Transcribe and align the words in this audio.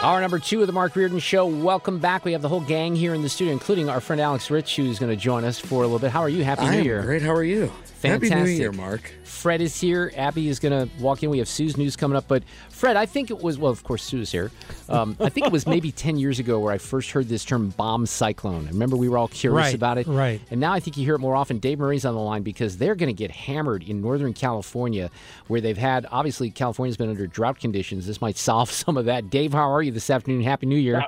Hour 0.00 0.20
number 0.20 0.38
two 0.38 0.60
of 0.60 0.68
the 0.68 0.72
Mark 0.72 0.94
Reardon 0.94 1.18
Show. 1.18 1.44
Welcome 1.46 1.98
back. 1.98 2.24
We 2.24 2.30
have 2.32 2.40
the 2.40 2.48
whole 2.48 2.60
gang 2.60 2.94
here 2.94 3.14
in 3.14 3.22
the 3.22 3.28
studio, 3.28 3.52
including 3.52 3.88
our 3.88 4.00
friend 4.00 4.20
Alex 4.20 4.48
Rich, 4.48 4.76
who's 4.76 4.96
going 5.00 5.10
to 5.10 5.16
join 5.20 5.42
us 5.44 5.58
for 5.58 5.82
a 5.82 5.86
little 5.86 5.98
bit. 5.98 6.12
How 6.12 6.20
are 6.20 6.28
you? 6.28 6.44
Happy 6.44 6.62
New 6.62 6.68
I 6.70 6.74
am 6.76 6.84
Year. 6.84 7.02
great. 7.02 7.22
How 7.22 7.32
are 7.34 7.42
you? 7.42 7.66
Fantastic. 7.98 8.30
Happy 8.30 8.44
New 8.44 8.50
Year, 8.56 8.70
Mark. 8.70 9.12
Fred 9.24 9.60
is 9.60 9.80
here. 9.80 10.12
Abby 10.16 10.48
is 10.48 10.60
going 10.60 10.88
to 10.88 11.02
walk 11.02 11.22
in. 11.24 11.30
We 11.30 11.38
have 11.38 11.48
Sue's 11.48 11.76
news 11.76 11.96
coming 11.96 12.16
up. 12.16 12.26
But 12.28 12.44
Fred, 12.70 12.96
I 12.96 13.06
think 13.06 13.30
it 13.30 13.38
was, 13.42 13.58
well, 13.58 13.72
of 13.72 13.82
course, 13.82 14.04
Sue's 14.04 14.30
here. 14.30 14.52
Um, 14.88 15.16
I 15.20 15.28
think 15.30 15.46
it 15.46 15.52
was 15.52 15.66
maybe 15.66 15.90
10 15.92 16.16
years 16.16 16.38
ago 16.38 16.60
where 16.60 16.72
I 16.72 16.78
first 16.78 17.10
heard 17.10 17.28
this 17.28 17.44
term 17.44 17.70
bomb 17.70 18.06
cyclone. 18.06 18.66
I 18.66 18.70
remember 18.70 18.96
we 18.96 19.08
were 19.08 19.18
all 19.18 19.26
curious 19.28 19.66
Right, 19.66 19.74
about 19.74 19.98
it. 19.98 20.06
right. 20.06 20.40
And 20.52 20.60
now 20.60 20.72
I 20.72 20.80
think 20.80 20.96
you 20.96 21.04
hear 21.04 21.16
it 21.16 21.20
more 21.20 21.34
often. 21.34 21.58
Dave 21.58 21.80
Murray's 21.80 22.04
on 22.04 22.14
the 22.14 22.20
line 22.20 22.42
because 22.42 22.78
they're 22.78 22.94
going 22.94 23.08
to 23.08 23.12
get 23.18 23.32
hammered 23.32 23.82
in 23.82 24.00
Northern 24.00 24.32
California 24.32 25.10
where 25.48 25.60
they've 25.60 25.76
had, 25.78 26.06
obviously, 26.12 26.50
California's 26.50 26.96
been 26.96 27.10
under 27.10 27.26
drought 27.26 27.58
conditions. 27.58 28.06
This 28.06 28.20
might 28.20 28.36
solve 28.36 28.70
some 28.70 28.96
of 28.96 29.06
that. 29.06 29.28
Dave, 29.28 29.52
how 29.52 29.70
are 29.72 29.82
you 29.82 29.87
this 29.90 30.10
afternoon? 30.10 30.42
Happy 30.42 30.66
New 30.66 30.76
Year. 30.76 31.04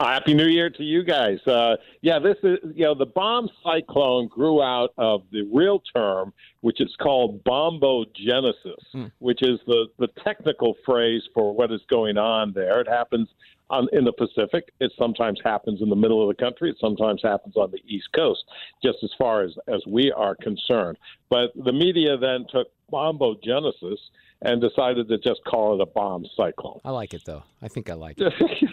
Happy 0.00 0.32
New 0.32 0.46
Year 0.46 0.70
to 0.70 0.82
you 0.82 1.04
guys. 1.04 1.38
Uh, 1.46 1.76
yeah, 2.00 2.18
this 2.18 2.36
is, 2.42 2.58
you 2.74 2.84
know, 2.84 2.94
the 2.94 3.04
bomb 3.06 3.50
cyclone 3.62 4.28
grew 4.28 4.62
out 4.62 4.94
of 4.96 5.22
the 5.30 5.42
real 5.52 5.82
term, 5.94 6.32
which 6.62 6.80
is 6.80 6.94
called 7.02 7.44
bombogenesis, 7.44 9.10
which 9.18 9.42
is 9.42 9.60
the, 9.66 9.86
the 9.98 10.08
technical 10.24 10.74
phrase 10.86 11.22
for 11.34 11.54
what 11.54 11.70
is 11.70 11.82
going 11.90 12.16
on 12.16 12.52
there. 12.54 12.80
It 12.80 12.88
happens 12.88 13.28
on, 13.68 13.88
in 13.92 14.04
the 14.04 14.12
Pacific. 14.12 14.72
It 14.80 14.90
sometimes 14.98 15.38
happens 15.44 15.82
in 15.82 15.90
the 15.90 15.96
middle 15.96 16.22
of 16.22 16.34
the 16.34 16.42
country. 16.42 16.70
It 16.70 16.76
sometimes 16.80 17.20
happens 17.22 17.56
on 17.56 17.70
the 17.70 17.80
East 17.86 18.08
Coast, 18.14 18.44
just 18.82 18.98
as 19.02 19.10
far 19.18 19.42
as, 19.42 19.52
as 19.68 19.82
we 19.86 20.10
are 20.12 20.34
concerned. 20.34 20.96
But 21.28 21.52
the 21.62 21.72
media 21.72 22.16
then 22.16 22.46
took 22.50 22.68
bombogenesis 22.90 23.98
and 24.44 24.60
decided 24.60 25.08
to 25.08 25.18
just 25.18 25.42
call 25.44 25.74
it 25.74 25.80
a 25.80 25.86
bomb 25.86 26.26
cyclone. 26.36 26.80
I 26.84 26.90
like 26.90 27.14
it, 27.14 27.22
though. 27.24 27.42
I 27.62 27.68
think 27.68 27.88
I 27.90 27.94
like 27.94 28.16
it. 28.18 28.32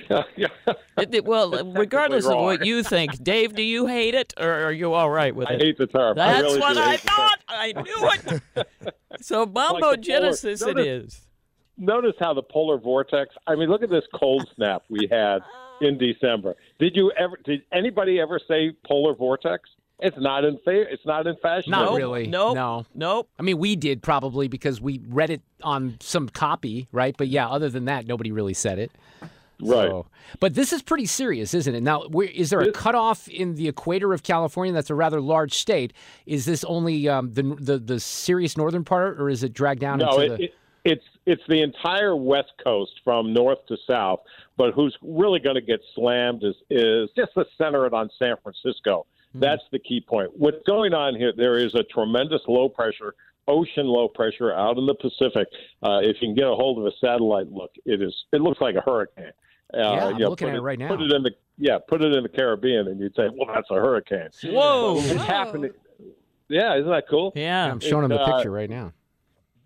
yeah. 0.36 0.48
It- 0.98 1.14
it- 1.16 1.26
well, 1.26 1.50
regardless 1.74 2.26
of 2.26 2.38
what 2.38 2.66
you 2.66 2.84
think, 2.84 3.24
Dave, 3.24 3.54
do 3.56 3.64
you 3.64 3.88
hate 3.88 4.14
it 4.16 4.34
or 4.40 4.50
are 4.52 4.72
you 4.72 4.94
all 4.94 5.10
right 5.10 5.36
with 5.36 5.48
I 5.48 5.54
it? 5.54 5.62
hate 5.62 5.78
the 5.78 5.88
term. 5.88 6.20
I 6.20 6.34
That's 6.34 6.44
really 6.44 6.60
what 6.60 6.78
I 6.78 6.92
hate 6.92 7.02
the 7.02 7.08
term. 7.08 7.16
thought. 7.16 7.40
I 7.48 7.72
knew 7.74 8.66
it. 8.86 8.96
so 9.22 9.46
bombogenesis 9.46 10.62
it 10.68 10.76
Notice- 10.76 10.86
is. 10.86 11.22
notice 11.78 12.16
how 12.20 12.34
the 12.34 12.44
polar 12.44 12.78
vortex. 12.78 13.34
I 13.48 13.56
mean, 13.56 13.70
look 13.70 13.84
at 13.84 13.90
this 13.90 14.06
cold 14.16 14.48
snap 14.56 14.84
we 14.90 15.08
had 15.10 15.40
in 15.82 15.98
December. 15.98 16.56
Did 16.80 16.96
you 16.96 17.12
ever? 17.18 17.40
Did 17.44 17.62
anybody 17.74 18.20
ever 18.20 18.40
say 18.48 18.72
polar 18.86 19.16
vortex? 19.16 19.70
It's 20.02 20.18
not 20.20 20.44
in 20.46 20.58
fa- 20.64 20.92
It's 20.92 21.06
not 21.06 21.28
in 21.28 21.36
fashion. 21.38 21.72
Not 21.72 21.86
Nope, 21.86 21.98
really. 21.98 22.28
nope, 22.28 22.56
No. 22.56 22.86
Nope. 22.96 23.30
I 23.38 23.44
mean, 23.44 23.60
we 23.60 23.76
did 23.76 24.02
probably 24.02 24.48
because 24.48 24.82
we 24.82 25.00
read 25.08 25.30
it 25.30 25.42
on 25.64 25.98
some 26.00 26.28
copy, 26.28 26.88
right? 26.92 27.16
But 27.16 27.28
yeah, 27.28 27.48
other 27.48 27.70
than 27.70 27.86
that, 27.86 28.08
nobody 28.08 28.32
really 28.32 28.56
said 28.56 28.80
it. 28.80 28.92
Right. 29.64 29.90
So- 29.90 30.08
but 30.40 30.56
this 30.56 30.74
is 30.74 30.82
pretty 30.82 31.06
serious, 31.06 31.54
isn't 31.54 31.76
it? 31.76 31.84
Now, 31.84 32.02
where, 32.08 32.28
is 32.28 32.50
there 32.50 32.62
a 32.62 32.66
This- 32.66 32.76
cutoff 32.76 33.28
in 33.28 33.56
the 33.56 33.68
equator 33.68 34.12
of 34.12 34.24
California? 34.24 34.74
That's 34.74 34.90
a 34.90 34.96
rather 34.96 35.22
large 35.22 35.54
state. 35.54 35.94
Is 36.26 36.46
this 36.46 36.64
only 36.64 37.08
um, 37.08 37.34
the, 37.34 37.44
the 37.60 37.78
the 37.78 38.00
serious 38.00 38.58
northern 38.58 38.84
part, 38.84 39.22
or 39.22 39.30
is 39.30 39.44
it 39.44 39.54
dragged 39.54 39.82
down 39.82 40.00
No, 40.00 40.20
into 40.20 40.34
it, 40.34 40.38
the? 40.38 40.44
it, 40.46 40.54
it's 40.84 41.06
it's 41.28 41.44
the 41.48 41.62
entire 41.62 42.16
West 42.16 42.54
Coast 42.64 42.94
from 43.04 43.34
north 43.34 43.64
to 43.68 43.78
south. 43.86 44.22
But 44.58 44.74
who's 44.74 44.98
really 45.04 45.40
going 45.40 45.56
to 45.56 45.62
get 45.62 45.82
slammed 45.94 46.44
is 46.44 46.56
is 46.72 47.10
just 47.16 47.36
to 47.36 47.46
center 47.56 47.86
it 47.86 47.94
on 47.94 48.10
San 48.18 48.36
Francisco. 48.42 49.06
That's 49.34 49.64
the 49.72 49.80
key 49.80 50.02
point. 50.02 50.32
What's 50.38 50.62
going 50.68 50.94
on 50.94 51.16
here? 51.16 51.32
There 51.36 51.58
is 51.58 51.74
a 51.76 51.84
tremendous 51.84 52.42
low 52.48 52.68
pressure, 52.70 53.16
ocean 53.48 53.86
low 53.88 54.08
pressure 54.08 54.54
out 54.54 54.78
in 54.78 54.86
the 54.86 54.96
Pacific. 54.96 55.48
Uh, 55.82 56.00
if 56.02 56.18
you 56.22 56.28
can 56.28 56.36
get 56.36 56.48
a 56.48 56.54
hold 56.56 56.80
of 56.80 56.86
a 56.86 56.92
satellite 57.00 57.52
look, 57.52 57.72
it 57.86 58.02
is 58.02 58.14
it 58.34 58.42
looks 58.42 58.60
like 58.62 58.76
a 58.76 58.82
hurricane. 58.82 59.32
Uh, 59.74 59.78
Yeah, 59.78 60.06
I'm 60.08 60.14
you 60.16 60.20
know, 60.20 60.30
looking 60.32 60.50
at 60.50 60.56
it 60.56 60.62
right 60.62 60.78
now. 60.78 60.90
Put 60.90 61.02
it 61.02 61.12
in 61.12 61.24
the 61.24 61.32
yeah, 61.58 61.78
put 61.88 62.02
it 62.02 62.14
in 62.14 62.24
the 62.24 62.30
Caribbean, 62.30 62.88
and 62.88 63.00
you'd 63.00 63.16
say, 63.16 63.30
well, 63.34 63.48
that's 63.54 63.70
a 63.72 63.76
hurricane. 63.76 64.30
Whoa. 64.44 64.96
What's 64.96 65.12
happening? 65.24 65.72
Yeah, 66.50 66.76
isn't 66.78 66.90
that 66.90 67.06
cool? 67.10 67.32
Yeah. 67.36 67.72
I'm 67.72 67.80
showing 67.80 68.02
them 68.02 68.18
the 68.18 68.22
uh, 68.22 68.36
picture 68.36 68.52
right 68.52 68.70
now. 68.70 68.92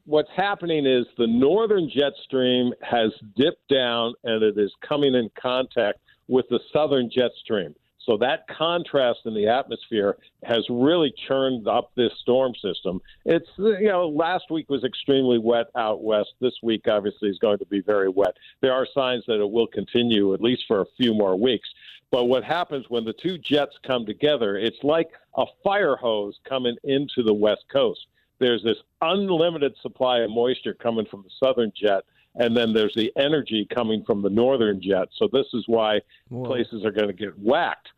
what's 0.06 0.30
happening 0.36 0.86
is 0.86 1.06
the 1.18 1.26
northern 1.26 1.90
jet 1.90 2.14
stream 2.24 2.72
has 2.84 3.12
dipped 3.36 3.68
down 3.70 4.14
and 4.24 4.44
it 4.44 4.58
is 4.58 4.72
coming 4.88 5.16
in 5.16 5.30
contact 5.42 5.98
with 6.28 6.46
the 6.50 6.60
southern 6.72 7.10
jet 7.10 7.32
stream. 7.44 7.74
So 8.06 8.18
that 8.18 8.48
contrast 8.48 9.22
in 9.26 9.34
the 9.34 9.48
atmosphere 9.48 10.18
has 10.44 10.66
really 10.70 11.14
churned 11.28 11.68
up 11.68 11.92
this 11.96 12.12
storm 12.22 12.54
system. 12.62 13.02
It's 13.26 13.50
you 13.58 13.88
know 13.88 14.08
last 14.08 14.46
week 14.52 14.70
was 14.70 14.84
extremely 14.84 15.40
wet 15.40 15.68
out 15.76 16.04
west. 16.04 16.34
This 16.40 16.54
week 16.62 16.88
obviously 16.88 17.30
is 17.30 17.40
going 17.40 17.60
to 17.60 17.66
be 17.66 17.82
very 17.82 18.10
wet. 18.10 18.38
There 18.62 18.74
are 18.74 18.88
signs 18.94 19.24
that 19.28 19.42
it 19.42 19.50
will 19.50 19.68
continue 19.68 20.34
at 20.34 20.42
least 20.42 20.64
for 20.68 20.82
a 20.82 20.86
few 20.98 21.14
more 21.14 21.36
weeks. 21.36 21.68
But 22.12 22.26
what 22.26 22.44
happens 22.44 22.86
when 22.90 23.04
the 23.04 23.14
two 23.14 23.38
jets 23.38 23.76
come 23.86 24.06
together? 24.06 24.58
It's 24.58 24.84
like 24.84 25.10
a 25.36 25.46
fire 25.64 25.96
hose 25.96 26.40
coming 26.48 26.78
into 26.84 27.24
the 27.24 27.34
west 27.34 27.66
coast 27.72 28.06
there's 28.40 28.64
this 28.64 28.78
unlimited 29.02 29.76
supply 29.82 30.20
of 30.20 30.30
moisture 30.30 30.74
coming 30.74 31.06
from 31.06 31.24
the 31.24 31.30
southern 31.40 31.72
jet, 31.76 32.04
and 32.36 32.56
then 32.56 32.74
there's 32.74 32.94
the 32.96 33.12
energy 33.16 33.68
coming 33.74 34.04
from 34.06 34.22
the 34.22 34.30
northern 34.30 34.82
jet. 34.82 35.08
So 35.18 35.30
this 35.32 35.48
is 35.54 35.64
why 35.68 36.02
places 36.30 36.84
are 36.84 36.92
going 36.92 37.08
to 37.08 37.14
get 37.14 37.38
whacked. 37.40 37.90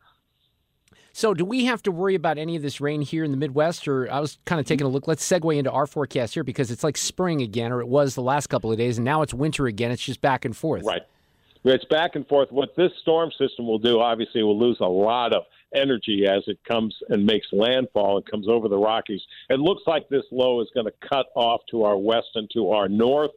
So, 1.12 1.34
do 1.34 1.44
we 1.44 1.64
have 1.64 1.82
to 1.82 1.90
worry 1.90 2.14
about 2.14 2.38
any 2.38 2.54
of 2.54 2.62
this 2.62 2.80
rain 2.80 3.00
here 3.00 3.24
in 3.24 3.30
the 3.30 3.36
Midwest? 3.36 3.88
Or 3.88 4.10
I 4.10 4.20
was 4.20 4.38
kind 4.44 4.60
of 4.60 4.66
taking 4.66 4.86
a 4.86 4.90
look. 4.90 5.08
Let's 5.08 5.28
segue 5.28 5.56
into 5.56 5.70
our 5.70 5.86
forecast 5.86 6.34
here 6.34 6.44
because 6.44 6.70
it's 6.70 6.84
like 6.84 6.96
spring 6.96 7.42
again, 7.42 7.72
or 7.72 7.80
it 7.80 7.88
was 7.88 8.14
the 8.14 8.22
last 8.22 8.48
couple 8.48 8.70
of 8.70 8.78
days, 8.78 8.98
and 8.98 9.04
now 9.04 9.22
it's 9.22 9.34
winter 9.34 9.66
again. 9.66 9.90
It's 9.90 10.02
just 10.02 10.20
back 10.20 10.44
and 10.44 10.56
forth. 10.56 10.84
Right. 10.84 11.02
It's 11.64 11.84
back 11.86 12.14
and 12.14 12.26
forth. 12.28 12.52
What 12.52 12.76
this 12.76 12.92
storm 13.02 13.30
system 13.36 13.66
will 13.66 13.80
do, 13.80 14.00
obviously, 14.00 14.42
will 14.42 14.58
lose 14.58 14.78
a 14.80 14.86
lot 14.86 15.34
of 15.34 15.42
energy 15.74 16.26
as 16.26 16.42
it 16.46 16.58
comes 16.64 16.94
and 17.08 17.26
makes 17.26 17.46
landfall 17.52 18.16
and 18.16 18.26
comes 18.26 18.48
over 18.48 18.68
the 18.68 18.78
Rockies. 18.78 19.20
It 19.50 19.60
looks 19.60 19.82
like 19.86 20.08
this 20.08 20.24
low 20.30 20.60
is 20.60 20.68
going 20.72 20.86
to 20.86 21.08
cut 21.08 21.26
off 21.34 21.60
to 21.70 21.84
our 21.84 21.98
west 21.98 22.28
and 22.34 22.48
to 22.54 22.70
our 22.70 22.88
north. 22.88 23.32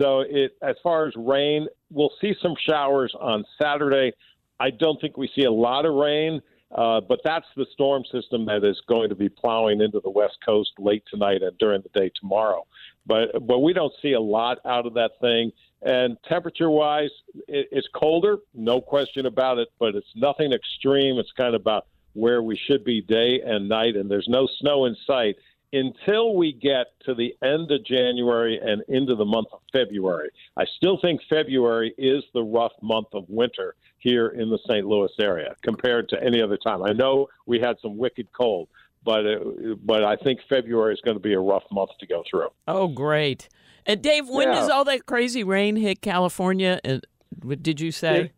So 0.00 0.20
it 0.20 0.56
as 0.62 0.76
far 0.82 1.06
as 1.06 1.14
rain, 1.16 1.66
we'll 1.90 2.12
see 2.20 2.34
some 2.42 2.54
showers 2.68 3.14
on 3.18 3.44
Saturday. 3.60 4.12
I 4.60 4.70
don't 4.70 5.00
think 5.00 5.16
we 5.16 5.30
see 5.34 5.44
a 5.44 5.52
lot 5.52 5.84
of 5.84 5.94
rain, 5.94 6.40
uh, 6.72 7.00
but 7.00 7.20
that's 7.24 7.46
the 7.56 7.66
storm 7.72 8.04
system 8.10 8.44
that 8.46 8.64
is 8.64 8.80
going 8.88 9.08
to 9.08 9.14
be 9.14 9.28
plowing 9.28 9.80
into 9.80 10.00
the 10.00 10.10
west 10.10 10.38
coast 10.44 10.72
late 10.78 11.04
tonight 11.10 11.42
and 11.42 11.56
during 11.58 11.82
the 11.82 12.00
day 12.00 12.10
tomorrow. 12.20 12.66
But 13.06 13.46
but 13.46 13.60
we 13.60 13.72
don't 13.72 13.92
see 14.02 14.12
a 14.12 14.20
lot 14.20 14.58
out 14.64 14.86
of 14.86 14.94
that 14.94 15.12
thing. 15.20 15.52
And 15.82 16.16
temperature 16.28 16.70
wise, 16.70 17.10
it, 17.46 17.68
it's 17.70 17.86
colder, 17.94 18.38
no 18.54 18.80
question 18.80 19.26
about 19.26 19.58
it. 19.58 19.68
But 19.78 19.94
it's 19.94 20.10
nothing 20.16 20.52
extreme. 20.52 21.18
It's 21.18 21.32
kind 21.32 21.54
of 21.54 21.60
about 21.60 21.86
where 22.14 22.42
we 22.42 22.56
should 22.56 22.82
be 22.82 23.00
day 23.02 23.42
and 23.42 23.68
night, 23.68 23.94
and 23.94 24.10
there's 24.10 24.28
no 24.28 24.48
snow 24.58 24.86
in 24.86 24.96
sight 25.06 25.36
until 25.76 26.34
we 26.34 26.52
get 26.52 26.86
to 27.04 27.14
the 27.14 27.34
end 27.42 27.70
of 27.70 27.84
January 27.84 28.58
and 28.62 28.82
into 28.88 29.14
the 29.14 29.24
month 29.24 29.48
of 29.52 29.60
February. 29.72 30.30
I 30.56 30.64
still 30.76 30.98
think 31.00 31.20
February 31.28 31.94
is 31.98 32.24
the 32.34 32.42
rough 32.42 32.72
month 32.82 33.08
of 33.12 33.24
winter 33.28 33.74
here 33.98 34.28
in 34.28 34.48
the 34.50 34.58
St. 34.68 34.86
Louis 34.86 35.10
area 35.20 35.54
compared 35.62 36.08
to 36.10 36.22
any 36.22 36.40
other 36.42 36.56
time. 36.56 36.82
I 36.82 36.92
know 36.92 37.26
we 37.46 37.60
had 37.60 37.76
some 37.82 37.96
wicked 37.96 38.28
cold, 38.32 38.68
but 39.04 39.26
uh, 39.26 39.38
but 39.84 40.04
I 40.04 40.16
think 40.16 40.40
February 40.48 40.94
is 40.94 41.00
going 41.04 41.16
to 41.16 41.22
be 41.22 41.34
a 41.34 41.40
rough 41.40 41.64
month 41.70 41.90
to 42.00 42.06
go 42.06 42.22
through. 42.30 42.48
Oh, 42.66 42.88
great. 42.88 43.48
And 43.84 44.02
Dave, 44.02 44.28
when 44.28 44.48
Yeah. 44.48 44.54
does 44.54 44.68
all 44.68 44.84
that 44.84 45.06
crazy 45.06 45.44
rain 45.44 45.76
hit 45.76 46.00
California? 46.00 46.80
And 46.84 47.06
what 47.42 47.62
did 47.62 47.80
you 47.80 47.92
say? 47.92 48.32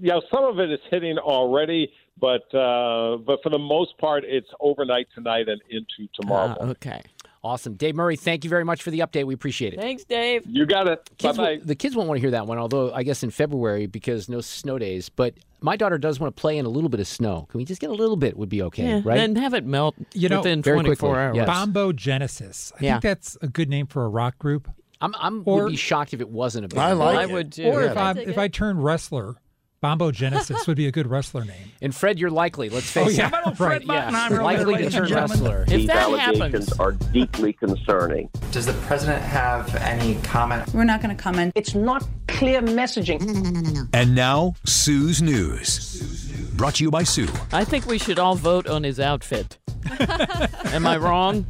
Yeah, 0.00 0.20
some 0.32 0.44
of 0.44 0.58
it 0.58 0.70
is 0.70 0.80
hitting 0.90 1.18
already, 1.18 1.92
but 2.18 2.52
uh, 2.54 3.16
but 3.18 3.42
for 3.42 3.50
the 3.50 3.58
most 3.58 3.96
part, 3.98 4.24
it's 4.24 4.48
overnight 4.60 5.06
tonight 5.14 5.48
and 5.48 5.60
into 5.70 6.08
tomorrow. 6.20 6.48
Morning. 6.48 6.70
okay. 6.70 7.02
Awesome. 7.44 7.74
Dave 7.74 7.94
Murray, 7.94 8.16
thank 8.16 8.42
you 8.42 8.50
very 8.50 8.64
much 8.64 8.82
for 8.82 8.90
the 8.90 9.00
update. 9.00 9.24
We 9.24 9.32
appreciate 9.34 9.72
it. 9.72 9.78
Thanks, 9.78 10.02
Dave. 10.02 10.42
You 10.48 10.66
got 10.66 10.88
it. 10.88 11.04
Bye 11.04 11.14
Kids 11.18 11.38
will- 11.38 11.58
the 11.62 11.74
kids 11.76 11.94
won't 11.94 12.08
want 12.08 12.16
to 12.18 12.20
hear 12.20 12.32
that 12.32 12.48
one, 12.48 12.58
although 12.58 12.92
I 12.92 13.04
guess 13.04 13.22
in 13.22 13.30
February 13.30 13.86
because 13.86 14.28
no 14.28 14.40
snow 14.40 14.78
days. 14.78 15.08
But 15.10 15.34
my 15.60 15.76
daughter 15.76 15.96
does 15.96 16.18
want 16.18 16.34
to 16.34 16.40
play 16.40 16.58
in 16.58 16.66
a 16.66 16.68
little 16.68 16.88
bit 16.88 16.98
of 16.98 17.06
snow. 17.06 17.46
Can 17.48 17.58
we 17.58 17.64
just 17.64 17.80
get 17.80 17.90
a 17.90 17.94
little 17.94 18.16
bit? 18.16 18.36
Would 18.36 18.48
be 18.48 18.62
okay, 18.62 18.88
Yeah, 18.96 19.00
right? 19.04 19.18
And 19.20 19.38
have 19.38 19.54
it 19.54 19.64
melt 19.64 19.94
You 20.12 20.28
know, 20.28 20.38
within 20.38 20.60
very 20.60 20.78
24 20.80 20.96
quickly, 20.96 21.22
hours. 21.24 21.36
yes. 21.36 21.46
Bombo 21.46 21.92
Genesis. 21.92 22.72
I 22.80 22.84
Yeah. 22.84 22.92
think 22.94 23.02
that's 23.02 23.38
a 23.40 23.46
good 23.48 23.68
name 23.68 23.86
for 23.86 24.04
a 24.04 24.08
rock 24.08 24.38
group. 24.38 24.68
I'm, 25.00 25.14
I'm 25.16 25.42
Or- 25.44 25.64
would 25.64 25.70
be 25.70 25.76
shocked 25.76 26.14
if 26.14 26.20
it 26.20 26.28
wasn't 26.28 26.64
a 26.64 26.68
big 26.68 26.78
I 26.78 26.92
like 26.94 27.16
I 27.16 27.22
it. 27.24 27.30
would 27.30 27.52
too. 27.52 27.64
Or 27.66 27.82
if 27.84 27.96
I 27.96 28.12
if 28.12 28.38
I 28.38 28.48
turn 28.48 28.80
wrestler, 28.80 29.36
Bombo 29.80 30.10
Genesis 30.10 30.66
would 30.66 30.76
be 30.76 30.86
a 30.86 30.92
good 30.92 31.06
wrestler 31.06 31.44
name. 31.44 31.70
And 31.82 31.94
Fred, 31.94 32.18
you're 32.18 32.30
likely. 32.30 32.70
Let's 32.70 32.96
oh, 32.96 33.04
face 33.04 33.18
Oh, 33.18 33.22
yeah, 33.22 33.50
it. 33.50 33.60
right. 33.60 33.84
Yeah, 33.84 34.28
likely 34.40 34.78
to 34.78 34.90
turn 34.90 35.12
wrestler. 35.12 35.62
If 35.62 35.68
These 35.68 35.86
that 35.88 35.96
allegations 35.96 36.38
happens, 36.68 36.72
are 36.80 36.92
deeply 36.92 37.52
concerning. 37.52 38.30
Does 38.52 38.66
the 38.66 38.72
president 38.72 39.22
have 39.22 39.74
any 39.76 40.14
comment? 40.22 40.72
We're 40.72 40.84
not 40.84 41.02
going 41.02 41.14
to 41.14 41.22
comment. 41.22 41.52
It's 41.54 41.74
not 41.74 42.08
clear 42.26 42.62
messaging. 42.62 43.88
And 43.92 44.14
now, 44.14 44.54
Sue's 44.64 45.20
News. 45.20 46.52
Brought 46.54 46.76
to 46.76 46.84
you 46.84 46.90
by 46.90 47.02
Sue. 47.02 47.28
I 47.52 47.64
think 47.64 47.86
we 47.86 47.98
should 47.98 48.18
all 48.18 48.34
vote 48.34 48.66
on 48.66 48.82
his 48.82 48.98
outfit. 48.98 49.58
Am 50.00 50.86
I 50.86 50.96
wrong? 50.96 51.44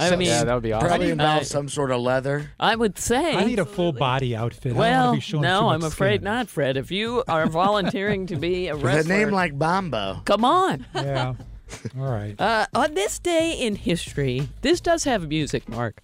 I 0.00 0.14
mean, 0.14 0.28
yeah, 0.28 0.44
that 0.44 0.54
would 0.54 0.62
be 0.62 0.72
awesome. 0.72 0.88
Probably 0.88 1.12
I- 1.12 1.42
some 1.42 1.68
sort 1.68 1.90
of 1.90 2.00
leather. 2.00 2.52
I 2.60 2.76
would 2.76 2.98
say. 2.98 3.34
I 3.34 3.44
need 3.44 3.58
a 3.58 3.64
full 3.64 3.92
body 3.92 4.36
outfit. 4.36 4.66
I 4.66 4.74
don't 4.74 4.78
well, 4.78 5.14
be 5.14 5.20
showing 5.20 5.42
no, 5.42 5.70
I'm 5.70 5.82
afraid 5.82 6.18
skin. 6.20 6.24
not, 6.24 6.48
Fred. 6.48 6.76
If 6.76 6.92
you 6.92 7.24
are 7.26 7.46
volunteering 7.50 8.26
to 8.28 8.36
be 8.36 8.68
a 8.68 8.74
With 8.76 8.84
wrestler, 8.84 9.14
a 9.14 9.18
name 9.18 9.30
like 9.30 9.58
Bombo. 9.58 10.22
come 10.24 10.44
on. 10.44 10.86
Yeah. 10.94 11.34
All 11.98 12.06
right. 12.10 12.40
Uh, 12.40 12.66
on 12.74 12.94
this 12.94 13.18
day 13.18 13.52
in 13.52 13.74
history, 13.76 14.48
this 14.62 14.80
does 14.80 15.04
have 15.04 15.28
music, 15.28 15.68
Mark. 15.68 16.00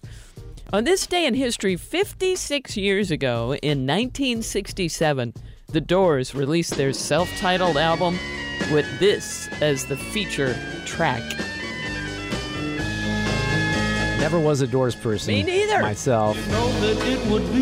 On 0.73 0.83
this 0.83 1.07
day 1.07 1.25
in 1.25 1.33
history, 1.33 1.75
56 1.75 2.75
years 2.77 3.09
ago, 3.11 3.55
in 3.63 3.87
1967, 3.87 5.33
The 5.67 5.81
Doors 5.81 6.35
released 6.35 6.75
their 6.75 6.91
self 6.93 7.29
titled 7.37 7.77
album 7.77 8.19
with 8.71 8.85
this 8.99 9.47
as 9.61 9.85
the 9.85 9.97
feature 9.97 10.55
track. 10.85 11.23
Never 14.25 14.39
was 14.39 14.61
a 14.61 14.67
Doors 14.67 14.95
person. 14.95 15.35
Me 15.35 15.43
neither. 15.43 15.83
Myself. 15.83 16.35
I 16.51 17.53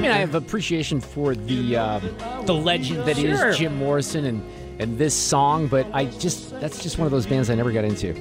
mean, 0.00 0.10
I 0.10 0.16
have 0.16 0.34
appreciation 0.34 0.98
for 0.98 1.34
the 1.34 1.76
um, 1.76 2.00
the 2.46 2.54
legend 2.54 3.00
that 3.06 3.18
is 3.18 3.38
Sure. 3.38 3.52
Jim 3.52 3.76
Morrison 3.76 4.24
and 4.24 4.42
and 4.80 4.96
this 4.96 5.14
song, 5.14 5.66
but 5.66 5.86
I 5.92 6.06
just 6.06 6.58
that's 6.58 6.82
just 6.82 6.96
one 6.96 7.04
of 7.04 7.12
those 7.12 7.26
bands 7.26 7.50
I 7.50 7.54
never 7.54 7.70
got 7.70 7.84
into. 7.84 8.12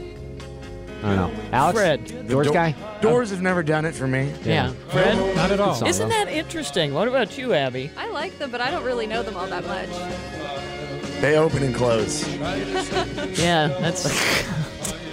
I 1.03 1.15
don't 1.15 1.17
know. 1.33 1.33
Alex, 1.53 1.79
Fred. 1.79 2.27
Doors 2.27 2.47
Do- 2.47 2.53
guy. 2.53 2.75
Doors 2.99 3.29
have 3.29 3.41
never 3.41 3.63
done 3.63 3.85
it 3.85 3.95
for 3.95 4.07
me. 4.09 4.29
Yeah. 4.43 4.73
Fred? 4.89 5.15
Not 5.37 5.49
at 5.49 5.61
all. 5.61 5.75
Song, 5.75 5.87
Isn't 5.87 6.09
though. 6.09 6.15
that 6.15 6.27
interesting? 6.27 6.93
What 6.93 7.07
about 7.07 7.37
you, 7.37 7.53
Abby? 7.53 7.89
I 7.95 8.09
like 8.09 8.37
them, 8.39 8.51
but 8.51 8.59
I 8.59 8.69
don't 8.71 8.83
really 8.83 9.07
know 9.07 9.23
them 9.23 9.37
all 9.37 9.47
that 9.47 9.65
much. 9.65 11.21
They 11.21 11.37
open 11.37 11.63
and 11.63 11.73
close. 11.73 12.27
Yeah, 13.39 13.69
that's. 13.79 14.05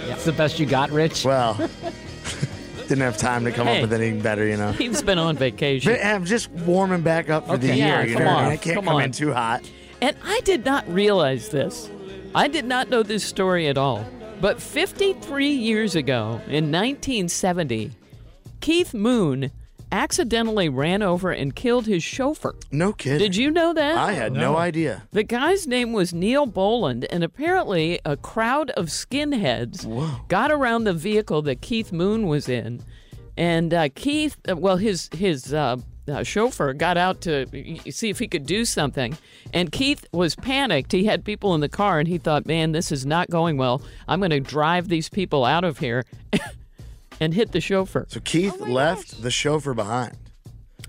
It's 0.07 0.23
the 0.25 0.33
best 0.33 0.59
you 0.59 0.67
got, 0.67 0.91
Rich. 0.91 1.25
Well, 1.25 1.55
didn't 2.87 3.01
have 3.03 3.17
time 3.17 3.43
to 3.45 3.51
come 3.51 3.67
Hey. 3.67 3.77
up 3.77 3.81
with 3.81 3.93
anything 3.93 4.21
better, 4.21 4.45
you 4.47 4.57
know. 4.57 4.71
He's 4.73 5.01
been 5.01 5.17
on 5.19 5.35
vacation. 5.37 5.91
But 5.93 6.05
I'm 6.05 6.25
just 6.25 6.49
warming 6.51 7.01
back 7.01 7.29
up 7.29 7.47
for 7.47 7.57
the 7.57 7.67
Okay, 7.67 7.77
year, 7.77 7.87
yeah, 7.87 8.03
you 8.03 8.13
come 8.15 8.23
know. 8.23 8.29
on, 8.29 8.45
I 8.45 8.57
can't 8.57 8.75
come 8.75 8.85
come, 8.85 8.95
on. 8.95 9.03
in 9.03 9.11
too 9.11 9.33
hot. 9.33 9.69
And 10.01 10.15
I 10.23 10.39
did 10.41 10.65
not 10.65 10.87
realize 10.91 11.49
this. 11.49 11.89
I 12.35 12.47
did 12.47 12.65
not 12.65 12.89
know 12.89 13.01
this 13.03 13.23
story 13.23 13.67
at 13.67 13.77
all. 13.77 14.05
But 14.41 14.61
53 14.61 15.47
years 15.49 15.95
ago, 15.95 16.41
in 16.47 16.69
1970, 16.71 17.91
Keith 18.59 18.93
Moon 18.93 19.51
accidentally 19.91 20.69
ran 20.69 21.01
over 21.01 21.31
and 21.31 21.55
killed 21.55 21.85
his 21.85 22.03
chauffeur. 22.03 22.55
No 22.71 22.93
kidding. 22.93 23.19
Did 23.19 23.35
you 23.35 23.51
know 23.51 23.73
that? 23.73 23.97
I 23.97 24.13
had 24.13 24.33
no, 24.33 24.53
No. 24.53 24.57
idea. 24.57 25.03
The 25.11 25.23
guy's 25.23 25.67
name 25.67 25.93
was 25.93 26.13
Neil 26.13 26.45
Boland, 26.45 27.05
and 27.09 27.23
apparently 27.23 27.99
a 28.05 28.17
crowd 28.17 28.71
of 28.71 28.87
skinheads 28.87 30.27
got 30.27 30.51
around 30.51 30.83
the 30.83 30.93
vehicle 30.93 31.41
that 31.43 31.61
Keith 31.61 31.91
Moon 31.91 32.27
was 32.27 32.49
in, 32.49 32.81
and 33.37 33.73
uh, 33.73 33.89
Keith, 33.95 34.37
uh, 34.49 34.55
well, 34.55 34.77
his 34.77 35.09
his 35.13 35.53
uh, 35.53 35.77
uh, 36.07 36.23
chauffeur 36.23 36.73
got 36.73 36.97
out 36.97 37.21
to 37.21 37.45
see 37.91 38.09
if 38.09 38.19
he 38.19 38.27
could 38.27 38.45
do 38.45 38.63
something, 38.65 39.17
and 39.53 39.71
Keith 39.71 40.05
was 40.11 40.35
panicked. 40.35 40.91
He 40.91 41.05
had 41.05 41.25
people 41.25 41.53
in 41.55 41.61
the 41.61 41.69
car, 41.69 41.99
and 41.99 42.07
he 42.07 42.17
thought, 42.17 42.45
"Man, 42.45 42.71
this 42.73 42.91
is 42.91 43.05
not 43.05 43.29
going 43.29 43.57
well. 43.57 43.81
I'm 44.07 44.19
going 44.19 44.29
to 44.31 44.39
drive 44.39 44.87
these 44.87 45.09
people 45.09 45.43
out 45.45 45.63
of 45.63 45.79
here." 45.79 46.05
And 47.19 47.33
hit 47.33 47.51
the 47.51 47.61
chauffeur. 47.61 48.05
So 48.09 48.19
Keith 48.19 48.59
left 48.59 49.21
the 49.21 49.31
chauffeur 49.31 49.73
behind. 49.73 50.17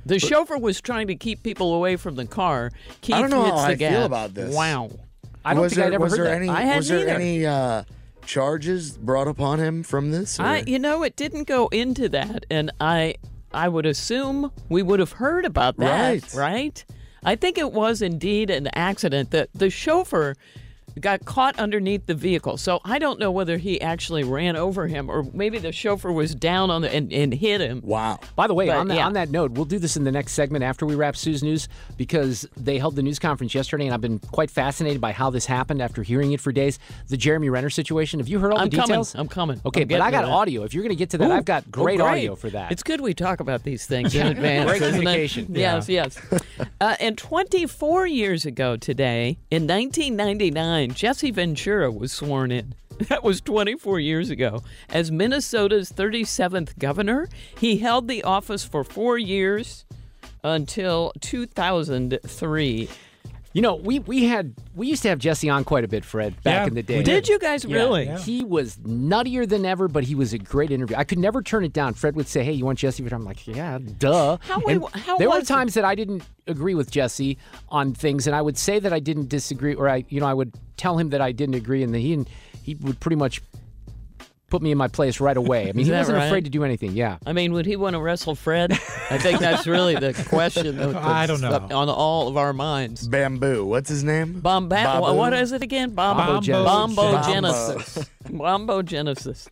The 0.05 0.19
chauffeur 0.19 0.59
was 0.59 0.81
trying 0.81 1.07
to 1.09 1.17
keep 1.17 1.43
people 1.43 1.75
away 1.75 1.97
from 1.97 2.15
the 2.17 2.27
car. 2.27 2.71
Keith 3.01 3.15
I 3.17 3.21
don't 3.23 3.31
know 3.31 3.45
hits 3.45 3.61
how 3.61 3.67
the 3.67 3.73
I 3.73 3.75
gas. 3.75 3.93
feel 3.93 4.05
about 4.05 4.35
this. 4.35 4.55
Wow. 4.55 4.91
I 5.45 5.55
don't 5.55 5.63
was 5.65 5.73
think 5.73 5.77
there, 5.79 5.87
I'd 5.87 5.95
ever 5.95 6.05
was 6.05 6.13
heard 6.17 6.27
there 6.27 6.35
that. 6.35 6.37
any 6.43 6.49
I 6.49 6.61
hadn't 6.63 6.77
was 6.79 6.89
there 6.89 6.99
either. 7.01 7.09
any 7.11 7.47
uh, 7.47 7.83
charges 8.25 8.97
brought 8.99 9.29
upon 9.29 9.59
him 9.61 9.83
from 9.83 10.11
this? 10.11 10.39
I, 10.41 10.59
you 10.67 10.79
know, 10.79 11.03
it 11.03 11.17
didn't 11.17 11.45
go 11.45 11.69
into 11.69 12.09
that, 12.11 12.45
and 12.51 12.71
I, 12.81 13.15
I 13.53 13.69
would 13.69 13.87
assume 13.87 14.51
we 14.69 14.83
would 14.83 14.99
have 15.01 15.13
heard 15.13 15.45
about 15.45 15.77
that, 15.79 16.11
Right. 16.11 16.35
right? 16.35 16.85
I 17.25 17.35
think 17.37 17.59
it 17.59 17.73
was 17.73 18.03
indeed 18.03 18.51
an 18.51 18.69
accident. 18.75 19.31
that 19.33 19.49
the 19.55 19.71
chauffeur 19.71 20.35
got 21.01 21.25
caught 21.25 21.59
underneath 21.59 22.07
the 22.07 22.15
vehicle, 22.15 22.57
so 22.57 22.81
I 22.85 22.99
don't 22.99 23.19
know 23.21 23.31
whether 23.31 23.59
he 23.59 23.81
actually 23.81 24.25
ran 24.25 24.57
over 24.57 24.87
him 24.87 25.11
or 25.11 25.25
maybe 25.33 25.59
the 25.59 25.73
chauffeur 25.73 26.11
was 26.13 26.35
down 26.35 26.71
on 26.71 26.83
the 26.83 26.93
and, 26.95 27.13
and 27.13 27.35
hit 27.35 27.61
him. 27.61 27.81
wow. 27.85 28.19
By 28.35 28.47
the 28.47 28.55
way, 28.55 28.67
But, 28.67 28.77
on, 28.77 28.89
that, 28.89 28.95
yeah. 28.97 29.07
on 29.07 29.13
that 29.15 29.31
note, 29.31 29.53
we'll 29.53 29.65
do 29.67 29.79
this 29.79 29.97
in 29.97 30.05
the 30.05 30.13
next 30.13 30.33
segment 30.33 30.65
after 30.65 30.87
we 30.87 30.95
wrap 30.95 31.17
Sue's 31.17 31.43
news 31.43 31.69
because 31.97 32.47
they 32.57 32.79
held 32.79 32.97
the 32.97 33.03
news 33.03 33.19
conference 33.19 33.55
yesterday, 33.55 33.85
and 33.87 33.95
I've 33.95 34.01
been 34.01 34.19
quite 34.19 34.51
fascinated 34.51 35.01
by 35.01 35.13
how 35.13 35.31
this 35.31 35.47
happened 35.47 35.83
after 35.83 36.03
hearing 36.03 36.33
it 36.33 36.41
for 36.41 36.53
days. 36.53 36.79
The 37.09 37.17
Jeremy 37.17 37.49
Renner 37.51 37.71
situation. 37.71 38.21
Have 38.21 38.29
you 38.29 38.39
heard 38.39 38.53
all 38.53 38.59
I'm 38.59 38.69
the 38.71 38.77
coming. 38.79 39.05
I'm 39.15 39.29
coming. 39.29 39.61
Okay, 39.67 39.83
I'm 39.83 39.89
but 39.89 40.01
I 40.01 40.11
got 40.11 40.25
audio. 40.25 40.63
If 40.65 40.73
you're 40.75 40.83
going 40.83 40.95
to 40.95 40.99
get 40.99 41.11
to 41.11 41.19
that, 41.19 41.31
Ooh. 41.31 41.35
I've 41.35 41.45
got 41.45 41.65
Oh, 41.67 41.71
great, 41.71 42.01
audio 42.01 42.35
for 42.37 42.51
that. 42.51 42.73
It's 42.73 42.83
good 42.83 43.01
we 43.01 43.13
talk 43.15 43.41
about 43.41 43.63
these 43.65 43.87
things 43.87 44.15
in 44.15 44.27
advance. 44.27 44.71
Great 44.71 44.83
isn't 44.83 45.01
communication. 45.01 45.47
Yes, 45.51 45.89
yes. 45.89 46.19
Uh, 46.81 46.97
and 47.01 47.17
24 47.19 48.07
years 48.07 48.47
ago 48.47 48.77
today, 48.77 49.39
in 49.51 49.67
1999, 49.67 50.86
Jesse 50.95 51.31
Ventura 51.31 51.91
was 51.91 52.13
sworn 52.13 52.51
in. 52.51 52.75
That 53.09 53.23
was 53.23 53.43
24 53.43 54.01
years 54.01 54.31
ago. 54.31 54.63
As 54.89 55.13
Minnesota's 55.13 55.93
37th 55.93 56.79
governor, 56.79 57.29
he 57.59 57.77
held 57.77 58.09
the 58.09 58.23
office 58.25 58.65
for 58.65 58.85
four 58.85 59.19
years 59.19 59.85
until 60.43 61.13
2003. 61.21 62.89
You 63.57 63.63
know, 63.63 63.77
we 63.77 64.01
we 64.01 64.25
had 64.25 64.53
we 64.75 64.87
used 64.87 65.01
to 65.05 65.09
have 65.09 65.19
Jesse 65.19 65.49
on 65.49 65.65
quite 65.65 65.83
a 65.83 65.89
bit, 65.89 66.05
Fred, 66.05 66.35
back 66.43 66.65
Yeah, 66.65 66.67
in 66.67 66.75
the 66.75 66.83
day. 66.83 67.03
Did 67.03 67.27
you 67.27 67.39
guys 67.39 67.65
Yeah. 67.65 67.75
really? 67.77 68.07
He 68.19 68.45
was 68.45 68.77
nuttier 68.77 69.49
than 69.49 69.65
ever, 69.65 69.89
but 69.89 70.05
he 70.05 70.15
was 70.15 70.35
a 70.35 70.39
great 70.39 70.71
interview. 70.71 70.95
I 70.95 71.05
could 71.05 71.19
never 71.19 71.41
turn 71.41 71.65
it 71.65 71.73
down. 71.73 71.95
Fred 71.95 72.17
would 72.17 72.29
say, 72.29 72.45
"Hey, 72.45 72.53
you 72.53 72.67
want 72.67 72.79
Jesse?" 72.79 73.03
But 73.03 73.15
I'm 73.15 73.25
like, 73.25 73.47
"Yeah, 73.47 73.79
duh." 73.99 74.37
How 74.43 74.61
And 74.69 74.85
how 74.93 75.17
there 75.17 75.31
were 75.31 75.37
was 75.37 75.45
it? 75.45 75.55
times 75.55 75.73
that 75.73 75.87
I 75.87 75.95
didn't 75.95 76.23
agree 76.47 76.75
with 76.75 76.91
Jesse 76.91 77.39
on 77.71 77.95
things, 77.95 78.27
and 78.27 78.37
I 78.37 78.43
would 78.43 78.59
say 78.59 78.79
that 78.79 78.93
I 78.93 79.01
didn't 79.01 79.31
disagree, 79.31 79.73
or 79.73 79.89
I, 79.89 80.05
you 80.11 80.21
know, 80.21 80.27
I 80.27 80.35
would 80.35 80.53
tell 80.77 80.99
him 80.99 81.09
that 81.09 81.23
I 81.23 81.33
didn't 81.33 81.55
agree, 81.55 81.83
and 81.83 81.95
then 81.95 82.03
he 82.03 82.27
he 82.63 82.75
would 82.75 83.01
pretty 83.01 83.17
much 83.17 83.41
put 84.49 84.63
me 84.63 84.71
in 84.71 84.79
my 84.79 84.89
place 84.89 85.21
right 85.21 85.37
away. 85.37 85.69
I 85.69 85.73
mean, 85.73 85.81
Is 85.83 85.87
he 85.89 85.93
wasn't 85.93 86.19
right? 86.19 86.27
afraid 86.27 86.45
to 86.45 86.51
do 86.51 86.63
anything. 86.65 86.93
Yeah. 86.93 87.19
I 87.27 87.33
mean, 87.33 87.53
would 87.53 87.67
he 87.67 87.77
want 87.77 87.95
to 87.95 88.01
wrestle 88.01 88.35
Fred? 88.35 88.73
I 88.73 89.19
think 89.19 89.41
that's 89.41 89.67
really 89.67 89.95
the 89.97 90.13
question. 90.29 90.77
that- 90.77 90.95
I 91.05 91.27
don't 91.27 91.41
know. 91.41 91.67
On 91.73 91.89
all 91.89 92.29
of 92.29 92.37
our 92.37 92.53
minds. 92.53 93.07
Bamboo. 93.09 93.65
What's 93.65 93.89
his 93.89 94.05
name? 94.05 94.41
Bomba- 94.41 94.75
Babu? 94.77 95.15
what 95.15 95.33
is 95.33 95.53
it 95.53 95.63
again? 95.63 95.91
Bombo 95.91 96.41
Bombo 96.41 97.23
Genesis. 97.23 98.09
Bombo 98.31 98.83
Genesis. 98.83 99.49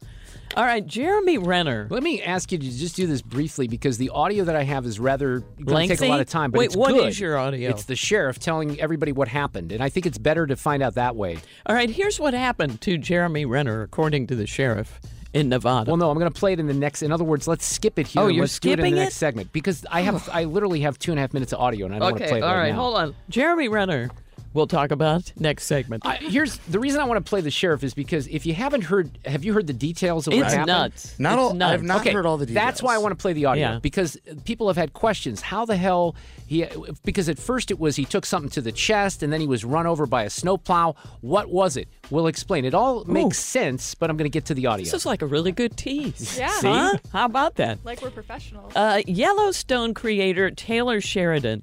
All 0.56 0.64
right, 0.64 0.86
Jeremy 0.86 1.38
Renner. 1.38 1.88
Let 1.90 2.04
me 2.04 2.22
ask 2.22 2.52
you 2.52 2.58
to 2.58 2.64
just 2.64 2.94
do 2.94 3.08
this 3.08 3.22
briefly 3.22 3.66
because 3.66 3.98
the 3.98 4.10
audio 4.10 4.44
that 4.44 4.54
I 4.54 4.62
have 4.62 4.86
is 4.86 5.00
rather 5.00 5.40
going 5.64 5.88
to 5.88 5.96
take 5.96 6.06
a 6.06 6.10
lot 6.10 6.20
of 6.20 6.28
time. 6.28 6.52
But 6.52 6.58
Wait, 6.60 6.76
what 6.76 6.92
good. 6.92 7.08
is 7.08 7.18
your 7.18 7.36
audio? 7.36 7.70
It's 7.70 7.86
the 7.86 7.96
sheriff 7.96 8.38
telling 8.38 8.80
everybody 8.80 9.10
what 9.10 9.26
happened, 9.26 9.72
and 9.72 9.82
I 9.82 9.88
think 9.88 10.06
it's 10.06 10.18
better 10.18 10.46
to 10.46 10.54
find 10.54 10.80
out 10.80 10.94
that 10.94 11.16
way. 11.16 11.38
All 11.66 11.74
right, 11.74 11.90
here's 11.90 12.20
what 12.20 12.34
happened 12.34 12.80
to 12.82 12.96
Jeremy 12.96 13.44
Renner, 13.44 13.82
according 13.82 14.28
to 14.28 14.36
the 14.36 14.46
sheriff 14.46 15.00
in 15.32 15.48
Nevada. 15.48 15.90
Well, 15.90 15.96
no, 15.96 16.08
I'm 16.08 16.18
going 16.18 16.32
to 16.32 16.38
play 16.38 16.52
it 16.52 16.60
in 16.60 16.68
the 16.68 16.74
next. 16.74 17.02
In 17.02 17.10
other 17.10 17.24
words, 17.24 17.48
let's 17.48 17.66
skip 17.66 17.98
it 17.98 18.06
here. 18.06 18.22
Oh, 18.22 18.28
you're 18.28 18.42
let's 18.42 18.60
do 18.60 18.68
it 18.70 18.74
in 18.74 18.78
skipping 18.78 18.94
the 18.94 19.00
it? 19.00 19.04
next 19.04 19.16
segment 19.16 19.52
because 19.52 19.84
I 19.90 20.02
have 20.02 20.28
I 20.32 20.44
literally 20.44 20.80
have 20.80 21.00
two 21.00 21.10
and 21.10 21.18
a 21.18 21.22
half 21.22 21.34
minutes 21.34 21.52
of 21.52 21.58
audio, 21.58 21.86
and 21.86 21.96
I 21.96 21.98
don't 21.98 22.12
want 22.12 22.22
to 22.22 22.28
play 22.28 22.38
it 22.38 22.42
all 22.42 22.54
right 22.54 22.60
right, 22.60 22.74
now. 22.74 22.80
hold 22.80 22.96
on. 22.96 23.16
Jeremy 23.28 23.66
Renner, 23.66 24.10
we'll 24.54 24.66
talk 24.66 24.90
about 24.90 25.32
next 25.38 25.64
segment. 25.64 26.06
I, 26.06 26.16
here's 26.16 26.56
the 26.58 26.78
reason 26.78 27.00
I 27.00 27.04
want 27.04 27.24
to 27.24 27.28
play 27.28 27.42
the 27.42 27.50
sheriff 27.50 27.84
is 27.84 27.92
because 27.92 28.26
if 28.28 28.46
you 28.46 28.54
haven't 28.54 28.82
heard, 28.84 29.18
have 29.26 29.44
you 29.44 29.52
heard 29.52 29.66
the 29.66 29.72
details 29.74 30.26
of 30.26 30.32
what 30.32 30.42
It's 30.44 30.52
happened? 30.54 30.66
nuts. 30.68 31.18
Not 31.18 31.34
It's 31.34 31.40
all. 31.42 31.54
nuts. 31.54 31.72
I've 31.74 31.82
not 31.82 32.00
okay, 32.00 32.12
heard 32.12 32.24
all 32.24 32.38
the 32.38 32.46
details. 32.46 32.64
That's 32.64 32.82
why 32.82 32.94
I 32.94 32.98
want 32.98 33.12
to 33.12 33.20
play 33.20 33.34
the 33.34 33.44
audio 33.44 33.72
Yeah. 33.72 33.78
because 33.80 34.16
people 34.46 34.68
have 34.68 34.76
had 34.78 34.94
questions. 34.94 35.42
How 35.42 35.64
the 35.66 35.76
hell 35.76 36.16
he? 36.46 36.66
Because 37.04 37.28
at 37.28 37.38
first 37.38 37.70
it 37.70 37.78
was 37.78 37.96
he 37.96 38.04
took 38.04 38.24
something 38.24 38.50
to 38.52 38.60
the 38.60 38.72
chest 38.72 39.22
and 39.22 39.32
then 39.32 39.40
he 39.40 39.46
was 39.46 39.64
run 39.64 39.86
over 39.86 40.06
by 40.06 40.22
a 40.22 40.30
snowplow. 40.30 40.94
What 41.20 41.50
was 41.50 41.76
it? 41.76 41.88
We'll 42.10 42.26
explain. 42.28 42.64
It 42.64 42.74
all 42.74 43.04
makes 43.04 43.38
sense, 43.38 43.94
but 43.94 44.08
I'm 44.10 44.16
going 44.16 44.30
to 44.30 44.34
get 44.34 44.44
to 44.46 44.54
the 44.54 44.66
audio. 44.66 44.84
This 44.84 44.94
is 44.94 45.04
like 45.06 45.22
a 45.22 45.26
really 45.26 45.52
good 45.52 45.76
tease. 45.76 46.38
Yeah. 46.44 46.48
See? 46.58 46.68
Huh? 46.68 46.98
How 47.12 47.24
about 47.26 47.56
that? 47.56 47.78
Like 47.84 48.00
we're 48.02 48.10
professionals. 48.10 48.72
Uh, 48.76 49.02
Yellowstone 49.06 49.94
creator 49.94 50.50
Taylor 50.50 51.00
Sheridan. 51.00 51.62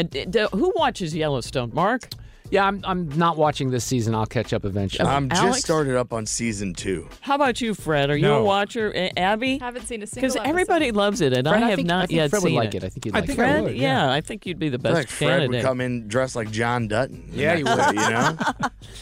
Uh, 0.00 0.02
d- 0.04 0.24
d- 0.26 0.46
who 0.52 0.72
watches 0.76 1.14
Yellowstone? 1.14 1.70
Mark? 1.74 2.08
yeah, 2.50 2.66
I'm, 2.66 2.80
I'm 2.84 3.08
not 3.10 3.36
watching 3.36 3.70
this 3.70 3.84
season. 3.84 4.12
I'll 4.14 4.26
catch 4.26 4.52
up 4.52 4.64
eventually. 4.64 5.08
I'm 5.08 5.30
Alex? 5.30 5.40
just 5.56 5.64
started 5.64 5.94
up 5.96 6.12
on 6.12 6.26
season 6.26 6.74
two. 6.74 7.08
How 7.20 7.36
about 7.36 7.60
you, 7.60 7.74
Fred? 7.74 8.10
Are 8.10 8.16
you 8.16 8.32
a 8.32 8.42
watcher? 8.42 8.90
A- 8.92 9.16
Abby? 9.16 9.58
Haven't 9.58 9.86
seen 9.86 10.02
a 10.02 10.06
single 10.08 10.32
Because 10.34 10.48
everybody 10.48 10.90
loves 10.90 11.20
it, 11.20 11.32
and 11.32 11.46
Fred, 11.46 11.62
I 11.62 11.66
I 11.66 11.68
have 11.70 11.76
think- 11.76 11.86
not 11.88 12.02
I 12.04 12.06
think 12.06 12.16
yet 12.16 12.30
Fred 12.30 12.42
would 12.42 12.52
like 12.52 12.74
it. 12.74 12.82
it. 12.82 12.86
I 12.86 12.88
think 12.88 13.06
you'd 13.06 13.14
I 13.14 13.18
like 13.20 13.26
think 13.28 13.38
it. 13.38 13.42
I 13.42 13.46
Fred, 13.52 13.62
would, 13.64 13.76
yeah. 13.76 14.06
yeah. 14.06 14.12
I 14.12 14.20
think 14.20 14.46
you'd 14.46 14.58
be 14.58 14.68
the 14.68 14.78
I 14.78 14.82
feel 14.82 14.92
best 14.92 14.94
like 14.96 15.08
Fred 15.08 15.28
candidate. 15.28 15.50
would 15.50 15.62
come 15.62 15.80
in 15.80 16.08
dressed 16.08 16.34
like 16.34 16.50
John 16.50 16.88
Dutton. 16.88 17.28
Yeah, 17.32 17.54
he 17.56 17.62
would. 17.62 17.76
You 17.78 18.10
know, 18.10 18.36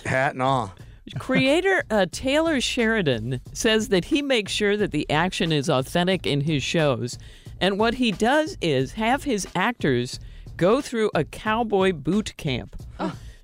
hat 0.04 0.32
and 0.34 0.42
all. 0.42 0.74
Creator 1.18 1.84
uh, 1.90 2.04
Taylor 2.12 2.60
Sheridan 2.60 3.40
says 3.54 3.88
that 3.88 4.04
he 4.06 4.20
makes 4.20 4.52
sure 4.52 4.76
that 4.76 4.90
the 4.90 5.08
action 5.10 5.52
is 5.52 5.70
authentic 5.70 6.26
in 6.26 6.42
his 6.42 6.62
shows. 6.62 7.16
And 7.62 7.78
what 7.78 7.94
he 7.94 8.12
does 8.12 8.58
is 8.60 8.92
have 8.92 9.24
his 9.24 9.48
actors 9.56 10.20
go 10.58 10.82
through 10.82 11.10
a 11.14 11.24
cowboy 11.24 11.92
boot 11.92 12.34
camp. 12.36 12.76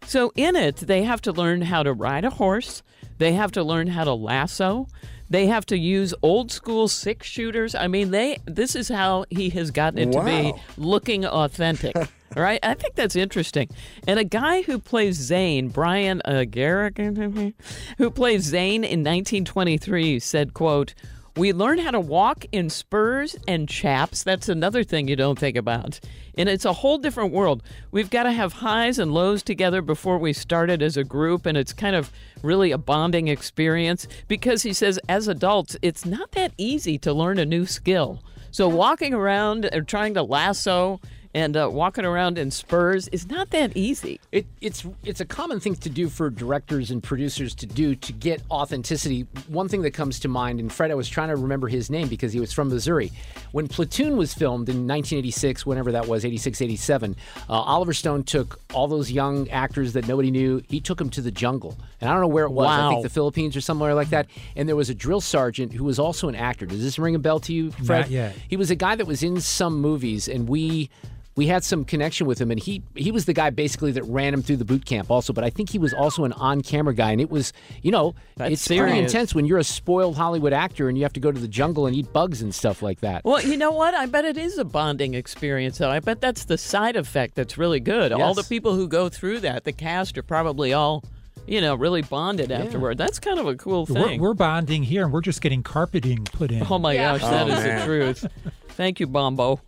So 0.06 0.32
in 0.36 0.54
it, 0.54 0.76
they 0.76 1.04
have 1.04 1.22
to 1.22 1.32
learn 1.32 1.62
how 1.62 1.82
to 1.82 1.94
ride 1.94 2.26
a 2.26 2.30
horse, 2.30 2.82
they 3.16 3.32
have 3.32 3.52
to 3.52 3.62
learn 3.62 3.86
how 3.86 4.04
to 4.04 4.12
lasso, 4.12 4.86
they 5.30 5.46
have 5.46 5.64
to 5.66 5.78
use 5.78 6.12
old 6.20 6.52
school 6.52 6.88
six 6.88 7.26
shooters. 7.26 7.74
I 7.74 7.88
mean, 7.88 8.10
they 8.10 8.38
this 8.44 8.76
is 8.76 8.88
how 8.88 9.24
he 9.30 9.48
has 9.50 9.70
gotten 9.70 9.98
it 9.98 10.12
to 10.12 10.22
be 10.22 10.52
looking 10.76 11.24
authentic. 11.24 11.96
right? 12.36 12.60
I 12.62 12.74
think 12.74 12.96
that's 12.96 13.16
interesting. 13.16 13.70
And 14.06 14.18
a 14.18 14.24
guy 14.24 14.62
who 14.62 14.78
plays 14.78 15.16
Zane, 15.16 15.68
Brian 15.68 16.20
uh, 16.24 16.44
Garrick, 16.44 16.98
who 17.98 18.10
plays 18.10 18.42
Zane 18.42 18.84
in 18.84 19.00
1923, 19.00 20.20
said, 20.20 20.52
"quote 20.52 20.94
We 21.36 21.52
learn 21.52 21.78
how 21.78 21.90
to 21.90 21.98
walk 21.98 22.46
in 22.52 22.70
spurs 22.70 23.34
and 23.48 23.68
chaps. 23.68 24.22
That's 24.22 24.48
another 24.48 24.84
thing 24.84 25.08
you 25.08 25.16
don't 25.16 25.36
think 25.36 25.56
about. 25.56 25.98
And 26.38 26.48
it's 26.48 26.64
a 26.64 26.72
whole 26.72 26.96
different 26.96 27.32
world. 27.32 27.60
We've 27.90 28.08
got 28.08 28.22
to 28.22 28.30
have 28.30 28.52
highs 28.52 29.00
and 29.00 29.12
lows 29.12 29.42
together 29.42 29.82
before 29.82 30.16
we 30.16 30.32
started 30.32 30.80
as 30.80 30.96
a 30.96 31.02
group, 31.02 31.44
and 31.44 31.58
it's 31.58 31.72
kind 31.72 31.96
of 31.96 32.12
really 32.42 32.70
a 32.70 32.78
bonding 32.78 33.26
experience 33.26 34.06
because 34.28 34.62
he 34.62 34.72
says, 34.72 35.00
as 35.08 35.26
adults, 35.26 35.76
it's 35.82 36.06
not 36.06 36.30
that 36.32 36.52
easy 36.56 36.98
to 36.98 37.12
learn 37.12 37.40
a 37.40 37.44
new 37.44 37.66
skill. 37.66 38.22
So 38.52 38.68
walking 38.68 39.12
around 39.12 39.68
or 39.72 39.82
trying 39.82 40.14
to 40.14 40.22
lasso 40.22 41.00
and 41.34 41.56
uh, 41.56 41.68
walking 41.70 42.04
around 42.04 42.38
in 42.38 42.50
spurs 42.50 43.08
is 43.08 43.28
not 43.28 43.50
that 43.50 43.76
easy. 43.76 44.20
It, 44.30 44.46
it's 44.60 44.86
it's 45.02 45.20
a 45.20 45.24
common 45.24 45.58
thing 45.58 45.74
to 45.74 45.90
do 45.90 46.08
for 46.08 46.30
directors 46.30 46.92
and 46.92 47.02
producers 47.02 47.54
to 47.56 47.66
do 47.66 47.96
to 47.96 48.12
get 48.12 48.40
authenticity. 48.50 49.26
One 49.48 49.68
thing 49.68 49.82
that 49.82 49.90
comes 49.90 50.20
to 50.20 50.28
mind, 50.28 50.60
and 50.60 50.72
Fred, 50.72 50.92
I 50.92 50.94
was 50.94 51.08
trying 51.08 51.28
to 51.28 51.36
remember 51.36 51.66
his 51.66 51.90
name 51.90 52.08
because 52.08 52.32
he 52.32 52.38
was 52.38 52.52
from 52.52 52.68
Missouri. 52.68 53.10
When 53.50 53.66
Platoon 53.66 54.16
was 54.16 54.32
filmed 54.32 54.68
in 54.68 54.86
1986, 54.86 55.66
whenever 55.66 55.92
that 55.92 56.06
was, 56.06 56.24
86, 56.24 56.62
87, 56.62 57.16
uh, 57.48 57.52
Oliver 57.52 57.92
Stone 57.92 58.24
took 58.24 58.60
all 58.72 58.86
those 58.86 59.10
young 59.10 59.48
actors 59.50 59.92
that 59.94 60.06
nobody 60.06 60.30
knew. 60.30 60.62
He 60.68 60.80
took 60.80 60.98
them 60.98 61.10
to 61.10 61.20
the 61.20 61.32
jungle, 61.32 61.76
and 62.00 62.08
I 62.08 62.12
don't 62.12 62.22
know 62.22 62.28
where 62.28 62.44
it 62.44 62.52
was. 62.52 62.66
Wow. 62.66 62.88
I 62.88 62.92
think 62.92 63.02
the 63.02 63.10
Philippines 63.10 63.56
or 63.56 63.60
somewhere 63.60 63.94
like 63.94 64.10
that. 64.10 64.28
And 64.54 64.68
there 64.68 64.76
was 64.76 64.88
a 64.88 64.94
drill 64.94 65.20
sergeant 65.20 65.72
who 65.72 65.82
was 65.82 65.98
also 65.98 66.28
an 66.28 66.36
actor. 66.36 66.64
Does 66.64 66.82
this 66.82 66.98
ring 66.98 67.16
a 67.16 67.18
bell 67.18 67.40
to 67.40 67.52
you, 67.52 67.72
Fred? 67.72 68.02
Not 68.02 68.10
yet. 68.10 68.36
He 68.48 68.56
was 68.56 68.70
a 68.70 68.76
guy 68.76 68.94
that 68.94 69.06
was 69.06 69.24
in 69.24 69.40
some 69.40 69.80
movies, 69.80 70.28
and 70.28 70.48
we 70.48 70.90
we 71.36 71.46
had 71.48 71.64
some 71.64 71.84
connection 71.84 72.26
with 72.28 72.40
him, 72.40 72.50
and 72.50 72.60
he 72.60 72.82
he 72.94 73.10
was 73.10 73.24
the 73.24 73.32
guy 73.32 73.50
basically 73.50 73.90
that 73.92 74.04
ran 74.04 74.32
him 74.32 74.42
through 74.42 74.58
the 74.58 74.64
boot 74.64 74.84
camp 74.84 75.10
also. 75.10 75.32
But 75.32 75.42
I 75.44 75.50
think 75.50 75.70
he 75.70 75.78
was 75.78 75.92
also 75.92 76.24
an 76.24 76.32
on 76.34 76.60
camera 76.62 76.94
guy, 76.94 77.10
and 77.10 77.20
it 77.20 77.28
was 77.30 77.52
you 77.82 77.90
know 77.90 78.14
That's 78.36 78.52
it's 78.52 78.66
pretty 78.68 78.78
serious. 78.90 79.12
intense 79.12 79.34
when 79.34 79.44
you're 79.44 79.58
a 79.58 79.64
spoiled 79.64 80.16
Hollywood 80.16 80.52
actor 80.52 80.88
and 80.88 80.96
you 80.96 81.02
have 81.04 81.12
to 81.14 81.20
go 81.20 81.32
to 81.32 81.40
the 81.40 81.48
jungle 81.48 81.86
and 81.86 81.96
eat 81.96 82.12
bugs 82.12 82.40
and 82.42 82.54
stuff 82.54 82.82
like 82.82 83.00
that. 83.00 83.24
Well, 83.24 83.42
you 83.42 83.56
know 83.56 83.72
what? 83.72 83.94
I 83.94 84.06
bet 84.06 84.24
it 84.24 84.36
is 84.36 84.58
a 84.58 84.64
bonding 84.64 85.14
experience, 85.14 85.78
though. 85.78 85.90
I 85.90 86.00
bet 86.00 86.20
that's 86.20 86.44
the 86.44 86.56
side 86.58 86.94
effect 86.96 87.34
that's 87.34 87.58
really 87.58 87.80
good. 87.80 88.12
All 88.12 88.34
the 88.34 88.44
people 88.44 88.74
who 88.74 88.86
go 88.86 89.08
through 89.08 89.40
that, 89.40 89.64
the 89.64 89.72
cast, 89.72 90.16
are 90.16 90.22
probably 90.22 90.72
all, 90.72 91.02
you 91.48 91.60
know, 91.60 91.74
really 91.74 92.02
bonded 92.02 92.52
afterward. 92.52 92.96
That's 92.96 93.18
kind 93.18 93.40
of 93.40 93.46
a 93.48 93.56
cool 93.56 93.86
We're, 93.88 94.02
thing. 94.04 94.20
we're 94.20 94.34
bonding 94.34 94.84
here, 94.84 95.02
and 95.02 95.12
we're 95.12 95.20
just 95.20 95.40
getting 95.40 95.62
carpeting 95.64 96.24
put 96.24 96.52
in. 96.52 96.64
Oh 96.70 96.78
my 96.78 96.92
Yeah. 96.94 97.18
gosh, 97.18 97.22
that 97.22 97.48
Oh, 97.48 97.52
is 97.54 97.62
the 97.64 97.84
truth. 97.84 98.26
Thank 98.68 99.00
you, 99.00 99.06
Bombo. 99.08 99.60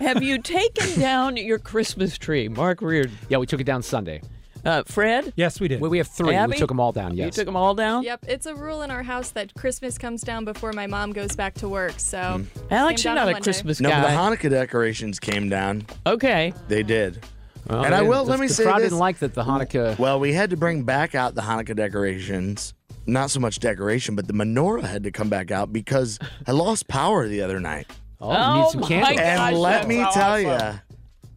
Have 0.00 0.22
you 0.22 0.38
taken 0.38 0.98
down 0.98 1.36
your 1.36 1.58
Christmas 1.58 2.16
tree, 2.16 2.48
Mark 2.48 2.80
Reardon? 2.80 3.16
Yeah, 3.28 3.36
we 3.38 3.46
took 3.46 3.60
it 3.60 3.64
down 3.64 3.82
Sunday. 3.82 4.22
Uh, 4.64 4.82
Fred? 4.84 5.32
Yes, 5.36 5.60
we 5.60 5.68
did. 5.68 5.80
We, 5.80 5.88
we 5.88 5.98
have 5.98 6.08
three. 6.08 6.34
Abby? 6.34 6.52
We 6.52 6.58
took 6.58 6.68
them 6.68 6.80
all 6.80 6.92
down. 6.92 7.16
Yes. 7.16 7.26
You 7.26 7.30
took 7.32 7.46
them 7.46 7.56
all 7.56 7.74
down? 7.74 8.02
Yep, 8.02 8.26
it's 8.28 8.46
a 8.46 8.54
rule 8.54 8.82
in 8.82 8.90
our 8.90 9.02
house 9.02 9.30
that 9.32 9.54
Christmas 9.54 9.98
comes 9.98 10.22
down 10.22 10.44
before 10.44 10.72
my 10.72 10.86
mom 10.86 11.12
goes 11.12 11.36
back 11.36 11.54
to 11.54 11.68
work. 11.68 11.98
So, 11.98 12.42
Alex, 12.70 13.04
you're 13.04 13.14
not 13.14 13.28
a 13.28 13.32
Monday. 13.32 13.44
Christmas 13.44 13.80
guy. 13.80 13.88
No, 13.88 14.02
the. 14.02 14.36
Hanukkah 14.36 14.50
decorations 14.50 15.18
came 15.20 15.48
down. 15.48 15.86
okay. 16.06 16.52
They 16.68 16.82
did. 16.82 17.24
Well, 17.68 17.84
and 17.84 17.94
I 17.94 18.02
will 18.02 18.24
the, 18.24 18.30
let 18.30 18.40
me 18.40 18.48
the 18.48 18.54
say 18.54 18.64
crowd 18.64 18.78
this. 18.80 18.86
didn't 18.86 18.98
like 18.98 19.18
that 19.18 19.34
the 19.34 19.44
Hanukkah. 19.44 19.98
Well, 19.98 20.18
we 20.18 20.32
had 20.32 20.50
to 20.50 20.56
bring 20.56 20.82
back 20.84 21.14
out 21.14 21.34
the 21.34 21.42
Hanukkah 21.42 21.76
decorations. 21.76 22.74
Not 23.06 23.30
so 23.30 23.40
much 23.40 23.60
decoration, 23.60 24.14
but 24.14 24.26
the 24.26 24.32
menorah 24.34 24.82
had 24.82 25.04
to 25.04 25.10
come 25.10 25.28
back 25.28 25.50
out 25.50 25.72
because 25.72 26.18
I 26.46 26.52
lost 26.52 26.88
power 26.88 27.28
the 27.28 27.42
other 27.42 27.60
night. 27.60 27.86
Oh, 28.20 28.54
you 28.56 28.62
need 28.62 28.70
some 28.70 28.82
oh 28.82 28.86
candles. 28.86 29.16
God. 29.16 29.24
And 29.24 29.58
let 29.58 29.88
me 29.88 30.02
so 30.04 30.10
tell 30.12 30.40
you, 30.40 30.58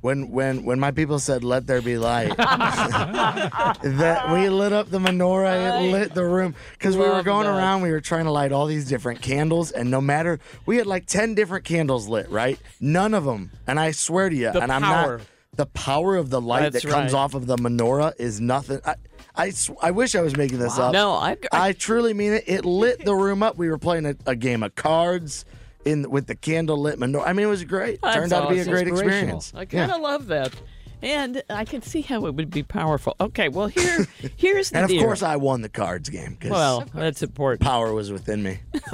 when 0.01 0.31
when 0.31 0.65
when 0.65 0.79
my 0.79 0.91
people 0.91 1.17
said 1.17 1.43
"Let 1.43 1.65
there 1.65 1.81
be 1.81 1.97
light," 1.97 2.35
that 2.37 4.29
we 4.31 4.49
lit 4.49 4.73
up 4.73 4.89
the 4.89 4.99
menorah, 4.99 5.81
it 5.85 5.91
lit 5.91 6.13
the 6.13 6.25
room 6.25 6.55
because 6.73 6.97
we 6.97 7.07
were 7.07 7.23
going 7.23 7.45
that. 7.47 7.55
around. 7.57 7.81
We 7.83 7.91
were 7.91 8.01
trying 8.01 8.25
to 8.25 8.31
light 8.31 8.51
all 8.51 8.65
these 8.65 8.85
different 8.85 9.21
candles, 9.21 9.71
and 9.71 9.89
no 9.89 10.01
matter 10.01 10.39
we 10.65 10.77
had 10.77 10.87
like 10.87 11.05
ten 11.05 11.35
different 11.35 11.63
candles 11.63 12.07
lit, 12.07 12.29
right? 12.29 12.59
None 12.81 13.13
of 13.13 13.23
them, 13.23 13.51
and 13.65 13.79
I 13.79 13.91
swear 13.91 14.29
to 14.29 14.35
you, 14.35 14.51
The 14.51 14.61
and 14.61 14.71
I'm 14.71 14.81
not. 14.81 15.21
The 15.55 15.67
power 15.67 16.15
of 16.15 16.31
the 16.31 16.41
light 16.41 16.71
That's 16.71 16.83
that 16.83 16.89
comes 16.91 17.13
right. 17.13 17.19
off 17.19 17.35
of 17.35 17.45
the 17.45 17.57
menorah 17.57 18.13
is 18.17 18.41
nothing. 18.41 18.79
I, 18.83 18.95
I, 19.35 19.49
sw- 19.51 19.69
I 19.83 19.91
wish 19.91 20.15
I 20.15 20.21
was 20.21 20.35
making 20.35 20.57
this 20.57 20.79
up. 20.79 20.93
No, 20.93 21.11
I, 21.11 21.37
I 21.51 21.73
truly 21.73 22.15
mean 22.15 22.33
it. 22.33 22.45
It 22.47 22.65
lit 22.65 23.05
the 23.05 23.13
room 23.13 23.43
up. 23.43 23.55
We 23.55 23.69
were 23.69 23.77
playing 23.77 24.07
a, 24.07 24.15
a 24.25 24.35
game 24.35 24.63
of 24.63 24.73
cards 24.73 25.45
in 25.85 26.09
with 26.09 26.27
the 26.27 26.35
candle 26.35 26.77
lit 26.77 26.99
menorah. 26.99 27.27
I 27.27 27.33
mean, 27.33 27.45
it 27.45 27.49
was 27.49 27.63
great. 27.63 28.01
That's 28.01 28.15
Turned 28.15 28.33
out 28.33 28.47
to 28.49 28.53
be 28.53 28.59
a 28.59 28.65
great 28.65 28.87
experience. 28.87 29.51
I 29.55 29.65
kind 29.65 29.91
of 29.91 30.01
love 30.01 30.27
that. 30.27 30.53
And 31.01 31.43
I 31.49 31.65
can 31.65 31.81
see 31.81 31.99
how 31.99 32.25
it 32.27 32.33
would 32.35 32.49
be 32.49 32.63
powerful. 32.63 33.15
Okay, 33.19 33.49
well 33.49 33.67
here 33.67 34.07
here's 34.37 34.69
the 34.69 34.77
And 34.77 34.85
of 34.85 34.89
deal. 34.89 35.03
course, 35.03 35.21
I 35.21 35.35
won 35.35 35.61
the 35.61 35.67
cards 35.67 36.07
game 36.07 36.35
because 36.35 36.51
well, 36.51 36.85
that's 36.93 37.21
important. 37.21 37.59
power 37.61 37.93
was 37.93 38.09
within 38.11 38.41
me. 38.41 38.59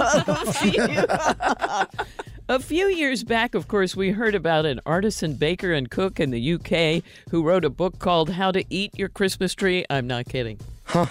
A 2.48 2.58
few 2.58 2.86
years 2.86 3.22
back, 3.22 3.54
of 3.54 3.68
course, 3.68 3.94
we 3.94 4.10
heard 4.10 4.34
about 4.34 4.66
an 4.66 4.80
artisan 4.84 5.34
baker 5.34 5.72
and 5.72 5.88
cook 5.88 6.18
in 6.18 6.30
the 6.32 6.54
UK 6.54 7.04
who 7.30 7.44
wrote 7.44 7.64
a 7.64 7.70
book 7.70 8.00
called 8.00 8.30
How 8.30 8.50
to 8.50 8.64
Eat 8.74 8.98
Your 8.98 9.08
Christmas 9.08 9.54
Tree. 9.54 9.84
I'm 9.88 10.08
not 10.08 10.26
kidding. 10.26 10.58
Huh. 10.82 11.06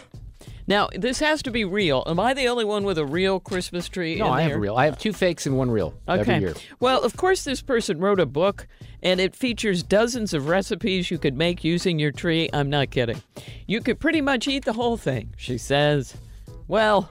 Now, 0.70 0.88
this 0.96 1.18
has 1.20 1.42
to 1.42 1.52
be 1.52 1.66
real. 1.66 2.04
Am 2.06 2.20
I 2.20 2.36
the 2.36 2.48
only 2.48 2.64
one 2.64 2.84
with 2.84 3.00
a 3.00 3.06
real 3.06 3.40
Christmas 3.40 3.90
tree? 3.90 4.18
No, 4.18 4.28
in 4.28 4.32
I 4.34 4.42
have 4.44 4.52
a 4.52 4.60
real. 4.60 4.76
I 4.76 4.86
have 4.86 5.00
two 5.00 5.12
fakes 5.14 5.48
and 5.48 5.58
one 5.58 5.72
real 5.72 5.96
Okay. 6.08 6.22
every 6.22 6.40
year. 6.40 6.54
Well, 6.80 7.02
of 7.04 7.18
course, 7.18 7.44
this 7.44 7.64
person 7.64 8.00
wrote 8.00 8.20
a 8.20 8.28
book, 8.28 8.68
and 9.02 9.20
it 9.20 9.36
features 9.36 9.82
dozens 9.82 10.32
of 10.32 10.48
recipes 10.48 11.10
you 11.10 11.18
could 11.18 11.36
make 11.36 11.64
using 11.64 11.98
your 11.98 12.12
tree. 12.12 12.52
I'm 12.54 12.70
not 12.70 12.92
kidding. 12.92 13.24
You 13.66 13.82
could 13.82 14.00
pretty 14.00 14.22
much 14.22 14.48
eat 14.48 14.64
the 14.64 14.74
whole 14.74 14.96
thing, 14.96 15.34
she 15.38 15.58
says. 15.58 16.16
Well, 16.68 17.10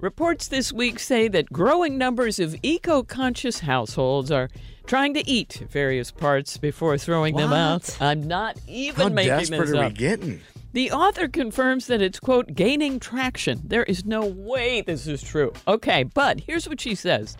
Reports 0.00 0.48
this 0.48 0.72
week 0.72 0.98
say 0.98 1.28
that 1.28 1.52
growing 1.52 1.98
numbers 1.98 2.38
of 2.38 2.56
eco 2.62 3.02
conscious 3.02 3.60
households 3.60 4.30
are 4.30 4.48
trying 4.86 5.12
to 5.12 5.28
eat 5.28 5.62
various 5.70 6.10
parts 6.10 6.56
before 6.56 6.96
throwing 6.96 7.36
them 7.36 7.52
out. 7.52 7.98
I'm 8.00 8.26
not 8.26 8.56
even 8.66 9.08
How 9.08 9.08
making 9.10 9.30
desperate 9.30 9.66
this 9.66 9.74
are 9.74 9.88
we 9.88 9.92
getting? 9.92 10.40
The 10.72 10.92
author 10.92 11.26
confirms 11.26 11.88
that 11.88 12.00
it's, 12.00 12.20
quote, 12.20 12.54
gaining 12.54 13.00
traction. 13.00 13.60
There 13.64 13.82
is 13.82 14.04
no 14.04 14.24
way 14.24 14.82
this 14.82 15.08
is 15.08 15.20
true. 15.20 15.52
Okay, 15.66 16.04
but 16.04 16.40
here's 16.40 16.68
what 16.68 16.80
she 16.80 16.94
says 16.94 17.36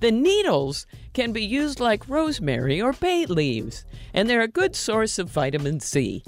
The 0.00 0.10
needles 0.10 0.86
can 1.12 1.32
be 1.32 1.44
used 1.44 1.78
like 1.78 2.08
rosemary 2.08 2.82
or 2.82 2.92
bay 2.92 3.26
leaves, 3.26 3.84
and 4.12 4.28
they're 4.28 4.42
a 4.42 4.48
good 4.48 4.74
source 4.74 5.20
of 5.20 5.30
vitamin 5.30 5.78
C. 5.78 6.24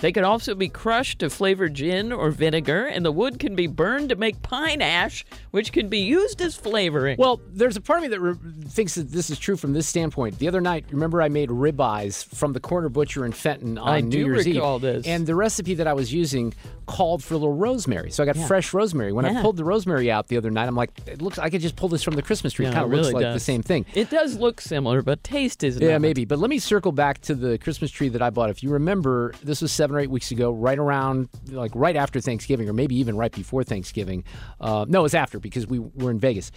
They 0.00 0.12
can 0.12 0.24
also 0.24 0.54
be 0.54 0.68
crushed 0.68 1.18
to 1.18 1.30
flavor 1.30 1.68
gin 1.68 2.12
or 2.12 2.30
vinegar, 2.30 2.86
and 2.86 3.04
the 3.04 3.12
wood 3.12 3.38
can 3.38 3.54
be 3.54 3.66
burned 3.66 4.08
to 4.08 4.16
make 4.16 4.40
pine 4.42 4.80
ash, 4.80 5.24
which 5.50 5.72
can 5.72 5.88
be 5.88 5.98
used 5.98 6.40
as 6.40 6.56
flavoring. 6.56 7.16
Well, 7.18 7.40
there's 7.52 7.76
a 7.76 7.80
part 7.80 7.98
of 7.98 8.02
me 8.04 8.08
that 8.08 8.20
re- 8.20 8.34
thinks 8.68 8.94
that 8.94 9.10
this 9.10 9.28
is 9.30 9.38
true 9.38 9.56
from 9.56 9.72
this 9.74 9.86
standpoint. 9.86 10.38
The 10.38 10.48
other 10.48 10.60
night, 10.60 10.86
remember 10.90 11.20
I 11.20 11.28
made 11.28 11.50
ribeyes 11.50 12.24
from 12.24 12.52
the 12.54 12.60
corner 12.60 12.88
butcher 12.88 13.26
in 13.26 13.32
Fenton 13.32 13.76
on 13.78 13.88
I 13.88 14.00
New 14.00 14.10
do 14.10 14.18
Year's 14.18 14.46
recall 14.46 14.76
Eve, 14.76 14.82
this. 14.82 15.06
and 15.06 15.26
the 15.26 15.34
recipe 15.34 15.74
that 15.74 15.86
I 15.86 15.92
was 15.92 16.12
using 16.12 16.54
called 16.90 17.22
for 17.22 17.34
a 17.34 17.38
little 17.38 17.54
rosemary. 17.54 18.10
So 18.10 18.22
I 18.22 18.26
got 18.26 18.36
Yeah. 18.36 18.46
fresh 18.46 18.74
rosemary. 18.74 19.12
When 19.12 19.24
I 19.24 19.40
pulled 19.40 19.56
the 19.56 19.64
rosemary 19.64 20.10
out 20.10 20.28
the 20.28 20.36
other 20.36 20.50
night, 20.50 20.66
I'm 20.68 20.74
like, 20.74 20.90
it 21.06 21.22
looks. 21.22 21.38
I 21.38 21.48
could 21.50 21.60
just 21.60 21.76
pull 21.76 21.88
this 21.88 22.02
from 22.02 22.14
the 22.16 22.22
Christmas 22.22 22.52
tree. 22.52 22.64
Yeah, 22.66 22.72
it 22.72 22.74
kind 22.74 22.84
of 22.84 22.90
looks 22.90 23.08
really 23.12 23.24
like 23.24 23.32
the 23.34 23.40
same 23.40 23.62
thing. 23.62 23.86
It 23.94 24.10
does 24.10 24.36
look 24.36 24.60
similar, 24.60 25.02
but 25.02 25.22
taste 25.24 25.62
is 25.64 25.78
Yeah, 25.78 25.92
not. 25.92 26.00
maybe. 26.02 26.24
But 26.24 26.38
let 26.38 26.50
me 26.50 26.58
circle 26.58 26.92
back 26.92 27.20
to 27.22 27.34
the 27.34 27.58
Christmas 27.58 27.90
tree 27.90 28.08
that 28.10 28.22
I 28.22 28.30
bought. 28.30 28.50
If 28.50 28.62
you 28.62 28.70
remember, 28.70 29.32
this 29.42 29.62
was 29.62 29.72
seven 29.72 29.96
or 29.96 30.00
eight 30.00 30.10
weeks 30.10 30.30
ago, 30.30 30.50
right 30.52 30.78
around, 30.78 31.28
like 31.50 31.72
right 31.74 31.96
after 31.96 32.20
Thanksgiving, 32.20 32.68
or 32.68 32.72
maybe 32.72 32.96
even 32.96 33.16
right 33.16 33.32
before 33.32 33.64
Thanksgiving. 33.64 34.24
Uh, 34.60 34.84
no, 34.88 35.00
it 35.00 35.02
was 35.04 35.14
after 35.14 35.38
because 35.38 35.66
we 35.66 35.78
were 35.78 36.10
in 36.10 36.18
Vegas. 36.18 36.50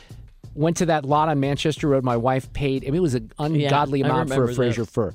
Went 0.56 0.78
to 0.78 0.86
that 0.88 1.06
lot 1.06 1.30
on 1.30 1.40
Manchester 1.40 1.88
Road. 1.88 2.04
My 2.04 2.18
wife 2.18 2.52
paid. 2.54 2.84
I 2.84 2.88
mean, 2.88 2.96
it 2.96 3.00
was 3.02 3.16
an 3.16 3.32
ungodly 3.40 4.04
I 4.04 4.08
amount 4.08 4.32
for 4.34 4.44
a 4.44 4.54
Fraser 4.54 4.84
this. 4.84 4.90
fir. 4.92 5.14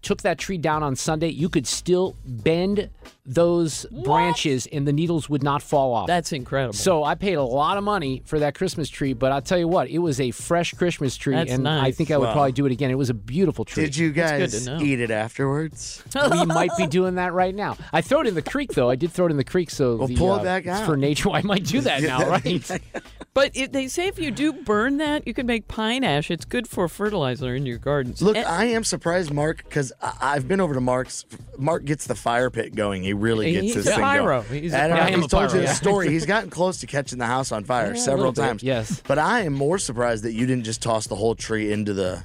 Took 0.00 0.22
that 0.22 0.36
tree 0.38 0.58
down 0.58 0.82
on 0.82 0.96
Sunday. 0.96 1.28
You 1.28 1.48
could 1.48 1.64
still 1.68 2.16
bend 2.24 2.90
those 3.24 3.86
branches, 4.04 4.66
and 4.72 4.86
the 4.86 4.92
needles 4.92 5.28
would 5.30 5.42
not 5.44 5.62
fall 5.62 5.94
off. 5.94 6.06
That's 6.08 6.32
incredible. 6.32 6.72
So 6.72 7.04
I 7.04 7.14
paid 7.14 7.34
a 7.34 7.42
lot 7.42 7.76
of 7.78 7.84
money 7.84 8.22
for 8.26 8.40
that 8.40 8.54
Christmas 8.56 8.88
tree, 8.88 9.12
but 9.12 9.30
I'll 9.30 9.40
tell 9.42 9.58
you 9.58 9.68
what, 9.68 9.88
it 9.88 9.98
was 9.98 10.20
a 10.20 10.32
fresh 10.32 10.72
Christmas 10.74 11.16
tree, 11.16 11.34
That's 11.36 11.52
and 11.52 11.68
I 11.68 11.92
think 11.92 12.10
I 12.10 12.16
would 12.18 12.26
Wow. 12.26 12.32
probably 12.32 12.52
do 12.52 12.66
it 12.66 12.72
again. 12.72 12.90
It 12.90 12.98
was 12.98 13.10
a 13.10 13.14
beautiful 13.14 13.64
tree. 13.64 13.84
Did 13.84 13.96
you 13.96 14.10
guys 14.10 14.68
eat 14.68 15.00
it 15.00 15.10
afterwards? 15.10 16.02
we 16.32 16.44
might 16.46 16.70
be 16.76 16.86
doing 16.86 17.14
that 17.14 17.32
right 17.32 17.54
now. 17.54 17.76
I 17.92 18.00
throw 18.00 18.20
it 18.22 18.26
in 18.26 18.34
the 18.34 18.42
creek, 18.42 18.72
though. 18.72 18.90
I 18.90 18.96
did 18.96 19.12
throw 19.12 19.26
it 19.26 19.30
in 19.30 19.36
the 19.36 19.44
creek, 19.44 19.70
so 19.70 19.96
Well, 19.96 20.08
the, 20.08 20.16
pull 20.16 20.34
it 20.34 20.40
uh, 20.40 20.44
back 20.44 20.66
out. 20.66 20.84
for 20.86 20.96
nature. 20.96 21.30
I 21.32 21.42
might 21.42 21.64
do 21.64 21.80
that 21.82 22.02
now, 22.02 22.28
right? 22.28 22.70
But 23.34 23.52
if 23.56 23.72
they 23.72 23.88
say 23.88 24.08
if 24.08 24.18
you 24.18 24.30
do 24.30 24.52
burn 24.52 24.98
that, 24.98 25.26
you 25.26 25.32
can 25.32 25.46
make 25.46 25.66
pine 25.66 26.04
ash. 26.04 26.30
It's 26.30 26.44
good 26.44 26.68
for 26.68 26.86
fertilizer 26.86 27.54
in 27.54 27.64
your 27.64 27.78
gardens. 27.78 28.20
Look, 28.20 28.36
And- 28.36 28.44
I 28.44 28.66
am 28.66 28.84
surprised, 28.84 29.32
Mark, 29.32 29.64
because 29.64 29.90
I've 30.02 30.46
been 30.46 30.60
over 30.60 30.74
to 30.74 30.82
Mark's. 30.82 31.24
Mark 31.56 31.86
gets 31.86 32.06
the 32.06 32.14
fire 32.14 32.50
pit 32.50 32.74
going. 32.74 33.04
He 33.12 33.18
really 33.18 33.52
gets 33.52 33.64
He's 33.66 33.74
this 33.74 33.86
a 33.88 33.90
thing 33.92 34.00
pyro. 34.00 34.42
going. 34.42 34.62
He's 34.62 34.72
a 34.72 34.78
And 34.78 34.92
pyro. 34.92 35.02
I 35.02 35.06
I 35.06 35.08
am 35.10 35.16
he's 35.18 35.26
a 35.26 35.28
told 35.28 35.48
pyro, 35.48 35.52
you 35.54 35.60
the 35.60 35.64
yeah. 35.66 35.74
story. 35.74 36.08
He's 36.12 36.26
gotten 36.26 36.48
close 36.50 36.78
to 36.78 36.86
catching 36.86 37.18
the 37.18 37.26
house 37.26 37.52
on 37.52 37.64
fire 37.64 37.88
Yeah, 37.88 37.92
a 37.92 37.96
several 37.96 38.18
little 38.28 38.32
bit, 38.32 38.48
times. 38.48 38.62
yes. 38.62 39.02
but 39.06 39.18
I 39.18 39.40
am 39.42 39.52
more 39.52 39.78
surprised 39.78 40.24
that 40.24 40.32
you 40.32 40.46
didn't 40.46 40.64
just 40.64 40.80
toss 40.82 41.06
the 41.06 41.14
whole 41.16 41.34
tree 41.34 41.70
into 41.72 41.92
the 41.92 42.24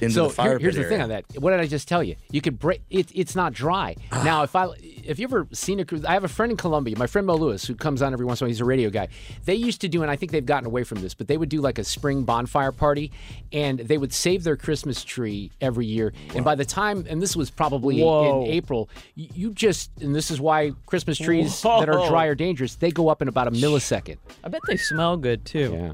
into 0.00 0.14
so 0.14 0.28
the 0.28 0.34
fire 0.34 0.50
here- 0.50 0.58
here's 0.58 0.74
pit 0.76 0.84
the 0.84 0.88
thing 0.88 1.00
on 1.02 1.08
that. 1.10 1.24
What 1.38 1.50
did 1.50 1.60
I 1.60 1.66
just 1.66 1.88
tell 1.88 2.02
you? 2.02 2.16
You 2.30 2.40
could 2.40 2.58
break 2.58 2.82
it. 2.90 3.10
It's 3.14 3.34
not 3.34 3.52
dry. 3.52 3.96
Now, 4.26 4.42
if 4.42 4.56
I 4.56 4.68
if 5.04 5.20
you 5.20 5.24
ever 5.24 5.46
seen 5.52 5.78
a 5.78 5.84
cruise, 5.84 6.04
I 6.04 6.12
have 6.14 6.24
a 6.24 6.28
friend 6.28 6.50
in 6.50 6.56
Columbia, 6.56 6.98
my 6.98 7.06
friend 7.06 7.26
Mo 7.26 7.36
Lewis, 7.36 7.64
who 7.64 7.76
comes 7.76 8.02
on 8.02 8.12
every 8.12 8.26
once 8.26 8.40
in 8.40 8.44
a 8.44 8.46
while. 8.46 8.50
He's 8.50 8.60
a 8.60 8.64
radio 8.64 8.90
guy. 8.90 9.06
They 9.44 9.54
used 9.54 9.80
to 9.82 9.88
do, 9.88 10.02
and 10.02 10.10
I 10.10 10.16
think 10.16 10.32
they've 10.32 10.44
gotten 10.44 10.66
away 10.66 10.82
from 10.82 11.00
this, 11.00 11.14
but 11.14 11.28
they 11.28 11.36
would 11.36 11.48
do 11.48 11.60
like 11.60 11.78
a 11.78 11.84
spring 11.84 12.24
bonfire 12.24 12.72
party, 12.72 13.12
and 13.52 13.78
they 13.78 13.98
would 13.98 14.12
save 14.12 14.42
their 14.42 14.56
Christmas 14.56 15.04
tree 15.04 15.52
every 15.60 15.86
year. 15.86 16.12
And 16.34 16.44
by 16.44 16.56
the 16.56 16.64
time, 16.64 17.06
and 17.08 17.22
this 17.22 17.36
was 17.36 17.50
probably 17.50 18.02
Whoa. 18.02 18.42
in 18.44 18.50
April, 18.50 18.88
you, 19.14 19.28
you 19.34 19.50
just, 19.52 19.90
and 20.00 20.14
this 20.14 20.30
is 20.32 20.40
why 20.40 20.72
Christmas 20.86 21.18
trees 21.18 21.62
that 21.62 21.88
are 21.88 22.08
dry 22.08 22.26
are 22.26 22.34
dangerous. 22.34 22.74
They 22.74 22.90
go 22.90 23.08
up 23.08 23.22
in 23.22 23.28
about 23.28 23.46
a 23.46 23.52
millisecond. 23.52 24.16
I 24.42 24.48
bet 24.48 24.60
they 24.66 24.76
smell 24.76 25.16
good 25.16 25.44
too. 25.44 25.72
Yeah. 25.72 25.92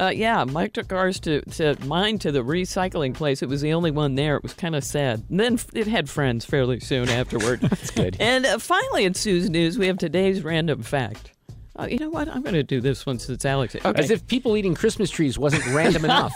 Uh, 0.00 0.12
yeah, 0.14 0.44
Mike 0.44 0.72
took 0.72 0.92
ours 0.92 1.18
to, 1.20 1.40
to 1.42 1.76
mine 1.84 2.18
to 2.20 2.30
the 2.30 2.44
recycling 2.44 3.14
place. 3.14 3.42
It 3.42 3.48
was 3.48 3.60
the 3.60 3.72
only 3.72 3.90
one 3.90 4.14
there. 4.14 4.36
It 4.36 4.44
was 4.44 4.54
kind 4.54 4.76
of 4.76 4.84
sad. 4.84 5.24
And 5.28 5.40
then 5.40 5.58
it 5.74 5.88
had 5.88 6.08
friends 6.08 6.44
fairly 6.44 6.78
soon 6.78 7.08
afterward. 7.08 7.60
That's 7.62 7.90
good. 7.90 8.16
And 8.20 8.46
uh, 8.46 8.58
finally, 8.58 9.04
in 9.04 9.14
Sue's 9.14 9.50
News, 9.50 9.76
we 9.76 9.88
have 9.88 9.98
today's 9.98 10.44
random 10.44 10.82
fact. 10.82 11.32
Uh, 11.74 11.86
you 11.90 11.98
know 11.98 12.10
what? 12.10 12.28
I'm 12.28 12.42
going 12.42 12.54
to 12.54 12.62
do 12.62 12.80
this 12.80 13.06
one 13.06 13.18
since 13.18 13.44
Alex. 13.44 13.74
Okay. 13.76 14.00
As 14.00 14.10
if 14.10 14.26
people 14.26 14.56
eating 14.56 14.74
Christmas 14.74 15.10
trees 15.10 15.38
wasn't 15.38 15.64
random 15.66 16.04
enough. 16.04 16.34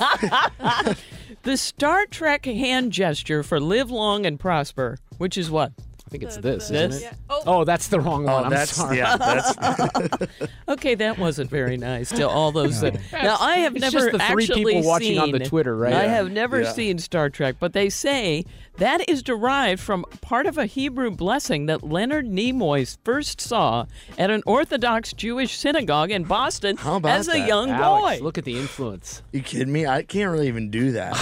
the 1.42 1.56
Star 1.56 2.06
Trek 2.06 2.44
hand 2.44 2.92
gesture 2.92 3.42
for 3.42 3.60
live 3.60 3.90
long 3.90 4.24
and 4.24 4.38
prosper, 4.38 4.98
which 5.18 5.36
is 5.36 5.50
what? 5.50 5.72
I 6.12 6.18
think 6.18 6.24
it's 6.24 6.36
The- 6.36 6.42
this, 6.42 6.68
the- 6.68 6.74
isn't 6.84 6.92
it? 6.92 7.02
yeah. 7.02 7.12
Oh. 7.30 7.42
Oh. 7.46 7.64
that's 7.64 7.88
the 7.88 7.98
wrong 8.00 8.28
oh, 8.28 8.32
one. 8.34 8.42
Oh, 8.42 8.44
I'm 8.46 8.50
that's 8.50 8.76
sorry. 8.76 8.98
yeah. 8.98 9.16
That's 9.16 10.26
Okay, 10.68 10.94
that 10.96 11.18
wasn't 11.18 11.48
very 11.50 11.78
nice 11.78 12.10
to 12.10 12.28
all 12.28 12.52
those 12.52 12.82
uh, 12.82 12.90
that. 12.90 13.00
Now 13.12 13.36
I 13.40 13.58
have 13.58 13.74
It's 13.74 13.80
never 13.82 14.10
just 14.10 14.12
the 14.12 14.18
three 14.18 14.44
actually 14.44 14.64
people 14.74 14.82
watching 14.88 15.18
on 15.18 15.30
the 15.30 15.38
seen- 15.38 15.48
Twitter, 15.48 15.74
right? 15.76 15.94
I 15.94 16.04
Yeah. 16.04 16.14
have 16.16 16.30
never 16.30 16.62
Yeah. 16.62 16.72
seen 16.72 16.98
Star 16.98 17.30
Trek, 17.30 17.56
but 17.58 17.72
they 17.72 17.88
say 17.88 18.44
that 18.76 19.08
is 19.08 19.22
derived 19.22 19.80
from 19.80 20.04
part 20.20 20.46
of 20.46 20.58
a 20.58 20.66
Hebrew 20.66 21.10
blessing 21.10 21.66
that 21.66 21.82
Leonard 21.82 22.26
Nimoy 22.26 22.96
first 23.04 23.40
saw 23.40 23.86
at 24.18 24.30
an 24.30 24.42
Orthodox 24.46 25.12
Jewish 25.14 25.56
synagogue 25.58 26.10
in 26.10 26.24
Boston 26.24 26.76
How 26.76 26.96
about 26.96 27.18
as 27.18 27.28
a 27.28 27.32
that? 27.32 27.48
young 27.48 27.70
Alex, 27.70 28.18
boy. 28.18 28.24
look 28.24 28.36
at 28.38 28.44
the 28.44 28.58
influence. 28.58 29.22
you 29.32 29.40
kidding 29.42 29.72
me? 29.72 29.86
I 29.86 30.02
can't 30.02 30.30
really 30.30 30.48
even 30.48 30.70
do 30.70 30.92
that. 30.92 31.12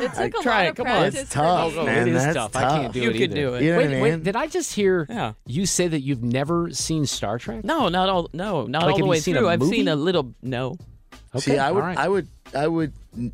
It 0.00 0.12
took 0.12 0.38
a 0.40 0.42
try 0.42 0.56
lot 0.58 0.66
it, 0.66 0.68
of 0.70 0.76
come 0.76 0.86
on. 0.88 0.92
practice. 0.98 1.22
It's 1.22 1.30
tough, 1.32 1.72
oh, 1.76 1.86
man. 1.86 2.08
it 2.08 2.14
is 2.14 2.22
that's 2.24 2.36
tough. 2.36 2.56
I 2.56 2.62
can't 2.82 2.92
do 2.92 3.00
You 3.00 3.10
it 3.10 3.12
could 3.14 3.20
either. 3.30 3.34
do 3.34 3.54
it. 3.54 3.62
You 3.62 3.72
know 3.72 3.78
wait, 3.78 3.86
what 3.88 3.96
I 3.96 4.02
wait, 4.02 4.10
mean? 4.10 4.22
Did 4.36 4.42
I 4.44 4.46
just 4.48 4.74
hear 4.74 5.06
Yeah. 5.08 5.32
you 5.46 5.66
say 5.66 5.88
that 5.88 6.00
you've 6.00 6.22
never 6.22 6.70
seen 6.70 7.06
Star 7.06 7.38
Trek? 7.38 7.64
No, 7.64 7.88
not 7.88 8.08
all. 8.08 8.30
No, 8.32 8.66
not 8.66 8.82
Like, 8.82 8.92
all 8.92 8.98
the 8.98 9.04
way 9.06 9.20
seen 9.20 9.36
through. 9.36 9.48
I've 9.48 9.62
seen 9.62 9.88
a 9.88 9.96
little. 9.96 10.34
No. 10.42 10.76
Okay, 11.34 11.52
See, 11.52 11.58
I 11.58 11.70
would, 11.70 11.80
all 11.80 11.86
right. 11.86 11.98
I 11.98 12.08
would, 12.08 12.28
I 12.54 12.66
would 12.68 12.92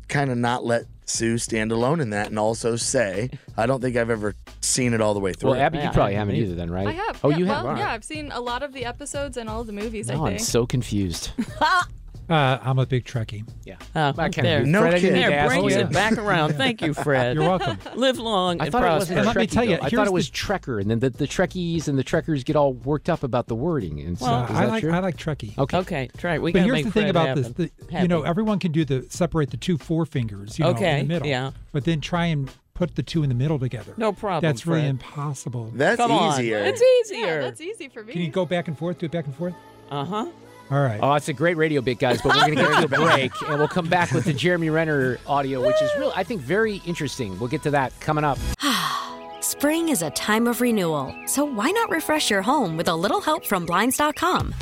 kind 0.09 0.29
of 0.31 0.37
not 0.37 0.65
let 0.65 0.85
Sue 1.05 1.37
stand 1.37 1.71
alone 1.71 1.99
in 1.99 2.09
that, 2.11 2.27
and 2.27 2.39
also 2.39 2.75
say 2.75 3.29
I 3.57 3.65
don't 3.65 3.81
think 3.81 3.95
I've 3.95 4.09
ever 4.09 4.35
seen 4.61 4.93
it 4.93 5.01
all 5.01 5.13
the 5.13 5.19
way 5.19 5.33
through. 5.33 5.51
Well, 5.51 5.59
Abby, 5.59 5.77
Yeah, 5.77 5.85
you 5.85 5.91
probably 5.91 6.15
I 6.15 6.19
haven't 6.19 6.35
haven't 6.35 6.49
either, 6.51 6.55
then, 6.55 6.71
right? 6.71 6.87
I 6.87 6.91
have. 6.93 7.19
Oh, 7.23 7.29
yeah, 7.29 7.37
you 7.37 7.45
well, 7.45 7.67
have. 7.67 7.77
Yeah, 7.77 7.91
I've 7.91 8.03
seen 8.03 8.31
a 8.31 8.39
lot 8.41 8.63
of 8.63 8.73
the 8.73 8.85
episodes 8.85 9.37
and 9.37 9.49
all 9.49 9.61
of 9.61 9.67
the 9.67 9.73
movies. 9.73 10.07
Now 10.07 10.25
I 10.25 10.31
I'm 10.31 10.39
so 10.39 10.65
confused. 10.65 11.31
Uh, 12.33 12.59
I'm 12.63 12.79
a 12.79 12.85
big 12.85 13.05
Trekkie. 13.05 13.47
Yeah. 13.63 13.75
Uh, 13.93 14.11
I 14.17 14.29
can't 14.29 14.43
there. 14.45 14.65
No 14.65 14.81
Fred, 14.81 14.99
kidding. 14.99 15.13
There, 15.21 15.31
ask 15.31 15.49
brings 15.53 15.73
you 15.75 15.81
it 15.81 15.91
back 15.91 16.17
around. 16.17 16.53
Thank 16.53 16.81
you, 16.81 16.93
Fred. 17.05 17.35
You're 17.35 17.47
welcome. 17.47 17.77
Live 17.95 18.17
long 18.17 18.59
I 18.59 18.65
and 18.65 18.71
thought 18.71 18.79
it 18.79 18.85
prosper. 18.85 18.99
wasn't 18.99 19.17
And 19.19 19.27
let 19.27 19.35
me 19.35 19.47
tell 19.47 19.63
you. 19.63 19.77
I 19.81 19.89
thought 19.89 20.07
it 20.07 20.13
was 20.13 20.29
the- 20.31 20.35
Trekker, 20.37 20.81
and 20.81 20.89
then 20.89 20.99
the, 20.99 21.09
the 21.11 21.27
Trekkies 21.27 21.87
and 21.87 21.97
the 21.97 22.03
Trekkers 22.03 22.43
get 22.43 22.55
all 22.55 22.73
worked 22.73 23.09
up 23.09 23.21
about 23.23 23.47
the 23.47 23.55
wording 23.55 23.99
and 23.99 24.19
Well, 24.19 24.45
stuff. 24.45 24.49
Is 24.49 24.55
I 24.57 24.65
that 24.65 24.71
like 24.71 24.81
true? 24.83 24.91
I 24.93 24.99
like 24.99 25.17
Trekkie. 25.17 25.57
okay. 25.59 25.77
Okay, 25.77 26.09
try 26.17 26.35
it. 26.35 26.41
We 26.41 26.51
But 26.53 26.63
here's 26.63 26.73
make 26.73 26.85
the 26.85 26.91
thing 26.91 27.03
Fred 27.03 27.09
about 27.11 27.27
happen. 27.27 27.53
this: 27.55 27.69
the, 27.89 28.01
you 28.01 28.07
know, 28.07 28.23
everyone 28.23 28.57
can 28.59 28.71
do 28.71 28.83
the 28.83 29.05
separate 29.09 29.51
the 29.51 29.57
two 29.57 29.77
forefingers, 29.77 30.57
you 30.57 30.65
know, 30.65 30.71
Okay, 30.71 31.01
in 31.01 31.07
the 31.07 31.13
middle. 31.13 31.27
yeah. 31.27 31.51
But 31.71 31.83
then 31.85 32.01
try 32.01 32.25
and 32.25 32.49
put 32.73 32.95
the 32.95 33.03
two 33.03 33.21
in 33.21 33.29
the 33.29 33.35
middle 33.35 33.59
together. 33.59 33.93
No 33.97 34.11
problem, 34.11 34.41
That's 34.49 34.65
really 34.65 34.81
Fred. 34.81 34.89
impossible. 34.89 35.71
That's 35.75 35.97
Come 35.97 36.11
on. 36.11 36.39
easier. 36.39 36.57
It's 36.59 36.81
easier. 36.81 37.25
Yeah, 37.27 37.41
that's 37.41 37.61
easy 37.61 37.89
for 37.89 38.03
me. 38.03 38.13
Can 38.13 38.21
you 38.23 38.29
go 38.29 38.45
back 38.45 38.67
and 38.67 38.75
forth? 38.75 38.97
Do 38.97 39.05
it 39.05 39.11
back 39.11 39.25
and 39.27 39.35
forth. 39.35 39.53
Uh 39.91 40.03
huh. 40.05 40.25
All 40.71 40.81
right. 40.81 40.99
Oh, 41.01 41.13
it's 41.13 41.27
a 41.29 41.33
great 41.33 41.57
radio 41.57 41.81
bit, 41.81 41.99
guys. 41.99 42.21
But 42.21 42.35
we're 42.35 42.55
going 42.55 42.57
to 42.57 42.63
get 42.63 42.89
to 42.89 42.95
a 42.95 43.05
break, 43.05 43.31
and 43.47 43.59
we'll 43.59 43.67
come 43.67 43.87
back 43.87 44.11
with 44.11 44.25
the 44.25 44.33
Jeremy 44.33 44.69
Renner 44.69 45.19
audio, 45.27 45.65
which 45.65 45.81
is 45.81 45.91
really, 45.97 46.13
I 46.15 46.23
think, 46.23 46.41
very 46.41 46.77
interesting. 46.85 47.37
We'll 47.39 47.49
get 47.49 47.63
to 47.63 47.71
that 47.71 47.97
coming 47.99 48.23
up. 48.23 48.37
Spring 49.41 49.89
is 49.89 50.01
a 50.01 50.09
time 50.11 50.47
of 50.47 50.61
renewal, 50.61 51.13
so 51.25 51.43
why 51.43 51.69
not 51.71 51.89
refresh 51.89 52.29
your 52.31 52.41
home 52.41 52.75
with 52.77 52.87
a 52.87 52.95
little 52.95 53.21
help 53.21 53.45
from 53.45 53.65
Blinds.com? 53.65 54.53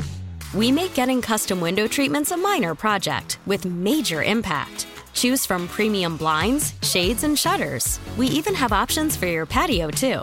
We 0.54 0.70
make 0.70 0.92
getting 0.94 1.22
custom 1.22 1.60
window 1.60 1.86
treatments 1.86 2.30
a 2.30 2.36
minor 2.36 2.74
project 2.74 3.38
with 3.46 3.64
major 3.64 4.22
impact. 4.22 4.86
Choose 5.14 5.46
from 5.46 5.68
premium 5.68 6.16
blinds, 6.16 6.74
shades, 6.82 7.24
and 7.24 7.38
shutters. 7.38 8.00
We 8.16 8.26
even 8.28 8.54
have 8.54 8.72
options 8.72 9.16
for 9.16 9.26
your 9.26 9.46
patio, 9.46 9.88
too. 9.90 10.22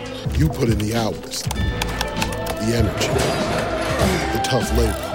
You 0.37 0.49
put 0.49 0.69
in 0.69 0.77
the 0.79 0.95
hours, 0.95 1.43
the 1.43 2.73
energy, 2.75 3.07
the 4.33 4.41
tough 4.43 4.69
labor. 4.77 5.07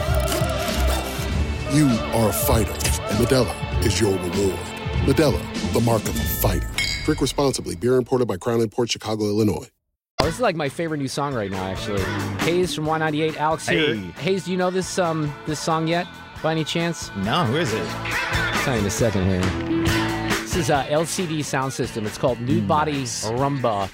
You 1.76 1.88
are 2.14 2.28
a 2.28 2.32
fighter, 2.32 2.70
and 2.70 3.18
Modelo 3.18 3.84
is 3.84 4.00
your 4.00 4.12
reward. 4.12 4.58
Modelo, 5.04 5.72
the 5.72 5.80
mark 5.80 6.02
of 6.02 6.10
a 6.16 6.22
fighter. 6.22 6.68
Drink 7.04 7.20
responsibly. 7.20 7.74
Beer 7.76 7.96
imported 7.96 8.28
by 8.28 8.36
Crown 8.36 8.66
Port 8.68 8.90
Chicago, 8.90 9.24
Illinois. 9.24 9.68
Oh, 10.20 10.26
this 10.26 10.36
is 10.36 10.40
like 10.40 10.56
my 10.56 10.68
favorite 10.68 10.98
new 10.98 11.08
song 11.08 11.34
right 11.34 11.50
now, 11.50 11.64
actually. 11.64 12.02
Hayes 12.44 12.74
from 12.74 12.86
Y98. 12.86 13.36
Alex 13.36 13.68
here. 13.68 13.94
Hey. 13.96 14.10
Hayes, 14.22 14.44
do 14.44 14.52
you 14.52 14.56
know 14.56 14.70
this 14.70 14.98
um 14.98 15.32
this 15.46 15.58
song 15.60 15.88
yet, 15.88 16.06
by 16.42 16.52
any 16.52 16.64
chance? 16.64 17.10
No, 17.16 17.44
who 17.44 17.56
is 17.56 17.72
it? 17.72 17.86
Tell 18.64 18.74
you 18.74 18.80
in 18.80 18.86
a 18.86 18.90
second 18.90 19.26
here. 19.26 19.40
This 20.42 20.56
is 20.56 20.70
a 20.70 20.84
LCD 20.84 21.40
Soundsystem. 21.40 22.06
It's 22.06 22.16
called 22.16 22.40
New 22.40 22.62
Body 22.62 23.02
Rhumba. 23.02 23.90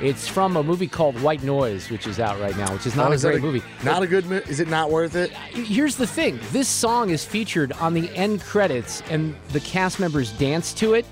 It's 0.00 0.28
from 0.28 0.56
a 0.56 0.62
movie 0.62 0.88
called 0.88 1.18
White 1.22 1.42
Noise, 1.42 1.90
which 1.90 2.06
is 2.06 2.20
out 2.20 2.38
right 2.38 2.56
now, 2.56 2.70
which 2.72 2.86
is 2.86 2.94
not 2.94 3.10
Oh, 3.10 3.14
a 3.14 3.18
great 3.18 3.40
movie. 3.42 3.62
Not 3.82 4.02
a 4.02 4.06
good. 4.06 4.26
mo- 4.26 4.42
Is 4.46 4.60
it 4.60 4.68
not 4.68 4.90
worth 4.90 5.14
it? 5.16 5.30
Here's 5.30 5.96
the 5.96 6.06
thing: 6.06 6.38
this 6.52 6.68
song 6.68 7.08
is 7.10 7.24
featured 7.24 7.72
on 7.72 7.94
the 7.94 8.14
end 8.14 8.42
credits, 8.42 9.02
and 9.08 9.34
the 9.52 9.60
cast 9.60 9.98
members 9.98 10.32
dance 10.32 10.74
to 10.74 10.92
it 10.94 11.06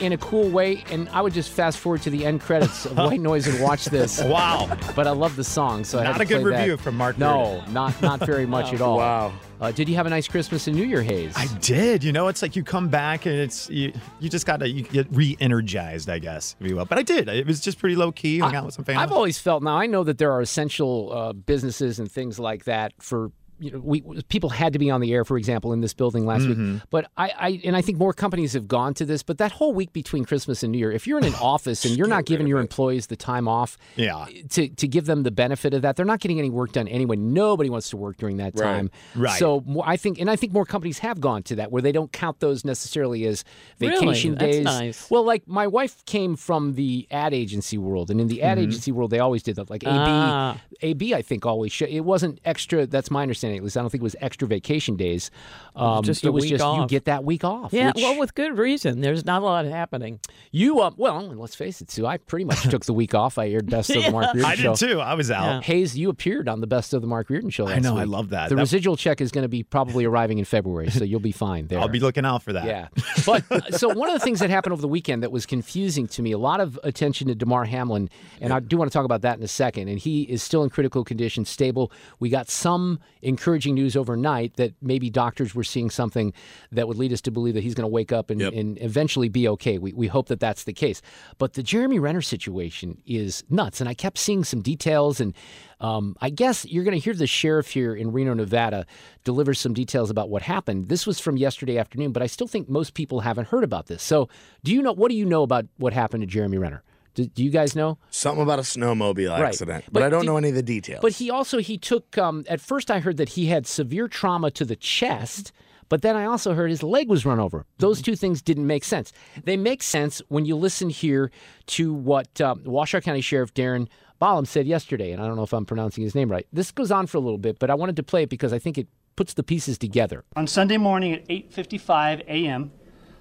in 0.00 0.12
a 0.12 0.18
cool 0.18 0.48
way. 0.48 0.84
And 0.90 1.08
I 1.10 1.20
would 1.22 1.32
just 1.32 1.50
fast 1.50 1.78
forward 1.78 2.02
to 2.02 2.10
the 2.10 2.24
end 2.26 2.40
credits 2.40 2.84
of 2.86 2.96
White 2.96 3.20
Noise 3.30 3.46
and 3.46 3.60
watch 3.62 3.86
this. 3.86 4.22
Wow. 4.22 4.68
But 4.94 5.06
I 5.06 5.10
love 5.10 5.36
the 5.36 5.44
song, 5.44 5.84
so 5.84 5.98
I 5.98 6.04
had 6.04 6.12
Not 6.12 6.20
a 6.20 6.24
good 6.24 6.42
play 6.42 6.50
that. 6.52 6.58
review 6.60 6.76
from 6.76 6.96
Mark 6.96 7.18
No, 7.18 7.54
Reardon. 7.54 7.72
not 7.74 8.02
not 8.02 8.20
very 8.20 8.46
much 8.56 8.72
at 8.72 8.80
all. 8.80 8.98
Wow. 8.98 9.32
Uh, 9.58 9.72
did 9.72 9.88
you 9.88 9.94
have 9.94 10.04
a 10.04 10.10
nice 10.10 10.28
Christmas 10.28 10.66
and 10.66 10.76
New 10.76 10.84
Year, 10.84 11.02
Hayes? 11.02 11.32
I 11.34 11.46
did. 11.60 12.04
You 12.04 12.12
know, 12.12 12.28
it's 12.28 12.42
like 12.42 12.56
you 12.56 12.62
come 12.62 12.88
back 12.88 13.24
and 13.24 13.34
it's 13.34 13.70
you. 13.70 13.90
You 14.20 14.28
just 14.28 14.44
gotta 14.44 14.68
you 14.68 14.82
get 14.82 15.06
re-energized, 15.10 16.10
I 16.10 16.18
guess, 16.18 16.56
if 16.60 16.66
you 16.68 16.76
will. 16.76 16.84
But 16.84 16.98
I 16.98 17.02
did. 17.02 17.28
It 17.28 17.46
was 17.46 17.60
just 17.60 17.78
pretty 17.78 17.96
low 17.96 18.12
key. 18.12 18.38
Hung 18.40 18.54
out 18.54 18.66
with 18.66 18.74
some 18.74 18.84
family. 18.84 19.02
I've 19.02 19.12
always 19.12 19.38
felt 19.38 19.62
now 19.62 19.76
I 19.78 19.86
know 19.86 20.04
that 20.04 20.18
there 20.18 20.30
are 20.32 20.40
essential 20.42 21.10
uh, 21.12 21.32
businesses 21.32 21.98
and 21.98 22.10
things 22.12 22.38
like 22.38 22.64
that 22.64 22.92
for 22.98 23.30
you 23.58 23.70
know 23.70 23.78
we 23.82 24.02
people 24.28 24.50
had 24.50 24.72
to 24.72 24.78
be 24.78 24.90
on 24.90 25.00
the 25.00 25.12
air 25.12 25.24
for 25.24 25.36
example 25.38 25.72
in 25.72 25.80
this 25.80 25.94
building 25.94 26.26
last 26.26 26.42
Mm-hmm. 26.42 26.72
week 26.74 26.82
but 26.90 27.10
I, 27.16 27.32
I 27.38 27.60
and 27.64 27.76
I 27.76 27.80
think 27.82 27.98
more 27.98 28.12
companies 28.12 28.52
have 28.52 28.68
gone 28.68 28.94
to 28.94 29.04
this 29.04 29.22
but 29.22 29.38
that 29.38 29.52
whole 29.52 29.72
week 29.72 29.92
between 29.92 30.24
Christmas 30.24 30.62
and 30.62 30.72
New 30.72 30.78
Year 30.78 30.92
if 30.92 31.06
you're 31.06 31.18
in 31.18 31.24
an 31.24 31.34
office 31.40 31.84
and 31.84 31.96
you're 31.96 32.06
not 32.06 32.24
giving 32.26 32.46
your 32.46 32.60
employees 32.60 33.06
the 33.06 33.16
time 33.16 33.48
off 33.48 33.78
Yeah. 33.96 34.26
to 34.50 34.68
to 34.68 34.88
give 34.88 35.06
them 35.06 35.22
the 35.22 35.30
benefit 35.30 35.72
of 35.74 35.82
that 35.82 35.96
they're 35.96 36.04
not 36.06 36.20
getting 36.20 36.38
any 36.38 36.50
work 36.50 36.72
done 36.72 36.88
anyway 36.88 37.16
nobody 37.16 37.70
wants 37.70 37.90
to 37.90 37.96
work 37.96 38.16
during 38.18 38.36
that 38.38 38.52
Right. 38.56 38.62
time 38.64 38.90
Right. 39.14 39.38
so 39.38 39.64
I 39.84 39.96
think 39.96 40.18
and 40.20 40.30
I 40.30 40.36
think 40.36 40.52
more 40.52 40.64
companies 40.66 40.98
have 41.00 41.20
gone 41.20 41.42
to 41.44 41.56
that 41.56 41.72
where 41.72 41.82
they 41.82 41.92
don't 41.92 42.12
count 42.12 42.40
those 42.40 42.64
necessarily 42.64 43.24
as 43.26 43.44
Really? 43.80 43.94
vacation 43.98 44.32
That's 44.34 44.56
days 44.56 44.64
nice. 44.64 45.10
well, 45.10 45.24
like 45.24 45.46
my 45.48 45.66
wife 45.66 46.04
came 46.06 46.36
from 46.36 46.74
the 46.74 47.06
ad 47.10 47.32
agency 47.34 47.78
world, 47.78 48.10
and 48.10 48.20
in 48.20 48.26
the 48.28 48.42
ad 48.42 48.58
agency 48.58 48.90
world, 48.92 49.10
they 49.10 49.18
always 49.18 49.42
did 49.42 49.56
that. 49.56 49.70
Like 49.70 49.82
AB, 49.84 49.90
Ah. 49.96 50.60
AB, 50.82 51.14
I 51.14 51.22
think 51.22 51.44
always 51.46 51.72
sh- 51.72 51.82
it 51.82 52.00
wasn't 52.04 52.40
extra. 52.44 52.86
That's 52.86 53.10
my 53.10 53.22
understanding, 53.22 53.45
at 53.54 53.62
least. 53.62 53.76
I 53.76 53.80
don't 53.80 53.90
think 53.90 54.00
it 54.00 54.04
was 54.04 54.16
extra 54.20 54.48
vacation 54.48 54.96
days. 54.96 55.30
Um, 55.74 56.02
Just 56.02 56.24
it 56.24 56.30
was 56.30 56.42
week 56.44 56.52
just 56.58 56.64
you 56.64 56.86
get 56.86 57.04
that 57.04 57.22
week 57.24 57.44
off. 57.44 57.72
Yeah, 57.72 57.88
which 57.88 57.96
well, 58.02 58.18
with 58.18 58.34
good 58.34 58.56
reason. 58.56 59.02
There's 59.02 59.24
not 59.26 59.42
a 59.42 59.44
lot 59.44 59.64
happening. 59.66 60.20
you, 60.52 60.80
uh, 60.80 60.90
well, 60.96 61.20
let's 61.34 61.54
face 61.54 61.80
it, 61.82 61.90
Sue. 61.90 62.06
I 62.06 62.16
pretty 62.16 62.46
much 62.46 62.62
took 62.70 62.86
the 62.86 62.94
week 62.94 63.14
off. 63.14 63.36
I 63.36 63.48
aired 63.50 63.70
Best 63.70 63.90
of 63.90 64.02
the 64.04 64.10
Mark 64.10 64.32
Reardon 64.34 64.44
I 64.44 64.54
show. 64.54 64.70
I 64.72 64.74
did 64.74 64.88
too. 64.88 65.00
I 65.00 65.14
was 65.14 65.30
out. 65.30 65.64
Hayes, 65.64 65.96
you 65.98 66.08
appeared 66.08 66.48
on 66.48 66.60
the 66.60 66.66
Best 66.66 66.94
of 66.94 67.02
the 67.02 67.06
Mark 67.08 67.28
Reardon 67.28 67.50
show. 67.50 67.66
I 67.66 67.74
last 67.74 67.82
know, 67.84 67.98
I 67.98 68.04
love 68.04 68.30
that. 68.30 68.48
The 68.48 68.54
That- 68.54 68.62
residual 68.62 68.96
check 68.96 69.20
is 69.20 69.30
going 69.30 69.42
to 69.42 69.48
be 69.48 69.62
probably 69.62 70.04
arriving 70.06 70.38
in 70.38 70.44
February, 70.46 70.90
so 70.90 71.04
you'll 71.04 71.20
be 71.20 71.32
fine 71.32 71.66
there. 71.66 71.78
I'll 71.78 71.88
be 71.88 72.00
looking 72.00 72.24
out 72.24 72.42
for 72.42 72.54
that. 72.54 72.64
Yeah. 72.64 72.88
But 73.26 73.44
uh, 73.50 73.70
so 73.72 73.92
one 73.92 74.08
of 74.08 74.14
the 74.14 74.20
things 74.24 74.40
that 74.40 74.48
happened 74.50 74.72
over 74.72 74.80
the 74.82 74.88
weekend 74.88 75.22
that 75.22 75.30
was 75.32 75.44
confusing 75.46 76.06
to 76.08 76.22
me, 76.22 76.32
a 76.32 76.38
lot 76.38 76.60
of 76.60 76.78
attention 76.84 77.28
to 77.28 77.34
Damar 77.34 77.64
Hamlin, 77.66 78.08
and 78.40 78.52
I 78.52 78.60
do 78.60 78.78
want 78.78 78.90
to 78.90 78.96
talk 78.96 79.04
about 79.04 79.22
that 79.22 79.36
in 79.36 79.44
a 79.44 79.48
second. 79.48 79.88
And 79.88 79.98
he 79.98 80.22
is 80.22 80.42
still 80.42 80.62
in 80.64 80.70
critical 80.70 81.04
condition, 81.04 81.44
stable. 81.44 81.92
We 82.18 82.28
got 82.30 82.48
some 82.48 83.00
encouraging 83.36 83.74
news 83.74 83.96
overnight 83.96 84.56
that 84.56 84.72
maybe 84.80 85.10
doctors 85.10 85.54
were 85.54 85.64
seeing 85.64 85.90
something 85.90 86.32
that 86.72 86.88
would 86.88 86.96
lead 86.96 87.12
us 87.12 87.20
to 87.20 87.30
believe 87.30 87.54
that 87.54 87.62
he's 87.62 87.74
going 87.74 87.84
to 87.84 87.88
wake 87.92 88.12
up 88.12 88.30
and, 88.30 88.40
and 88.54 88.80
eventually 88.80 89.28
be 89.28 89.46
okay. 89.48 89.78
We, 89.78 89.92
we 89.92 90.06
hope 90.06 90.28
that 90.28 90.40
that's 90.40 90.64
the 90.64 90.72
case. 90.72 91.02
But 91.38 91.52
the 91.52 91.62
Jeremy 91.62 91.98
Renner 91.98 92.22
situation 92.22 93.02
is 93.04 93.44
nuts. 93.50 93.80
And 93.80 93.88
I 93.88 93.94
kept 93.94 94.18
seeing 94.18 94.42
some 94.44 94.62
details 94.62 95.20
and 95.20 95.34
um, 95.80 96.16
I 96.20 96.30
guess 96.30 96.64
you're 96.64 96.84
going 96.84 96.98
to 96.98 97.04
hear 97.04 97.12
the 97.12 97.26
sheriff 97.26 97.68
here 97.68 97.94
in 97.94 98.10
Reno, 98.10 98.32
Nevada, 98.32 98.86
deliver 99.24 99.52
some 99.52 99.74
details 99.74 100.08
about 100.08 100.30
what 100.30 100.42
happened. 100.42 100.88
This 100.88 101.06
was 101.06 101.20
from 101.20 101.36
yesterday 101.36 101.76
afternoon, 101.76 102.12
but 102.12 102.22
I 102.22 102.26
still 102.26 102.46
think 102.46 102.68
most 102.68 102.94
people 102.94 103.20
haven't 103.20 103.48
heard 103.48 103.62
about 103.62 103.86
this. 103.86 104.02
So, 104.02 104.28
do 104.64 104.72
you 104.72 104.80
know 104.82 104.92
what 104.92 105.10
do 105.10 105.16
you 105.16 105.26
know 105.26 105.42
about 105.42 105.66
what 105.76 105.92
happened 105.92 106.22
to 106.22 106.26
Jeremy 106.26 106.56
Renner? 106.56 106.82
Do, 107.16 107.24
do 107.26 107.42
you 107.42 107.50
guys 107.50 107.74
know? 107.74 107.98
Something 108.10 108.42
about 108.42 108.58
a 108.58 108.62
snowmobile 108.62 109.30
Right. 109.30 109.42
accident, 109.46 109.84
but, 109.86 109.94
But 109.94 110.02
I 110.04 110.08
don't 110.10 110.20
did- 110.20 110.26
know 110.26 110.36
any 110.36 110.50
of 110.50 110.54
the 110.54 110.62
details. 110.62 111.00
But 111.02 111.12
he 111.14 111.30
also 111.30 111.58
he 111.58 111.76
took. 111.78 112.16
Um, 112.16 112.44
at 112.48 112.60
first, 112.60 112.90
I 112.90 113.00
heard 113.00 113.16
that 113.16 113.30
he 113.30 113.46
had 113.46 113.66
severe 113.66 114.06
trauma 114.06 114.50
to 114.52 114.64
the 114.64 114.76
chest. 114.76 115.50
But 115.88 116.02
then 116.02 116.16
I 116.16 116.24
also 116.24 116.52
heard 116.54 116.68
his 116.70 116.82
leg 116.82 117.08
was 117.08 117.24
run 117.24 117.38
over. 117.38 117.64
Those 117.78 118.02
two 118.02 118.16
things 118.16 118.42
didn't 118.42 118.66
make 118.66 118.82
sense. 118.82 119.12
They 119.44 119.56
make 119.56 119.82
sense 119.84 120.20
when 120.28 120.44
you 120.44 120.56
listen 120.56 120.90
here 120.90 121.30
to 121.68 121.94
what 121.94 122.40
um, 122.40 122.62
Washoe 122.64 123.00
County 123.00 123.20
Sheriff 123.20 123.54
Darin 123.54 123.88
Balaam 124.18 124.46
said 124.46 124.66
yesterday. 124.66 125.12
And 125.12 125.22
I 125.22 125.26
don't 125.28 125.36
know 125.36 125.44
if 125.44 125.52
I'm 125.52 125.64
pronouncing 125.64 126.02
his 126.02 126.12
name 126.14 126.28
right. 126.28 126.44
This 126.52 126.72
goes 126.72 126.90
on 126.90 127.06
for 127.06 127.18
a 127.18 127.20
little 127.20 127.38
bit, 127.38 127.60
but 127.60 127.70
I 127.70 127.74
wanted 127.76 127.94
to 127.96 128.02
play 128.02 128.24
it 128.24 128.30
because 128.30 128.52
I 128.52 128.58
think 128.58 128.76
it 128.78 128.88
puts 129.14 129.34
the 129.34 129.44
pieces 129.44 129.78
together. 129.78 130.24
On 130.34 130.46
Sunday 130.48 130.76
morning 130.76 131.12
at 131.14 131.26
8:55 131.28 132.20
a.m., 132.26 132.72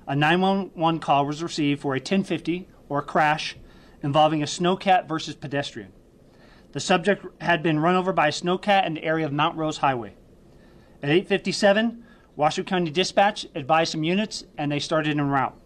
a 0.08 0.16
911 0.16 1.00
call 1.00 1.26
was 1.28 1.44
received 1.44 1.82
for 1.82 1.94
a 1.94 2.00
1050 2.00 2.68
or 2.90 3.02
crash 3.04 3.56
involving 4.06 4.44
a 4.44 4.46
snowcat 4.46 5.08
versus 5.08 5.34
pedestrian. 5.34 5.92
The 6.74 6.80
subject 6.80 7.26
had 7.42 7.64
been 7.64 7.80
run 7.80 7.96
over 7.96 8.14
by 8.14 8.28
a 8.28 8.32
snowcat 8.32 8.86
in 8.86 8.94
the 8.94 9.04
area 9.04 9.26
of 9.26 9.34
Mount 9.34 9.58
Rose 9.58 9.78
Highway. 9.78 10.14
At 11.02 11.10
8:57, 11.10 12.04
Washoe 12.36 12.64
County 12.64 12.92
Dispatch 12.92 13.48
advised 13.56 13.92
some 13.92 14.04
units 14.04 14.44
and 14.60 14.72
they 14.72 14.80
started 14.80 15.18
en 15.18 15.28
route. 15.28 15.58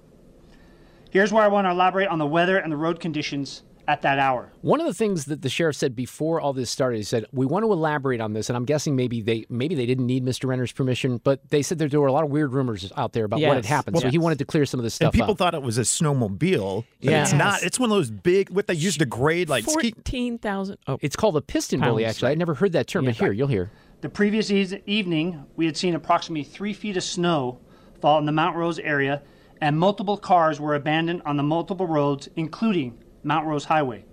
Here's 1.10 1.34
where 1.34 1.44
I 1.44 1.50
want 1.50 1.66
to 1.66 1.72
elaborate 1.72 2.08
on 2.08 2.18
the 2.18 2.26
weather 2.26 2.58
and 2.58 2.72
the 2.72 2.78
road 2.78 3.02
conditions 3.02 3.64
at 3.90 4.04
that 4.04 4.20
hour. 4.20 4.52
One 4.62 4.80
of 4.80 4.86
the 4.86 4.94
things 4.94 5.26
that 5.26 5.42
the 5.42 5.50
sheriff 5.50 5.76
said 5.76 5.96
before 5.96 6.40
all 6.40 6.54
this 6.54 6.70
started, 6.70 6.98
he 6.98 7.04
said, 7.04 7.26
"We 7.32 7.46
want 7.48 7.66
to 7.66 7.72
elaborate 7.74 8.22
on 8.22 8.34
this." 8.34 8.48
And 8.50 8.56
I'm 8.56 8.66
guessing 8.66 8.96
maybe 8.96 9.22
they 9.22 9.46
maybe 9.50 9.74
they 9.74 9.86
didn't 9.88 10.06
need 10.06 10.24
Mr. 10.24 10.48
Renner's 10.48 10.72
permission, 10.72 11.20
but 11.24 11.50
they 11.50 11.62
said 11.64 11.80
there 11.80 12.00
were 12.00 12.08
a 12.08 12.12
lot 12.14 12.24
of 12.24 12.30
weird 12.30 12.54
rumors 12.54 12.92
out 12.96 13.14
there 13.14 13.26
about 13.26 13.40
what 13.42 13.56
had 13.56 13.64
Yes. 13.64 13.66
happened. 13.66 13.98
so 13.98 14.04
Well, 14.04 14.12
he 14.12 14.18
wanted 14.20 14.38
to 14.40 14.46
clear 14.46 14.66
some 14.68 14.80
of 14.80 14.84
this 14.84 14.94
stuff. 14.94 15.08
And 15.14 15.16
stuff 15.20 15.26
people 15.28 15.32
up. 15.34 15.38
thought 15.40 15.56
it 15.56 15.64
was 15.64 15.78
a 15.80 15.82
snowmobile, 15.82 16.86
but 17.02 17.12
Yes. 17.12 17.30
it's 17.32 17.38
not. 17.38 17.64
It's 17.64 17.80
one 17.80 17.90
of 17.92 17.98
those 17.98 18.12
big 18.12 18.50
what 18.52 18.68
they 18.68 18.76
use 18.76 18.98
to 18.98 19.06
grade 19.06 19.50
like. 19.50 19.64
Fourteen 19.66 20.38
thousand. 20.38 20.78
Oh, 20.88 21.00
it's 21.02 21.16
called 21.16 21.36
a 21.38 21.42
PistenBully. 21.42 22.06
Actually, 22.08 22.32
I'd 22.32 22.38
never 22.40 22.54
heard 22.54 22.74
that 22.74 22.88
term, 22.88 23.06
but 23.06 23.16
here 23.16 23.32
you'll 23.32 23.48
hear. 23.48 23.72
The 24.02 24.10
previous 24.10 24.50
e- 24.52 24.82
evening, 24.86 25.44
we 25.58 25.66
had 25.66 25.76
seen 25.76 25.96
approximately 25.96 26.44
three 26.44 26.74
feet 26.74 26.96
of 26.96 27.04
snow 27.04 27.58
fall 28.00 28.18
in 28.20 28.26
the 28.26 28.32
Mount 28.32 28.56
Rose 28.56 28.80
area, 28.80 29.22
and 29.60 29.78
multiple 29.78 30.16
cars 30.16 30.60
were 30.60 30.74
abandoned 30.76 31.22
on 31.26 31.36
the 31.36 31.44
multiple 31.44 31.86
roads, 31.88 32.30
including 32.38 32.98
Mount 33.24 33.46
Rose 33.46 33.66
Highway. 33.66 34.06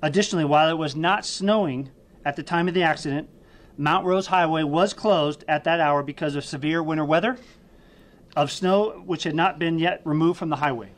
Additionally, 0.00 0.44
while 0.44 0.68
it 0.68 0.78
was 0.78 0.96
not 0.96 1.24
snowing 1.24 1.90
at 2.24 2.36
the 2.36 2.42
time 2.42 2.68
of 2.68 2.74
the 2.74 2.82
accident, 2.82 3.28
Mount 3.76 4.04
Rose 4.04 4.26
Highway 4.26 4.62
was 4.62 4.92
closed 4.92 5.44
at 5.48 5.64
that 5.64 5.80
hour 5.80 6.02
because 6.02 6.34
of 6.34 6.44
severe 6.44 6.82
winter 6.82 7.04
weather 7.04 7.38
of 8.36 8.50
snow 8.50 9.02
which 9.06 9.24
had 9.24 9.34
not 9.34 9.58
been 9.58 9.78
yet 9.78 10.00
removed 10.04 10.38
from 10.38 10.48
the 10.48 10.56
highway. 10.56 10.90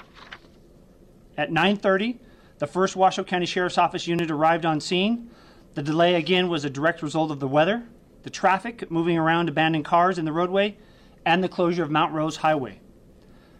At 1.36 1.50
9:30, 1.50 2.18
the 2.58 2.66
first 2.66 2.96
Washoe 2.96 3.24
County 3.24 3.46
Sheriff's 3.46 3.78
Office 3.78 4.06
unit 4.06 4.30
arrived 4.30 4.64
on 4.64 4.80
scene. 4.80 5.30
The 5.74 5.82
delay 5.82 6.14
again 6.14 6.48
was 6.48 6.64
a 6.64 6.70
direct 6.70 7.02
result 7.02 7.30
of 7.30 7.40
the 7.40 7.48
weather, 7.48 7.82
the 8.22 8.30
traffic 8.30 8.90
moving 8.90 9.18
around 9.18 9.48
abandoned 9.48 9.84
cars 9.84 10.18
in 10.18 10.24
the 10.24 10.32
roadway, 10.32 10.76
and 11.26 11.42
the 11.42 11.48
closure 11.48 11.82
of 11.82 11.90
Mount 11.90 12.12
Rose 12.12 12.36
Highway. 12.36 12.80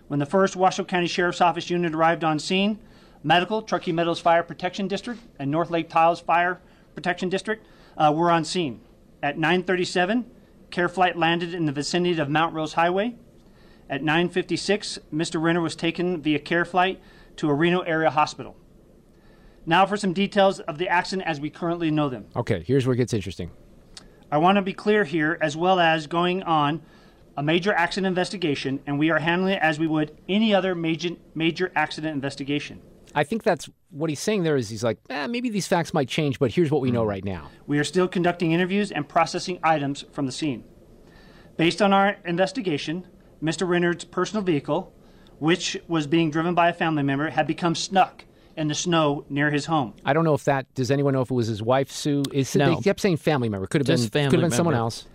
When 0.06 0.20
the 0.20 0.26
first 0.26 0.54
Washoe 0.54 0.84
County 0.84 1.08
Sheriff's 1.08 1.40
Office 1.40 1.70
unit 1.70 1.94
arrived 1.94 2.22
on 2.22 2.38
scene, 2.38 2.78
Medical, 3.24 3.62
Truckee 3.62 3.90
Meadows 3.90 4.20
Fire 4.20 4.42
Protection 4.42 4.86
District, 4.86 5.18
and 5.38 5.50
North 5.50 5.70
Lake 5.70 5.88
Tahoe 5.88 6.14
Fire 6.16 6.60
Protection 6.94 7.30
District 7.30 7.66
uh, 7.96 8.12
were 8.14 8.30
on 8.30 8.44
scene. 8.44 8.80
At 9.22 9.38
9:37, 9.38 10.24
care 10.70 10.90
flight 10.90 11.16
landed 11.16 11.54
in 11.54 11.64
the 11.64 11.72
vicinity 11.72 12.20
of 12.20 12.28
Mount 12.28 12.54
Rose 12.54 12.74
Highway. 12.74 13.16
At 13.88 14.02
9:56, 14.02 14.98
Mr. 15.12 15.40
Renner 15.42 15.62
was 15.62 15.74
taken 15.74 16.20
via 16.20 16.38
care 16.38 16.66
flight 16.66 17.00
to 17.36 17.48
a 17.48 17.54
Reno 17.54 17.80
area 17.80 18.10
hospital. 18.10 18.56
Now 19.64 19.86
for 19.86 19.96
some 19.96 20.12
details 20.12 20.60
of 20.60 20.76
the 20.76 20.88
accident 20.88 21.26
as 21.26 21.40
we 21.40 21.48
currently 21.48 21.90
know 21.90 22.10
them. 22.10 22.26
Okay, 22.36 22.62
here's 22.66 22.86
where 22.86 22.92
it 22.92 22.98
gets 22.98 23.14
interesting. 23.14 23.50
I 24.30 24.36
want 24.36 24.56
to 24.56 24.62
be 24.62 24.74
clear 24.74 25.04
here, 25.04 25.38
as 25.40 25.56
well 25.56 25.80
as 25.80 26.06
going 26.06 26.42
on 26.42 26.82
a 27.36 27.42
major 27.42 27.72
accident 27.72 28.06
investigation, 28.06 28.80
and 28.86 28.98
we 28.98 29.10
are 29.10 29.18
handling 29.18 29.54
it 29.54 29.62
as 29.62 29.78
we 29.78 29.86
would 29.86 30.14
any 30.28 30.54
other 30.54 30.74
major 30.74 31.16
major 31.34 31.72
accident 31.74 32.14
investigation. 32.14 32.82
I 33.14 33.24
think 33.24 33.42
that's 33.42 33.68
what 33.90 34.10
he's 34.10 34.20
saying 34.20 34.42
there 34.42 34.56
is 34.56 34.68
he's 34.68 34.82
like, 34.82 34.98
eh, 35.08 35.26
maybe 35.26 35.48
these 35.48 35.66
facts 35.66 35.94
might 35.94 36.08
change, 36.08 36.38
but 36.38 36.50
here's 36.50 36.70
what 36.70 36.80
we 36.80 36.90
know 36.90 37.04
right 37.04 37.24
now. 37.24 37.48
We 37.66 37.78
are 37.78 37.84
still 37.84 38.08
conducting 38.08 38.52
interviews 38.52 38.90
and 38.90 39.08
processing 39.08 39.58
items 39.62 40.04
from 40.12 40.26
the 40.26 40.32
scene. 40.32 40.64
Based 41.56 41.80
on 41.80 41.92
our 41.92 42.16
investigation, 42.24 43.06
Mr. 43.42 43.68
Renner's 43.68 44.04
personal 44.04 44.42
vehicle, 44.42 44.92
which 45.38 45.76
was 45.86 46.06
being 46.06 46.30
driven 46.30 46.54
by 46.54 46.68
a 46.68 46.72
family 46.72 47.02
member, 47.02 47.30
had 47.30 47.46
become 47.46 47.74
stuck 47.74 48.24
in 48.56 48.68
the 48.68 48.74
snow 48.74 49.24
near 49.28 49.50
his 49.50 49.66
home. 49.66 49.94
I 50.04 50.12
don't 50.12 50.24
know 50.24 50.34
if 50.34 50.44
that 50.44 50.72
does 50.74 50.90
anyone 50.90 51.14
know 51.14 51.22
if 51.22 51.30
it 51.30 51.34
was 51.34 51.48
his 51.48 51.62
wife 51.62 51.90
Sue? 51.90 52.22
Is 52.32 52.54
No. 52.54 52.74
they 52.74 52.80
kept 52.80 53.00
saying 53.00 53.18
family 53.18 53.48
member. 53.48 53.66
Could 53.66 53.80
have 53.80 53.86
Just 53.86 54.12
been 54.12 54.22
family 54.24 54.30
could 54.30 54.42
have 54.42 54.50
been 54.50 54.56
someone 54.56 54.74
else. 54.74 55.06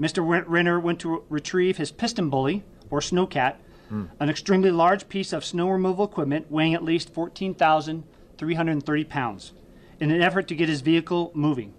Mr. 0.00 0.44
Renner 0.46 0.80
went 0.80 1.00
to 1.00 1.22
retrieve 1.28 1.76
his 1.76 1.92
PistenBully, 1.92 2.62
or 2.90 3.00
snowcat, 3.00 3.56
an 3.92 4.30
extremely 4.30 4.70
large 4.70 5.08
piece 5.08 5.32
of 5.32 5.44
snow 5.44 5.68
removal 5.68 6.04
equipment 6.04 6.50
weighing 6.50 6.74
at 6.74 6.82
least 6.82 7.12
14,330 7.12 9.04
pounds, 9.04 9.52
in 10.00 10.10
an 10.10 10.22
effort 10.22 10.48
to 10.48 10.54
get 10.54 10.68
his 10.68 10.80
vehicle 10.80 11.30
moving. 11.34 11.74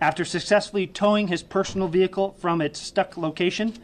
After 0.00 0.24
successfully 0.24 0.86
towing 0.86 1.28
his 1.28 1.42
personal 1.42 1.88
vehicle 1.88 2.36
from 2.38 2.60
its 2.60 2.80
stuck 2.80 3.16
location, 3.16 3.74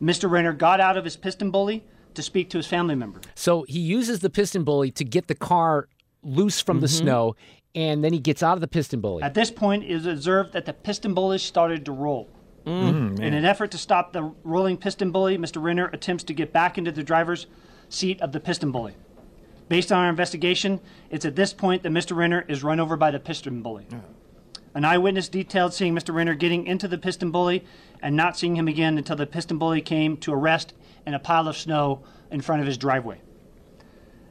Mr. 0.00 0.30
Renner 0.30 0.52
got 0.52 0.80
out 0.80 0.96
of 0.96 1.04
his 1.04 1.16
PistenBully 1.16 1.82
to 2.14 2.22
speak 2.22 2.48
to 2.50 2.58
his 2.58 2.66
family 2.66 2.94
member. 2.94 3.20
So 3.34 3.64
he 3.68 3.78
uses 3.78 4.20
the 4.20 4.30
PistenBully 4.30 4.94
to 4.94 5.04
get 5.04 5.26
the 5.26 5.34
car 5.34 5.88
loose 6.22 6.60
from 6.60 6.80
the 6.80 6.86
Mhm. 6.86 7.00
snow, 7.00 7.36
and 7.74 8.02
then 8.02 8.12
he 8.12 8.18
gets 8.18 8.42
out 8.42 8.54
of 8.54 8.60
the 8.60 8.68
PistenBully. 8.68 9.22
At 9.22 9.34
this 9.34 9.50
point, 9.50 9.84
it 9.84 9.90
is 9.90 10.06
observed 10.06 10.52
that 10.54 10.64
the 10.66 10.72
PistenBully 10.72 11.40
started 11.40 11.84
to 11.84 11.92
roll. 11.92 12.28
Mm, 12.66 13.20
In 13.20 13.32
an 13.34 13.44
effort 13.44 13.70
to 13.70 13.78
stop 13.78 14.12
the 14.12 14.32
rolling 14.42 14.76
PistenBully, 14.76 15.38
Mr. 15.38 15.62
Renner 15.62 15.86
attempts 15.92 16.24
to 16.24 16.34
get 16.34 16.52
back 16.52 16.76
into 16.76 16.90
the 16.90 17.02
driver's 17.04 17.46
seat 17.88 18.20
of 18.20 18.32
the 18.32 18.40
PistenBully. 18.40 18.94
Based 19.68 19.92
on 19.92 19.98
our 20.04 20.10
investigation, 20.10 20.80
it's 21.10 21.24
at 21.24 21.36
this 21.36 21.52
point 21.52 21.82
that 21.84 21.92
Mr. 21.92 22.16
Renner 22.16 22.44
is 22.48 22.64
run 22.64 22.80
over 22.80 22.96
by 22.96 23.10
the 23.12 23.20
PistenBully. 23.20 23.84
An 24.74 24.84
eyewitness 24.84 25.28
detailed 25.28 25.72
seeing 25.74 25.94
Mr. 25.94 26.12
Renner 26.12 26.34
getting 26.34 26.66
into 26.66 26.88
the 26.88 26.98
PistenBully 26.98 27.62
and 28.02 28.16
not 28.16 28.36
seeing 28.36 28.56
him 28.56 28.68
again 28.68 28.98
until 28.98 29.16
the 29.16 29.26
PistenBully 29.26 29.84
came 29.84 30.16
to 30.18 30.32
a 30.32 30.36
rest 30.36 30.74
in 31.06 31.14
a 31.14 31.18
pile 31.18 31.48
of 31.48 31.56
snow 31.56 32.02
in 32.30 32.40
front 32.40 32.60
of 32.60 32.66
his 32.66 32.76
driveway. 32.76 33.20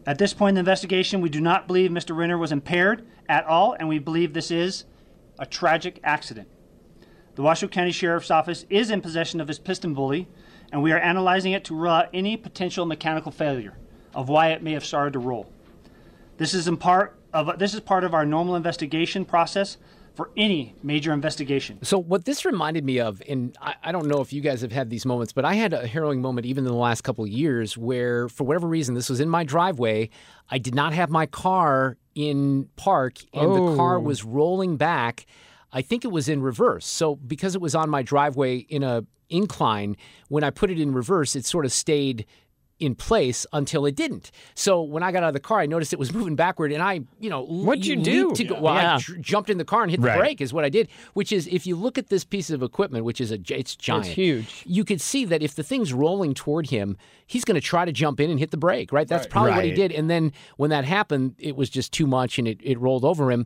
At 0.05 0.17
this 0.19 0.33
point 0.33 0.49
in 0.49 0.55
the 0.55 0.59
investigation, 0.59 1.21
we 1.21 1.29
do 1.29 1.41
not 1.41 1.67
believe 1.67 1.89
Mr. 1.89 2.15
Renner 2.15 2.37
was 2.37 2.51
impaired 2.51 3.07
at 3.27 3.45
all, 3.45 3.73
and 3.73 3.87
we 3.87 3.97
believe 3.97 4.33
this 4.33 4.51
is 4.51 4.83
a 5.39 5.45
tragic 5.45 5.99
accident. 6.03 6.47
The 7.35 7.41
Washoe 7.41 7.67
County 7.67 7.91
Sheriff's 7.91 8.31
Office 8.31 8.65
is 8.69 8.89
in 8.89 9.01
possession 9.01 9.41
of 9.41 9.47
his 9.47 9.59
PistenBully, 9.59 10.25
and 10.71 10.81
we 10.81 10.91
are 10.91 10.99
analyzing 10.99 11.51
it 11.51 11.65
to 11.65 11.75
rule 11.75 11.91
out 11.91 12.09
any 12.13 12.37
potential 12.37 12.85
mechanical 12.85 13.31
failure 13.31 13.77
of 14.13 14.29
why 14.29 14.51
it 14.51 14.63
may 14.63 14.71
have 14.71 14.85
started 14.85 15.13
to 15.13 15.19
roll. 15.19 15.51
This 16.37 16.53
is 16.53 16.67
in 16.67 16.77
part 16.77 17.17
of 17.33 17.59
this 17.59 17.73
is 17.73 17.81
part 17.81 18.03
of 18.05 18.13
our 18.13 18.25
normal 18.25 18.55
investigation 18.55 19.25
process 19.25 19.77
for 20.15 20.31
any 20.37 20.73
major 20.81 21.11
investigation. 21.11 21.77
So 21.83 21.97
what 21.99 22.23
this 22.23 22.45
reminded 22.45 22.85
me 22.85 23.01
of, 23.01 23.21
and 23.27 23.57
I, 23.61 23.75
I 23.83 23.91
don't 23.91 24.07
know 24.07 24.21
if 24.21 24.31
you 24.31 24.39
guys 24.39 24.61
have 24.61 24.71
had 24.71 24.89
these 24.89 25.05
moments, 25.05 25.33
but 25.33 25.43
I 25.43 25.55
had 25.55 25.73
a 25.73 25.85
harrowing 25.85 26.21
moment 26.21 26.45
even 26.47 26.65
in 26.65 26.71
the 26.71 26.77
last 26.77 27.01
couple 27.01 27.25
of 27.25 27.29
years 27.29 27.77
where, 27.77 28.29
for 28.29 28.45
whatever 28.45 28.65
reason, 28.69 28.95
this 28.95 29.09
was 29.09 29.19
in 29.19 29.27
my 29.27 29.43
driveway. 29.43 30.09
I 30.49 30.57
did 30.57 30.73
not 30.73 30.93
have 30.93 31.09
my 31.09 31.25
car 31.25 31.97
in 32.15 32.69
park, 32.77 33.17
and 33.33 33.53
the 33.53 33.75
car 33.75 33.97
Oh. 33.97 34.01
was 34.01 34.23
rolling 34.23 34.77
back. 34.77 35.25
I 35.75 35.81
think 35.83 36.03
it 36.05 36.11
was 36.11 36.27
in 36.29 36.41
reverse. 36.41 36.85
So 36.87 37.15
because 37.17 37.53
it 37.53 37.61
was 37.61 37.75
on 37.75 37.89
my 37.89 38.01
driveway 38.01 38.57
in 38.57 38.81
a 38.81 39.03
incline, 39.29 39.97
when 40.29 40.43
I 40.43 40.49
put 40.49 40.71
it 40.71 40.79
in 40.79 40.93
reverse, 40.93 41.35
it 41.35 41.45
sort 41.45 41.65
of 41.65 41.71
stayed 41.73 42.25
in 42.77 42.93
place 42.93 43.45
until 43.53 43.85
it 43.85 43.95
didn't. 43.95 44.31
So 44.53 44.81
when 44.81 45.01
I 45.01 45.13
got 45.13 45.23
out 45.23 45.29
of 45.29 45.33
the 45.33 45.39
car, 45.39 45.59
I 45.61 45.65
noticed 45.65 45.93
it 45.93 45.99
was 45.99 46.13
moving 46.19 46.35
backward, 46.35 46.71
and 46.73 46.83
I, 46.83 47.01
you 47.21 47.29
know, 47.29 47.45
What'd 47.45 47.85
you 47.85 47.95
do? 47.95 48.33
To 48.33 48.43
go, 48.43 48.55
Yeah. 48.55 48.59
well, 48.61 48.73
I 48.73 48.81
Yeah. 48.81 48.97
j- 48.99 49.13
jumped 49.21 49.49
in 49.49 49.57
the 49.57 49.63
car 49.65 49.81
and 49.83 49.89
hit 49.91 50.01
Right. 50.01 50.13
the 50.13 50.19
brake 50.19 50.41
is 50.41 50.51
what 50.53 50.65
I 50.65 50.69
did. 50.69 50.89
Which 51.13 51.31
is, 51.31 51.47
if 51.47 51.65
you 51.65 51.75
look 51.77 51.97
at 51.97 52.09
this 52.09 52.23
piece 52.25 52.49
of 52.49 52.61
equipment, 52.61 53.05
which 53.05 53.21
is 53.21 53.31
a 53.31 53.39
it's 53.49 53.75
giant, 53.77 54.05
it's 54.07 54.15
huge. 54.15 54.63
You 54.65 54.83
could 54.83 54.99
see 54.99 55.23
that 55.25 55.41
if 55.41 55.55
the 55.55 55.63
thing's 55.63 55.93
rolling 55.93 56.33
toward 56.33 56.69
him, 56.69 56.97
he's 57.25 57.45
going 57.45 57.55
to 57.55 57.61
try 57.65 57.85
to 57.85 57.93
jump 57.93 58.19
in 58.19 58.29
and 58.29 58.39
hit 58.39 58.51
the 58.51 58.57
brake. 58.57 58.91
Right? 58.91 59.07
That's 59.07 59.23
Right. 59.23 59.31
probably 59.31 59.51
what 59.53 59.65
he 59.65 59.71
did. 59.71 59.91
And 59.93 60.09
then 60.09 60.33
when 60.57 60.69
that 60.69 60.83
happened, 60.85 61.35
it 61.39 61.55
was 61.55 61.69
just 61.69 61.93
too 61.93 62.07
much, 62.07 62.37
and 62.37 62.45
it, 62.47 62.59
it 62.61 62.77
rolled 62.79 63.05
over 63.05 63.31
him. 63.31 63.45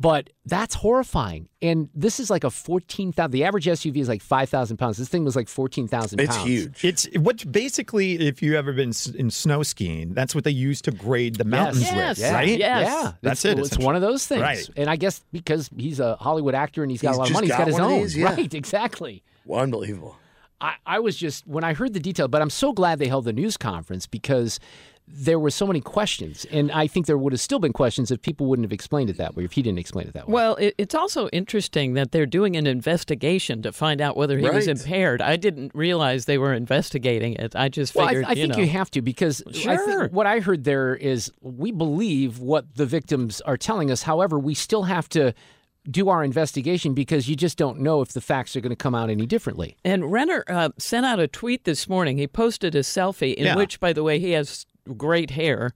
But 0.00 0.30
that's 0.46 0.74
horrifying. 0.74 1.50
And 1.60 1.90
this 1.94 2.20
is 2.20 2.30
like 2.30 2.42
a 2.42 2.48
14,000, 2.50 3.30
the 3.32 3.44
average 3.44 3.66
SUV 3.66 3.98
is 3.98 4.08
like 4.08 4.22
5,000 4.22 4.78
pounds. 4.78 4.96
This 4.96 5.10
thing 5.10 5.26
was 5.26 5.36
like 5.36 5.46
14,000 5.46 6.16
pounds. 6.16 6.30
It's 6.30 6.36
huge. 6.42 6.82
It's 6.86 7.06
what 7.18 7.52
basically, 7.52 8.14
if 8.26 8.40
you 8.40 8.56
ever 8.56 8.72
been 8.72 8.92
in 9.14 9.30
snow 9.30 9.62
skiing, 9.62 10.14
that's 10.14 10.34
what 10.34 10.44
they 10.44 10.52
use 10.52 10.80
to 10.82 10.90
grade 10.90 11.34
the 11.36 11.44
mountains 11.44 11.82
Yes. 11.82 12.18
with, 12.18 12.32
right? 12.32 12.48
Yeah, 12.58 13.12
that's 13.20 13.44
it's, 13.44 13.60
it. 13.60 13.66
It's 13.74 13.78
one 13.78 13.94
of 13.94 14.00
those 14.00 14.26
things, 14.26 14.40
Right. 14.40 14.66
and 14.74 14.88
I 14.88 14.96
guess 14.96 15.22
because 15.32 15.68
he's 15.76 16.00
a 16.00 16.16
Hollywood 16.16 16.54
actor 16.54 16.82
and 16.82 16.90
he's 16.90 17.02
got 17.02 17.10
He's 17.10 17.16
a 17.16 17.18
lot 17.18 17.24
of 17.24 17.28
just 17.28 17.34
money, 17.36 17.46
he's 17.48 17.52
got 17.52 17.58
got 17.58 17.66
his 17.68 17.78
own. 17.78 18.00
these, 18.00 18.16
yeah. 18.16 18.34
Right, 18.34 18.54
exactly. 18.54 19.22
Well, 19.44 19.60
unbelievable. 19.60 20.16
I, 20.62 20.74
I 20.86 20.98
was 21.00 21.14
just 21.16 21.46
when 21.46 21.62
I 21.64 21.74
heard 21.74 21.92
the 21.92 22.00
detail, 22.00 22.26
but 22.28 22.40
I'm 22.40 22.50
so 22.50 22.72
glad 22.72 22.98
they 22.98 23.08
held 23.08 23.26
the 23.26 23.32
news 23.34 23.56
conference 23.58 24.06
because 24.06 24.60
there 25.12 25.38
were 25.38 25.50
so 25.50 25.66
many 25.66 25.80
questions, 25.80 26.46
and 26.50 26.70
I 26.72 26.86
think 26.86 27.06
there 27.06 27.18
would 27.18 27.32
have 27.32 27.40
still 27.40 27.58
been 27.58 27.72
questions 27.72 28.10
if 28.10 28.22
people 28.22 28.46
wouldn't 28.46 28.64
have 28.64 28.72
explained 28.72 29.10
it 29.10 29.16
that 29.18 29.34
way, 29.36 29.44
if 29.44 29.52
he 29.52 29.62
didn't 29.62 29.78
explain 29.78 30.06
it 30.06 30.14
that 30.14 30.28
way. 30.28 30.32
Well, 30.34 30.56
it, 30.56 30.74
it's 30.78 30.94
also 30.94 31.28
interesting 31.28 31.94
that 31.94 32.12
they're 32.12 32.26
doing 32.26 32.56
an 32.56 32.66
investigation 32.66 33.62
to 33.62 33.72
find 33.72 34.00
out 34.00 34.16
whether 34.16 34.38
he 34.38 34.48
was 34.48 34.66
impaired. 34.68 35.20
I 35.22 35.36
didn't 35.36 35.72
realize 35.74 36.24
they 36.24 36.38
were 36.38 36.54
investigating 36.54 37.34
it. 37.34 37.54
I 37.56 37.68
just 37.68 37.92
figured, 37.92 38.04
Well, 38.04 38.06
I, 38.08 38.10
figured, 38.10 38.26
I 38.26 38.34
think 38.34 38.56
you, 38.56 38.60
you, 38.62 38.66
know. 38.72 38.78
have 38.78 38.90
to 38.92 39.02
because 39.02 39.42
I 39.48 39.52
Sure. 39.52 40.08
what 40.08 40.26
I 40.26 40.40
heard 40.40 40.64
there 40.64 40.94
is 40.94 41.32
we 41.40 41.70
believe 41.72 42.38
what 42.38 42.74
the 42.76 42.86
victims 42.86 43.40
are 43.42 43.56
telling 43.56 43.90
us. 43.90 44.02
However, 44.02 44.38
we 44.38 44.54
still 44.54 44.84
have 44.84 45.08
to 45.10 45.34
do 45.90 46.10
our 46.10 46.22
investigation 46.22 46.92
because 46.92 47.26
you 47.28 47.34
just 47.34 47.56
don't 47.56 47.80
know 47.80 48.02
if 48.02 48.12
the 48.12 48.20
facts 48.20 48.54
are 48.54 48.60
going 48.60 48.70
to 48.70 48.76
come 48.76 48.94
out 48.94 49.08
any 49.08 49.24
differently. 49.24 49.76
And 49.84 50.12
Renner 50.12 50.44
uh, 50.46 50.68
sent 50.76 51.06
out 51.06 51.18
a 51.18 51.26
tweet 51.26 51.64
this 51.64 51.88
morning. 51.88 52.18
He 52.18 52.26
posted 52.26 52.74
a 52.74 52.80
selfie 52.80 53.34
in 53.34 53.46
Yeah. 53.46 53.56
which, 53.56 53.80
by 53.80 53.92
the 53.94 54.02
way, 54.02 54.18
he 54.18 54.32
has 54.32 54.66
great 54.96 55.30
hair. 55.30 55.72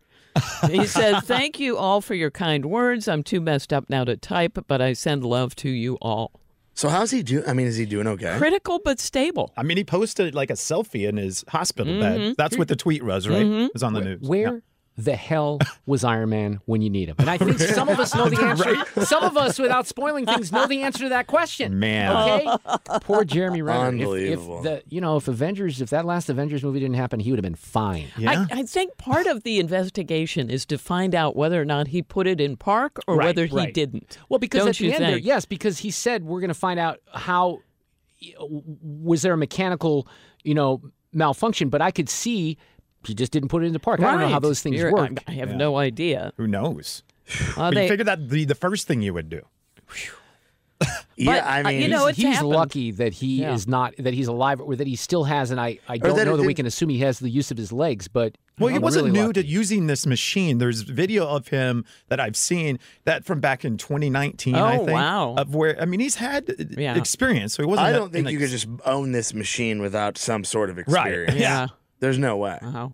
he 0.69 0.87
said, 0.87 1.21
Thank 1.25 1.61
you 1.61 1.77
all 1.77 2.01
for 2.01 2.15
your 2.15 2.31
kind 2.31 2.67
words. 2.67 3.07
I'm 3.09 3.23
too 3.23 3.41
messed 3.41 3.73
up 3.73 3.89
now 3.89 4.05
to 4.05 4.17
type, 4.17 4.59
but 4.67 4.81
I 4.81 4.93
send 4.93 5.25
love 5.25 5.55
to 5.57 5.69
you 5.69 5.97
all. 6.03 6.33
So 6.77 6.89
how's 6.89 7.13
he 7.13 7.23
doing? 7.23 7.45
I 7.47 7.53
mean, 7.53 7.69
is 7.69 7.77
he 7.77 7.87
doing 7.87 8.09
okay? 8.09 8.37
Critical 8.37 8.81
but 8.85 8.99
stable. 8.99 9.53
I 9.57 9.63
mean, 9.63 9.77
he 9.77 9.85
posted 9.85 10.35
like 10.35 10.51
a 10.51 10.55
selfie 10.55 11.09
in 11.09 11.17
his 11.19 11.45
hospital 11.49 12.01
bed. 12.01 12.35
That's 12.37 12.59
what 12.59 12.67
the 12.67 12.75
tweet 12.75 13.05
was, 13.05 13.29
right? 13.29 13.47
Mhm. 13.47 13.67
It 13.67 13.73
was 13.75 13.85
on 13.85 13.93
the 13.93 14.01
news. 14.01 14.29
Where 14.29 14.61
the 14.97 15.17
hell 15.17 15.59
was 15.87 16.05
Iron 16.05 16.29
Man 16.31 16.61
when 16.67 16.81
you 16.81 16.89
need 16.91 17.09
him? 17.09 17.17
And 17.19 17.29
I 17.29 17.37
think 17.37 17.59
some 17.59 17.89
of 17.89 17.99
us 17.99 18.15
know 18.15 18.29
the 18.29 18.41
answer. 18.41 19.05
Some 19.05 19.25
of 19.25 19.37
us, 19.37 19.59
without 19.59 19.87
spoiling 19.89 20.25
things, 20.25 20.53
know 20.53 20.67
the 20.69 20.83
answer 20.83 21.01
to 21.05 21.09
that 21.09 21.27
question. 21.27 21.79
Man. 21.81 22.17
Okay. 22.17 22.57
Oh. 22.89 22.99
Poor 23.01 23.25
Jeremy 23.25 23.63
Renner. 23.63 23.89
If- 23.89 23.93
Unbelievable. 23.95 24.59
If, 24.59 24.63
the 24.65 24.83
you 24.89 25.01
know 25.01 25.17
if 25.17 25.27
Avengers, 25.27 25.81
if 25.81 25.91
that 25.91 26.05
last 26.05 26.29
Avengers 26.31 26.63
movie 26.63 26.79
didn't 26.81 26.95
happen, 26.97 27.19
he 27.21 27.31
would 27.31 27.39
have 27.39 27.43
been 27.45 27.55
fine. 27.55 28.07
I, 28.19 28.47
I 28.51 28.63
think 28.63 28.97
part 28.97 29.27
of 29.27 29.43
the 29.43 29.59
investigation 29.59 30.49
is 30.51 30.65
to 30.67 30.79
find 30.79 31.15
out 31.15 31.35
whether 31.35 31.61
or 31.61 31.65
not 31.65 31.89
he 31.89 32.01
put 32.03 32.27
it 32.27 32.41
in 32.41 32.57
park 32.57 32.99
or 33.09 33.17
Right, 33.17 33.27
whether 33.27 33.47
he 33.47 33.57
right. 33.57 33.75
didn't. 33.75 34.19
Well, 34.29 34.39
because 34.39 34.61
Don't 34.61 34.69
at 34.69 34.77
the 34.77 34.85
you 34.87 34.93
end 34.93 35.03
there, 35.05 35.19
yes, 35.19 35.45
because 35.45 35.79
he 35.79 35.91
said 35.91 36.25
we're 36.25 36.41
going 36.41 36.49
to 36.49 36.55
find 36.55 36.79
out 36.79 37.01
how 37.13 37.59
was 38.39 39.23
there 39.23 39.33
a 39.33 39.37
mechanical, 39.37 40.07
you 40.43 40.55
know, 40.55 40.81
malfunction. 41.13 41.69
But 41.69 41.83
I 41.83 41.91
could 41.91 42.09
see 42.09 42.59
he 43.07 43.15
just 43.15 43.33
didn't 43.33 43.49
put 43.49 43.63
it 43.63 43.67
in 43.67 43.73
the 43.73 43.79
park. 43.81 44.01
I 44.01 44.11
don't 44.13 44.21
know 44.21 44.29
how 44.29 44.39
those 44.41 44.61
things 44.63 44.77
You're- 44.77 44.93
work. 44.93 45.23
I, 45.27 45.33
I 45.33 45.35
have 45.37 45.55
no 45.55 45.77
idea. 45.77 46.33
Who 46.37 46.47
knows? 46.47 47.03
Uh, 47.57 47.71
but 47.71 47.75
they- 47.75 47.83
you 47.85 47.89
figured 47.89 48.07
that'd 48.07 48.29
be 48.29 48.45
the 48.45 48.55
first 48.55 48.87
thing 48.87 49.03
you 49.03 49.15
would 49.15 49.29
do. 49.29 49.43
Yeah, 51.17 51.47
I 51.47 51.61
uh, 51.61 51.69
mean, 51.69 51.83
you 51.83 51.89
know, 51.89 52.09
he's, 52.09 52.17
he's 52.17 52.43
lucky 52.43 52.91
that 52.91 53.13
he 53.15 53.43
Yeah. 53.43 53.55
is 53.55 53.69
not 53.69 53.95
that 53.99 54.13
he's 54.13 54.27
alive 54.27 54.61
or 54.61 54.75
that 54.75 54.87
he 54.89 54.97
still 54.97 55.23
has 55.25 55.53
and 55.53 55.61
I, 55.61 55.79
I 55.89 55.97
don't 55.97 56.17
that 56.17 56.25
know 56.27 56.35
it 56.35 56.39
that 56.39 56.43
we 56.43 56.55
can 56.55 56.67
assume 56.67 56.89
he 56.89 56.99
has 56.99 57.21
the 57.21 57.31
use 57.31 57.53
of 57.53 57.57
his 57.57 57.71
legs 57.71 58.09
but 58.09 58.37
Well, 58.59 58.69
he 58.71 58.77
I'm 58.77 58.83
wasn't 58.83 59.07
really 59.07 59.19
new 59.21 59.27
lucky. 59.29 59.45
to 59.45 59.49
using 59.49 59.87
this 59.87 60.07
machine. 60.07 60.59
There's 60.59 60.83
video 60.83 61.25
of 61.29 61.49
him 61.49 61.85
that 62.09 62.19
I've 62.19 62.35
seen 62.37 62.81
that 63.05 63.25
from 63.25 63.39
back 63.41 63.65
in 63.65 63.79
2019. 63.79 64.57
I 64.57 64.75
Oh, 64.75 64.79
think, 64.85 64.91
wow. 64.91 65.37
Of 65.39 65.55
where 65.55 65.81
I 65.81 65.85
mean, 65.85 66.01
he's 66.01 66.17
had 66.17 66.51
uh, 66.51 66.55
Yeah. 66.77 66.97
experience, 66.97 67.55
so 67.55 67.63
he 67.63 67.69
wasn't. 67.69 67.87
I 67.87 67.93
don't 67.93 68.13
think 68.13 68.25
like, 68.27 68.33
you 68.33 68.41
could 68.41 68.51
just 68.51 68.67
own 68.85 69.13
this 69.13 69.33
machine 69.33 69.81
without 69.81 70.19
some 70.19 70.43
sort 70.43 70.69
of 70.69 70.79
experience. 70.81 71.05
Right, 71.07 71.15
experience. 71.37 71.41
yeah. 71.41 71.67
There's 72.05 72.19
no 72.19 72.37
way. 72.37 72.59
Uh-huh. 72.61 72.89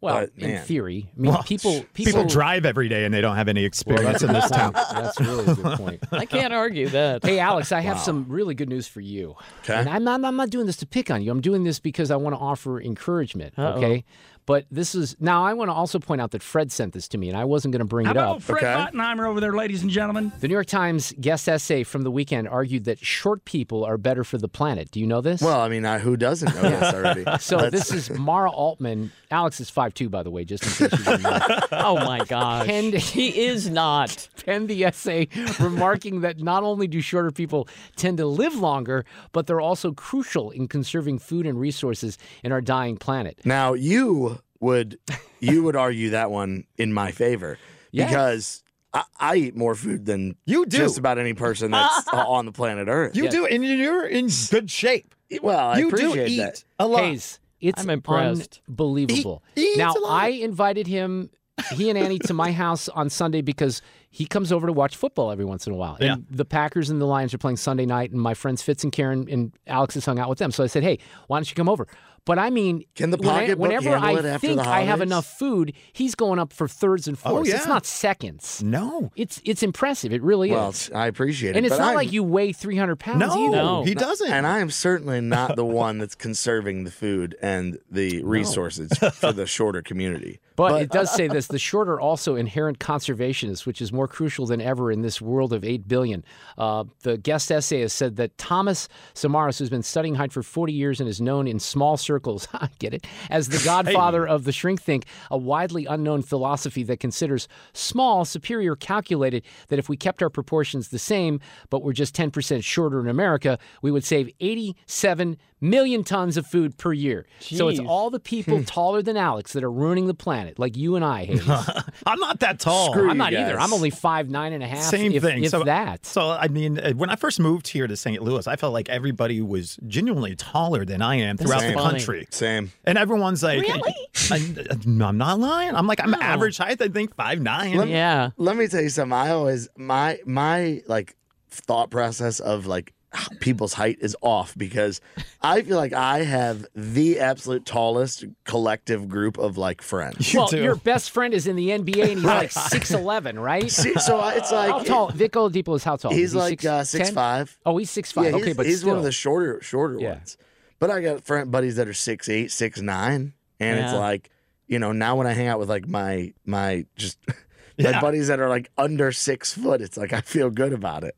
well 0.00 0.14
But, 0.20 0.30
in 0.36 0.60
theory 0.62 1.08
I 1.16 1.20
mean 1.20 1.32
Well, 1.32 1.42
people 1.42 1.84
people, 1.94 2.12
people 2.12 2.24
drive 2.26 2.66
every 2.66 2.88
day 2.88 3.04
and 3.04 3.14
they 3.14 3.20
don't 3.20 3.36
have 3.36 3.48
any 3.48 3.64
experience 3.64 4.20
that's 4.20 4.22
in 4.24 4.32
this 4.32 4.50
town. 4.50 4.72
That's 4.72 5.20
really 5.20 5.46
a 5.46 5.54
good 5.54 5.78
point. 5.78 6.00
I 6.12 6.26
can't 6.26 6.52
argue 6.52 6.88
that. 6.88 7.24
Hey, 7.24 7.38
Alex, 7.38 7.72
I 7.72 7.80
have 7.80 7.98
some 7.98 8.26
really 8.28 8.54
good 8.54 8.68
news 8.68 8.86
for 8.88 9.00
you. 9.00 9.36
Okay. 9.60 9.74
And 9.74 9.88
I'm 9.88 10.04
not, 10.04 10.24
I'm 10.24 10.36
not 10.36 10.50
doing 10.50 10.66
this 10.66 10.76
to 10.78 10.86
pick 10.86 11.10
on 11.10 11.22
you. 11.22 11.30
I'm 11.30 11.40
doing 11.40 11.64
this 11.64 11.78
because 11.78 12.10
I 12.10 12.16
want 12.16 12.34
to 12.34 12.40
offer 12.40 12.80
encouragement. 12.80 13.54
Uh-oh. 13.56 13.78
Okay. 13.78 14.04
But 14.46 14.66
this 14.70 14.94
is 14.94 15.16
now. 15.18 15.44
I 15.44 15.54
want 15.54 15.68
to 15.70 15.72
also 15.74 15.98
point 15.98 16.20
out 16.20 16.30
that 16.30 16.42
Fred 16.42 16.70
sent 16.70 16.92
this 16.94 17.08
to 17.08 17.18
me, 17.18 17.28
and 17.28 17.36
I 17.36 17.44
wasn't 17.44 17.72
going 17.72 17.80
to 17.80 17.84
bring 17.84 18.06
How 18.06 18.12
it 18.12 18.16
about 18.16 18.36
up. 18.36 18.42
Fred 18.42 18.62
Bottenheimer 18.62 19.26
over 19.28 19.40
there, 19.40 19.52
ladies 19.52 19.82
and 19.82 19.90
gentlemen? 19.90 20.30
The 20.40 20.46
New 20.46 20.54
York 20.54 20.66
Times 20.68 21.12
guest 21.20 21.48
essay 21.48 21.82
from 21.82 22.02
the 22.02 22.12
weekend 22.12 22.46
argued 22.46 22.84
that 22.84 23.04
short 23.04 23.44
people 23.44 23.84
are 23.84 23.98
better 23.98 24.22
for 24.22 24.38
the 24.38 24.46
planet. 24.48 24.92
Do 24.92 25.00
you 25.00 25.06
know 25.06 25.20
this? 25.20 25.42
Well, 25.42 25.60
I 25.60 25.68
mean, 25.68 25.84
I, 25.84 25.98
who 25.98 26.16
doesn't 26.16 26.54
know 26.54 26.62
this 26.62 26.94
already? 26.94 27.24
so 27.40 27.56
Let's- 27.56 27.72
this 27.90 27.92
is 27.92 28.18
Mara 28.18 28.50
Altman. 28.50 29.10
Alex 29.32 29.60
is 29.60 29.68
5'2", 29.68 30.08
by 30.08 30.22
the 30.22 30.30
way, 30.30 30.44
just 30.44 30.62
in 30.64 30.88
case 30.88 30.98
you 30.98 31.04
didn't 31.04 31.22
know. 31.22 31.40
Oh 31.72 31.96
my 31.96 32.20
gosh. 32.24 32.66
Penned, 32.66 32.94
he 32.94 33.46
is 33.46 33.68
not. 33.68 34.28
penned 34.44 34.68
the 34.68 34.84
essay 34.84 35.26
remarking 35.58 36.20
that 36.20 36.38
not 36.38 36.62
only 36.62 36.86
do 36.86 37.00
shorter 37.00 37.30
people 37.32 37.68
tend 37.96 38.18
to 38.18 38.26
live 38.26 38.54
longer, 38.54 39.04
but 39.32 39.46
they're 39.48 39.60
also 39.60 39.92
crucial 39.92 40.50
in 40.52 40.68
conserving 40.68 41.18
food 41.18 41.46
and 41.46 41.58
resources 41.60 42.16
in 42.44 42.52
our 42.52 42.60
dying 42.60 42.96
planet. 42.96 43.38
Now 43.44 43.74
you 43.74 44.35
would 44.60 44.98
you 45.40 45.62
would 45.64 45.76
argue 45.76 46.10
that 46.10 46.30
one 46.30 46.64
in 46.76 46.92
my 46.92 47.12
favor 47.12 47.58
Yeah. 47.92 48.06
because 48.06 48.62
I, 48.94 49.04
I 49.18 49.36
eat 49.36 49.56
more 49.56 49.74
food 49.74 50.06
than 50.06 50.36
You 50.46 50.64
do. 50.66 50.78
just 50.78 50.98
about 50.98 51.18
any 51.18 51.34
person 51.34 51.70
that's 51.70 52.08
on 52.12 52.46
the 52.46 52.52
planet 52.52 52.88
Earth. 52.88 53.16
You 53.16 53.28
do, 53.28 53.46
and 53.46 53.64
you're 53.64 54.06
in 54.06 54.28
good 54.50 54.70
shape. 54.70 55.14
well, 55.42 55.58
I 55.70 55.78
you 55.78 55.90
do 55.90 56.14
eat 56.24 56.38
that. 56.38 56.64
a 56.78 56.86
lot. 56.86 57.02
Hayes, 57.04 57.38
it's 57.60 57.82
I'm 57.82 57.90
impressed. 57.90 58.60
unbelievable. 58.68 59.42
He- 59.54 59.72
he 59.72 59.76
now. 59.76 59.94
I 60.06 60.28
invited 60.28 60.86
him, 60.86 61.30
he 61.74 61.90
and 61.90 61.98
Annie, 61.98 62.18
to 62.20 62.34
my 62.34 62.52
house 62.52 62.88
on 62.88 63.10
Sunday 63.10 63.42
because 63.42 63.82
he 64.10 64.24
comes 64.24 64.52
over 64.52 64.66
to 64.66 64.72
watch 64.72 64.96
football 64.96 65.30
every 65.30 65.44
once 65.44 65.66
in 65.66 65.72
a 65.72 65.76
while. 65.76 65.96
And 66.00 66.04
Yeah. 66.04 66.16
the 66.30 66.44
Packers 66.44 66.88
and 66.90 67.00
the 67.00 67.06
Lions 67.06 67.34
are 67.34 67.38
playing 67.38 67.56
Sunday 67.58 67.84
night, 67.86 68.10
and 68.12 68.20
my 68.20 68.34
friends 68.34 68.62
Fitz 68.62 68.82
and 68.84 68.92
Karen 68.92 69.26
and 69.30 69.52
Alex 69.66 69.94
has 69.94 70.04
hung 70.06 70.18
out 70.18 70.28
with 70.30 70.38
them. 70.38 70.50
So 70.52 70.64
I 70.64 70.68
said, 70.68 70.82
"Hey, 70.84 70.98
why 71.26 71.38
don't 71.38 71.48
you 71.50 71.54
come 71.56 71.68
over?" 71.68 71.86
But 72.26 72.38
I 72.38 72.50
mean, 72.50 72.84
Can 72.96 73.10
the 73.10 73.16
when 73.16 73.28
I- 73.30 73.54
whenever 73.54 73.88
handle 73.90 74.04
I 74.04 74.12
it 74.18 74.24
after 74.26 74.46
think 74.48 74.60
the 74.60 74.68
I 74.68 74.80
have 74.80 74.98
holidays? 74.98 75.02
enough 75.06 75.26
food, 75.38 75.72
he's 75.92 76.14
going 76.16 76.38
up 76.38 76.52
for 76.52 76.66
thirds 76.68 77.06
and 77.08 77.16
Oh, 77.24 77.30
fourths. 77.30 77.50
It's 77.50 77.64
yeah. 77.64 77.72
not 77.72 77.86
seconds. 77.86 78.62
No. 78.64 79.12
It's 79.16 79.40
it's 79.44 79.62
impressive. 79.62 80.12
It 80.12 80.22
really 80.22 80.50
is. 80.50 80.54
Well, 80.54 80.68
is. 80.70 80.90
I 80.92 81.06
appreciate 81.06 81.50
it. 81.50 81.56
And 81.56 81.64
it's 81.64 81.74
but 81.76 81.78
not 81.80 81.86
I'm- 81.88 81.94
like 81.96 82.12
you 82.12 82.22
weigh 82.24 82.52
300 82.52 82.96
pounds 82.98 83.20
No, 83.20 83.46
either. 83.46 83.56
No. 83.56 83.84
he 83.84 83.94
doesn't. 83.94 84.30
And 84.30 84.44
I 84.46 84.58
am 84.58 84.70
certainly 84.70 85.20
not 85.20 85.56
the 85.56 85.64
one 85.84 85.98
that's 85.98 86.16
conserving 86.16 86.82
the 86.84 86.90
food 86.90 87.36
and 87.40 87.78
the 87.90 88.22
resources 88.24 88.90
for 89.14 89.32
the 89.32 89.46
shorter 89.46 89.80
community. 89.80 90.40
But, 90.56 90.82
it 90.82 90.90
does 90.90 91.14
say 91.14 91.28
this: 91.28 91.46
the 91.48 91.58
short 91.58 91.88
are 91.88 92.00
also 92.00 92.34
inherent 92.34 92.78
conservationists, 92.78 93.66
which 93.66 93.80
is 93.80 93.92
more 93.92 94.08
crucial 94.08 94.46
than 94.46 94.60
ever 94.60 94.90
in 94.90 95.02
this 95.02 95.20
world 95.20 95.52
of 95.52 95.64
eight 95.64 95.86
billion. 95.86 96.24
Uh, 96.58 96.84
the 97.02 97.18
guest 97.18 97.52
essay 97.52 97.80
has 97.80 97.92
said 97.92 98.16
that 98.16 98.36
Thomas 98.38 98.88
Samaras, 99.14 99.58
who's 99.58 99.70
been 99.70 99.82
studying 99.82 100.14
height 100.14 100.32
for 100.32 100.42
40 100.42 100.72
years 100.72 101.00
and 101.00 101.08
is 101.08 101.20
known 101.20 101.46
in 101.46 101.58
small 101.58 101.96
circles, 101.96 102.48
I 102.54 102.68
get 102.78 102.94
it, 102.94 103.06
as 103.30 103.48
the 103.48 103.62
godfather 103.64 104.26
of 104.26 104.44
the 104.44 104.52
shrink 104.52 104.82
think, 104.82 105.04
a 105.30 105.38
widely 105.38 105.86
unknown 105.86 106.22
philosophy 106.22 106.82
that 106.84 107.00
considers 107.00 107.48
small 107.72 108.24
superior 108.24 108.74
calculated 108.76 109.44
that 109.68 109.78
if 109.78 109.88
we 109.88 109.96
kept 109.96 110.22
our 110.22 110.30
proportions 110.30 110.88
the 110.88 110.98
same, 110.98 111.40
but 111.70 111.82
we're 111.82 111.92
just 111.92 112.14
10% 112.16 112.64
shorter 112.64 113.00
in 113.00 113.08
America, 113.08 113.58
we 113.82 113.90
would 113.90 114.04
save 114.04 114.30
87 114.40 115.36
million 115.60 116.04
tons 116.04 116.36
of 116.36 116.46
food 116.46 116.76
per 116.76 116.92
year. 116.92 117.26
So 117.40 117.68
it's 117.68 117.80
all 117.80 118.10
the 118.10 118.20
people 118.20 118.62
taller 118.64 119.02
than 119.02 119.16
Alex 119.16 119.52
that 119.54 119.64
are 119.64 119.70
ruining 119.70 120.06
the 120.06 120.14
planet, 120.14 120.45
like 120.56 120.76
you 120.76 120.96
and 120.96 121.04
I, 121.04 121.24
Hayes. 121.24 121.48
I'm 122.06 122.18
not 122.20 122.40
that 122.40 122.60
tall. 122.60 122.92
Screw 122.92 123.10
I'm 123.10 123.16
not 123.16 123.32
you 123.32 123.38
either. 123.38 123.54
guys. 123.54 123.64
I'm 123.64 123.72
only 123.72 123.90
five 123.90 124.28
nine 124.28 124.52
and 124.52 124.62
a 124.62 124.66
half. 124.66 124.82
Same 124.82 125.12
if, 125.12 125.22
thing. 125.22 125.44
If 125.44 125.50
so 125.50 125.64
that. 125.64 126.06
So 126.06 126.30
I 126.30 126.48
mean, 126.48 126.78
uh, 126.78 126.92
when 126.92 127.10
I 127.10 127.16
first 127.16 127.40
moved 127.40 127.68
here 127.68 127.86
to 127.86 127.96
St. 127.96 128.22
Louis, 128.22 128.46
I 128.46 128.56
felt 128.56 128.72
like 128.72 128.88
everybody 128.88 129.40
was 129.40 129.78
genuinely 129.86 130.36
taller 130.36 130.84
than 130.84 131.02
I 131.02 131.16
am 131.16 131.36
throughout 131.36 131.62
the 131.62 131.74
country. 131.74 132.26
Same. 132.30 132.72
And 132.84 132.98
everyone's 132.98 133.42
like, 133.42 133.60
Really? 133.60 133.94
I, 134.30 134.36
am 134.70 135.18
not 135.18 135.38
lying. 135.38 135.74
I'm 135.74 135.86
like, 135.86 136.02
I'm 136.02 136.14
average 136.14 136.58
height. 136.58 136.80
I 136.80 136.88
think 136.88 137.14
five 137.14 137.40
nine. 137.40 137.88
Yeah. 137.88 138.30
Let 138.36 138.56
me 138.56 138.66
tell 138.68 138.82
you 138.82 138.88
something. 138.88 139.12
I 139.12 139.30
always 139.30 139.68
my 139.76 140.18
my 140.24 140.82
like 140.86 141.16
thought 141.50 141.90
process 141.90 142.40
of 142.40 142.66
like 142.66 142.92
people's 143.40 143.74
height 143.74 143.98
is 144.00 144.16
off 144.20 144.56
because 144.56 145.00
I 145.42 145.62
feel 145.62 145.76
like 145.76 145.92
I 145.92 146.24
have 146.24 146.66
the 146.74 147.20
absolute 147.20 147.64
tallest 147.64 148.24
collective 148.44 149.08
group 149.08 149.38
of 149.38 149.56
like 149.56 149.82
friends. 149.82 150.34
well, 150.34 150.48
too. 150.48 150.62
your 150.62 150.76
best 150.76 151.10
friend 151.10 151.32
is 151.32 151.46
in 151.46 151.56
the 151.56 151.68
NBA 151.70 152.02
and 152.02 152.14
he's 152.18 152.24
like 152.24 152.52
six 152.52 152.90
eleven, 152.90 153.38
right? 153.38 153.70
See, 153.70 153.94
so 153.94 154.26
it's 154.28 154.52
like 154.52 154.70
how 154.70 154.78
tall? 154.80 155.08
Vic 155.10 155.32
Oladipo 155.32 155.76
is 155.76 155.84
how 155.84 155.96
tall? 155.96 156.12
He's 156.12 156.30
Is 156.30 156.32
he 156.32 156.38
like 156.38 156.64
uh, 156.64 156.84
six 156.84 157.10
five. 157.10 157.58
Oh, 157.64 157.76
he's 157.78 157.90
six 157.90 158.12
five. 158.12 158.26
Yeah, 158.26 158.36
okay, 158.36 158.46
he's, 158.46 158.56
but 158.56 158.66
he's 158.66 158.78
still. 158.78 158.90
one 158.90 158.98
of 158.98 159.04
the 159.04 159.12
shorter 159.12 159.60
shorter 159.62 159.98
Yeah. 160.00 160.14
ones. 160.14 160.36
But 160.78 160.90
I 160.90 161.00
got 161.00 161.24
friend 161.24 161.50
buddies 161.50 161.76
that 161.76 161.88
are 161.88 161.94
six 161.94 162.28
eight, 162.28 162.50
six 162.50 162.80
nine, 162.80 163.32
and 163.60 163.78
it's 163.78 163.94
like 163.94 164.30
you 164.66 164.78
know 164.78 164.92
now 164.92 165.16
when 165.16 165.26
I 165.26 165.32
hang 165.32 165.46
out 165.46 165.58
with 165.58 165.70
like 165.70 165.86
my 165.88 166.32
my 166.44 166.84
just 166.96 167.18
my 167.78 168.00
buddies 168.00 168.28
that 168.28 168.40
are 168.40 168.48
like 168.48 168.70
under 168.76 169.10
six 169.12 169.54
foot, 169.54 169.80
it's 169.80 169.96
like 169.96 170.12
I 170.12 170.20
feel 170.20 170.50
good 170.50 170.72
about 170.72 171.04
it. 171.04 171.16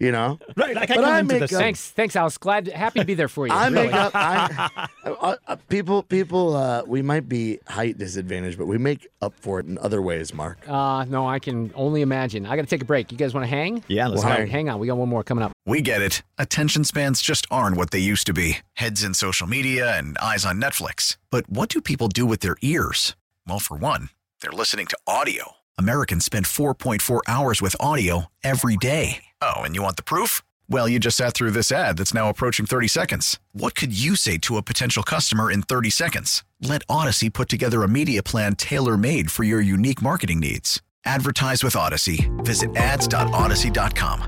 You 0.00 0.12
know, 0.12 0.38
Right, 0.56 0.74
like 0.74 0.90
I 0.90 0.96
But 0.96 1.04
come 1.04 1.12
I 1.14 1.18
into 1.20 1.34
make 1.34 1.42
up- 1.42 1.50
Thanks, 1.50 1.90
thanks, 1.90 2.16
Alex. 2.16 2.38
Glad, 2.38 2.68
happy 2.68 3.00
to 3.00 3.04
be 3.04 3.12
there 3.12 3.28
for 3.28 3.46
you. 3.46 3.52
I 3.52 3.68
really. 3.68 3.86
make 3.88 3.94
up. 3.94 4.12
I, 4.14 4.88
uh, 5.04 5.36
uh, 5.46 5.56
people, 5.68 6.02
people, 6.02 6.56
uh, 6.56 6.82
we 6.86 7.02
might 7.02 7.28
be 7.28 7.58
height 7.68 7.98
disadvantaged, 7.98 8.56
but 8.56 8.66
we 8.66 8.78
make 8.78 9.06
up 9.20 9.34
for 9.34 9.60
it 9.60 9.66
in 9.66 9.76
other 9.76 10.00
ways. 10.00 10.32
Mark, 10.32 10.66
Uh, 10.66 11.04
no, 11.04 11.28
I 11.28 11.38
can 11.38 11.70
only 11.74 12.00
imagine. 12.00 12.46
I 12.46 12.56
got 12.56 12.62
to 12.62 12.68
take 12.68 12.80
a 12.80 12.86
break. 12.86 13.12
You 13.12 13.18
guys 13.18 13.34
want 13.34 13.44
to 13.44 13.48
hang? 13.50 13.84
Yeah, 13.88 14.06
let's 14.08 14.24
All 14.24 14.30
hang. 14.30 14.46
hang 14.46 14.70
on. 14.70 14.78
We 14.78 14.86
got 14.86 14.96
one 14.96 15.10
more 15.10 15.22
coming 15.22 15.44
up. 15.44 15.52
We 15.66 15.82
get 15.82 16.00
it. 16.00 16.22
Attention 16.38 16.84
spans 16.84 17.20
just 17.20 17.46
aren't 17.50 17.76
what 17.76 17.90
they 17.90 17.98
used 17.98 18.26
to 18.28 18.32
be 18.32 18.58
heads 18.72 19.04
in 19.04 19.12
social 19.12 19.46
media 19.46 19.98
and 19.98 20.16
eyes 20.16 20.46
on 20.46 20.58
Netflix. 20.58 21.18
But 21.30 21.46
what 21.50 21.68
do 21.68 21.82
people 21.82 22.08
do 22.08 22.24
with 22.24 22.40
their 22.40 22.56
ears? 22.62 23.16
Well, 23.46 23.58
for 23.58 23.76
one, 23.76 24.08
they're 24.40 24.50
listening 24.50 24.86
to 24.86 24.98
audio. 25.06 25.56
Americans 25.78 26.24
spend 26.24 26.46
4.4 26.46 27.20
hours 27.28 27.60
with 27.60 27.76
audio 27.78 28.26
every 28.42 28.76
day. 28.78 29.24
Oh, 29.42 29.62
and 29.62 29.74
you 29.74 29.82
want 29.82 29.96
the 29.96 30.02
proof? 30.02 30.42
Well, 30.68 30.88
you 30.88 30.98
just 30.98 31.16
sat 31.16 31.34
through 31.34 31.52
this 31.52 31.72
ad 31.72 31.96
that's 31.96 32.14
now 32.14 32.28
approaching 32.28 32.66
30 32.66 32.88
seconds. 32.88 33.38
What 33.52 33.74
could 33.74 33.98
you 33.98 34.16
say 34.16 34.38
to 34.38 34.56
a 34.56 34.62
potential 34.62 35.02
customer 35.02 35.50
in 35.50 35.62
30 35.62 35.90
seconds? 35.90 36.44
Let 36.60 36.86
Audacy 36.88 37.32
put 37.32 37.48
together 37.48 37.82
a 37.82 37.88
media 37.88 38.22
plan 38.22 38.54
tailor 38.54 38.96
made 38.96 39.30
for 39.30 39.44
your 39.44 39.60
unique 39.60 40.02
marketing 40.02 40.40
needs. 40.40 40.82
Advertise 41.04 41.64
with 41.64 41.74
Audacy. 41.74 42.28
Visit 42.44 42.76
ads.audacy.com. 42.76 44.22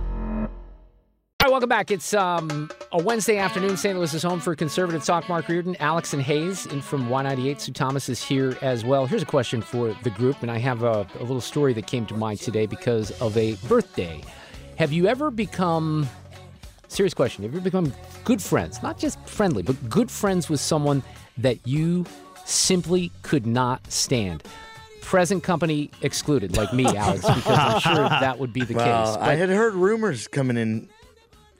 All 1.43 1.49
right, 1.49 1.51
welcome 1.51 1.69
back. 1.69 1.91
It's 1.91 2.15
um, 2.15 2.71
a 2.93 3.03
Wednesday 3.03 3.37
afternoon. 3.37 3.77
St. 3.77 3.99
Louis 3.99 4.15
is 4.15 4.23
home 4.23 4.41
for 4.41 4.55
conservative 4.55 5.05
talk. 5.05 5.29
Mark 5.29 5.49
Reardon, 5.49 5.77
Alex, 5.81 6.13
and 6.13 6.23
Hayes, 6.23 6.67
and 6.67 6.83
from 6.83 7.09
Y98, 7.09 7.61
Sue 7.61 7.73
Thomas 7.73 8.09
is 8.09 8.23
here 8.23 8.57
as 8.63 8.85
well. 8.85 9.07
Here's 9.07 9.23
a 9.23 9.27
question 9.27 9.61
for 9.61 9.95
the 10.05 10.11
group, 10.11 10.43
and 10.43 10.51
I 10.51 10.59
have 10.59 10.85
a, 10.85 11.07
a 11.19 11.23
little 11.23 11.41
story 11.41 11.73
that 11.75 11.89
came 11.89 12.07
to 12.07 12.15
mind 12.15 12.41
today 12.41 12.67
because 12.67 13.11
of 13.21 13.37
a 13.37 13.55
birthday. 13.67 14.23
Have 14.83 14.93
you 14.93 15.07
ever 15.07 15.31
become, 15.31 16.09
serious 16.89 17.15
question, 17.15 17.45
have 17.45 17.53
you 17.53 17.61
ever 17.61 17.65
become 17.65 17.95
good 18.25 18.43
friends, 18.43 18.83
not 18.83 18.99
just 18.99 19.17
friendly, 19.29 19.63
but 19.63 19.77
good 19.89 20.11
friends 20.11 20.49
with 20.49 20.59
someone 20.59 21.05
that 21.39 21.65
you 21.65 22.05
simply 22.47 23.13
could 23.23 23.47
not 23.47 23.93
stand? 23.93 24.43
Present 25.01 25.45
company 25.45 25.93
excluded, 26.01 26.57
like 26.57 26.75
me, 26.75 26.85
Alex, 26.85 27.21
because 27.21 27.47
I'm 27.47 27.79
sure 27.79 28.09
that 28.09 28.41
would 28.41 28.53
be 28.53 28.65
the 28.65 28.75
well, 28.79 29.15
case. 29.15 29.23
I 29.23 29.37
had 29.37 29.51
heard 29.51 29.75
rumors 29.75 30.27
coming 30.27 30.57
in 30.57 30.89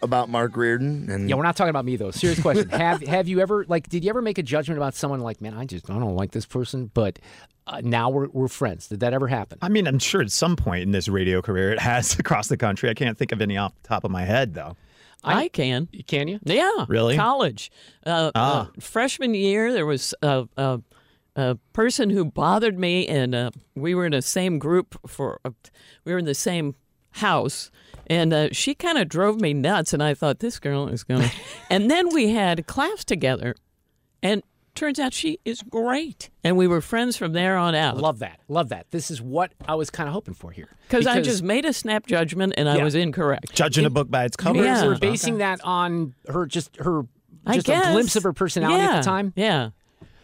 about 0.03 0.29
Mark 0.29 0.57
Reardon, 0.57 1.09
and 1.11 1.29
Yeah, 1.31 1.37
we're 1.37 1.43
not 1.43 1.57
talking 1.57 1.71
about 1.71 1.85
me 1.85 1.97
though. 1.97 2.11
Serious 2.11 2.41
question. 2.41 2.69
have 2.71 3.03
Have 3.03 3.29
you 3.29 3.41
ever 3.41 3.65
like? 3.69 3.89
Did 3.89 4.05
you 4.05 4.11
ever 4.11 4.23
make 4.23 4.39
a 4.39 4.43
judgment 4.43 4.79
about 4.79 4.95
someone 4.95 5.21
like, 5.21 5.41
man, 5.41 5.55
I 5.55 5.65
just 5.65 5.89
I 5.91 5.95
don't 5.99 6.17
like 6.17 6.33
this 6.33 6.47
person, 6.47 6.91
but 6.93 7.19
uh, 7.67 7.81
now 7.85 8.11
we're 8.11 8.29
we're 8.29 8.49
friends. 8.49 8.89
Did 8.89 9.01
that 9.01 9.13
ever 9.15 9.29
happen? 9.29 9.59
I 9.63 9.69
mean, 9.69 9.87
I'm 9.87 9.99
sure 9.99 10.21
at 10.21 10.31
some 10.33 10.57
point 10.57 10.83
in 10.83 10.91
this 10.93 11.09
radio 11.09 11.41
career 11.43 11.71
it 11.73 11.79
has 11.81 12.19
across 12.19 12.49
the 12.49 12.57
country. 12.57 12.91
I 12.91 12.95
can't 12.95 13.17
think 13.17 13.33
of 13.33 13.41
any 13.41 13.57
off 13.57 13.73
the 13.83 13.89
top 13.89 14.05
of 14.05 14.11
my 14.11 14.25
head, 14.25 14.55
though. 14.55 14.77
I, 15.25 15.47
can. 15.47 15.87
Can 16.09 16.27
you? 16.27 16.41
Yeah. 16.43 16.85
Really? 16.89 17.15
College. 17.17 17.71
Uh, 18.05 18.33
Ah. 18.35 18.63
uh, 18.67 18.81
freshman 18.81 19.35
year, 19.35 19.73
there 19.73 19.87
was 19.87 20.15
a, 20.21 20.49
a, 20.57 20.81
a 21.37 21.55
person 21.73 22.11
who 22.11 22.25
bothered 22.25 22.77
me, 22.77 23.07
and 23.07 23.33
uh, 23.33 23.51
we 23.77 23.95
were 23.95 24.05
in 24.05 24.11
the 24.11 24.21
same 24.21 24.59
group 24.59 24.99
for, 25.07 25.39
uh, 25.45 25.51
we 26.05 26.11
were 26.13 26.19
in 26.19 26.25
the 26.25 26.35
same 26.35 26.75
house. 27.13 27.71
And 28.09 28.33
uh, 28.33 28.49
she 28.53 28.75
kind 28.75 28.99
of 28.99 29.09
drove 29.09 29.41
me 29.41 29.55
nuts, 29.55 29.93
and 29.93 30.03
I 30.03 30.15
thought 30.15 30.41
this 30.41 30.59
girl 30.59 30.89
is 30.89 31.05
going. 31.05 31.29
to 31.29 31.35
And 31.71 31.91
then 31.91 32.13
we 32.13 32.31
had 32.31 32.67
class 32.67 33.05
together, 33.05 33.55
and 34.23 34.43
turns 34.75 34.99
out 34.99 35.13
she 35.13 35.39
is 35.45 35.63
great, 35.63 36.31
and 36.43 36.57
we 36.57 36.67
were 36.67 36.81
friends 36.81 37.17
from 37.17 37.33
there 37.33 37.57
on 37.57 37.75
out. 37.75 37.99
Love 37.99 38.19
that. 38.19 38.41
Love 38.49 38.71
that. 38.71 38.87
This 38.91 39.11
is 39.11 39.23
what 39.23 39.53
I 39.67 39.77
was 39.77 39.89
kind 39.91 40.09
of 40.09 40.15
hoping 40.15 40.35
for 40.35 40.51
here. 40.51 40.69
Because 40.89 41.07
I 41.07 41.21
just 41.21 41.43
made 41.43 41.65
a 41.65 41.73
snap 41.73 42.07
judgment, 42.07 42.55
and 42.57 42.69
I 42.69 42.83
was 42.83 42.95
incorrect. 42.95 43.55
Judging 43.55 43.87
a 43.87 43.91
book 43.91 44.11
by 44.11 44.25
its 44.25 44.37
cover. 44.37 44.63
Yeah. 44.63 44.85
We're 44.85 44.99
basing 44.99 45.39
that 45.39 45.61
on 45.63 46.15
her 46.29 46.47
just 46.47 46.77
her 46.79 47.03
I 47.47 47.55
just 47.55 47.69
a 47.69 47.73
guess. 47.73 47.93
glimpse 47.93 48.17
of 48.17 48.23
her 48.25 48.33
personality 48.33 48.83
at 48.83 48.99
the 48.99 49.05
time. 49.05 49.33
Yeah. 49.37 49.71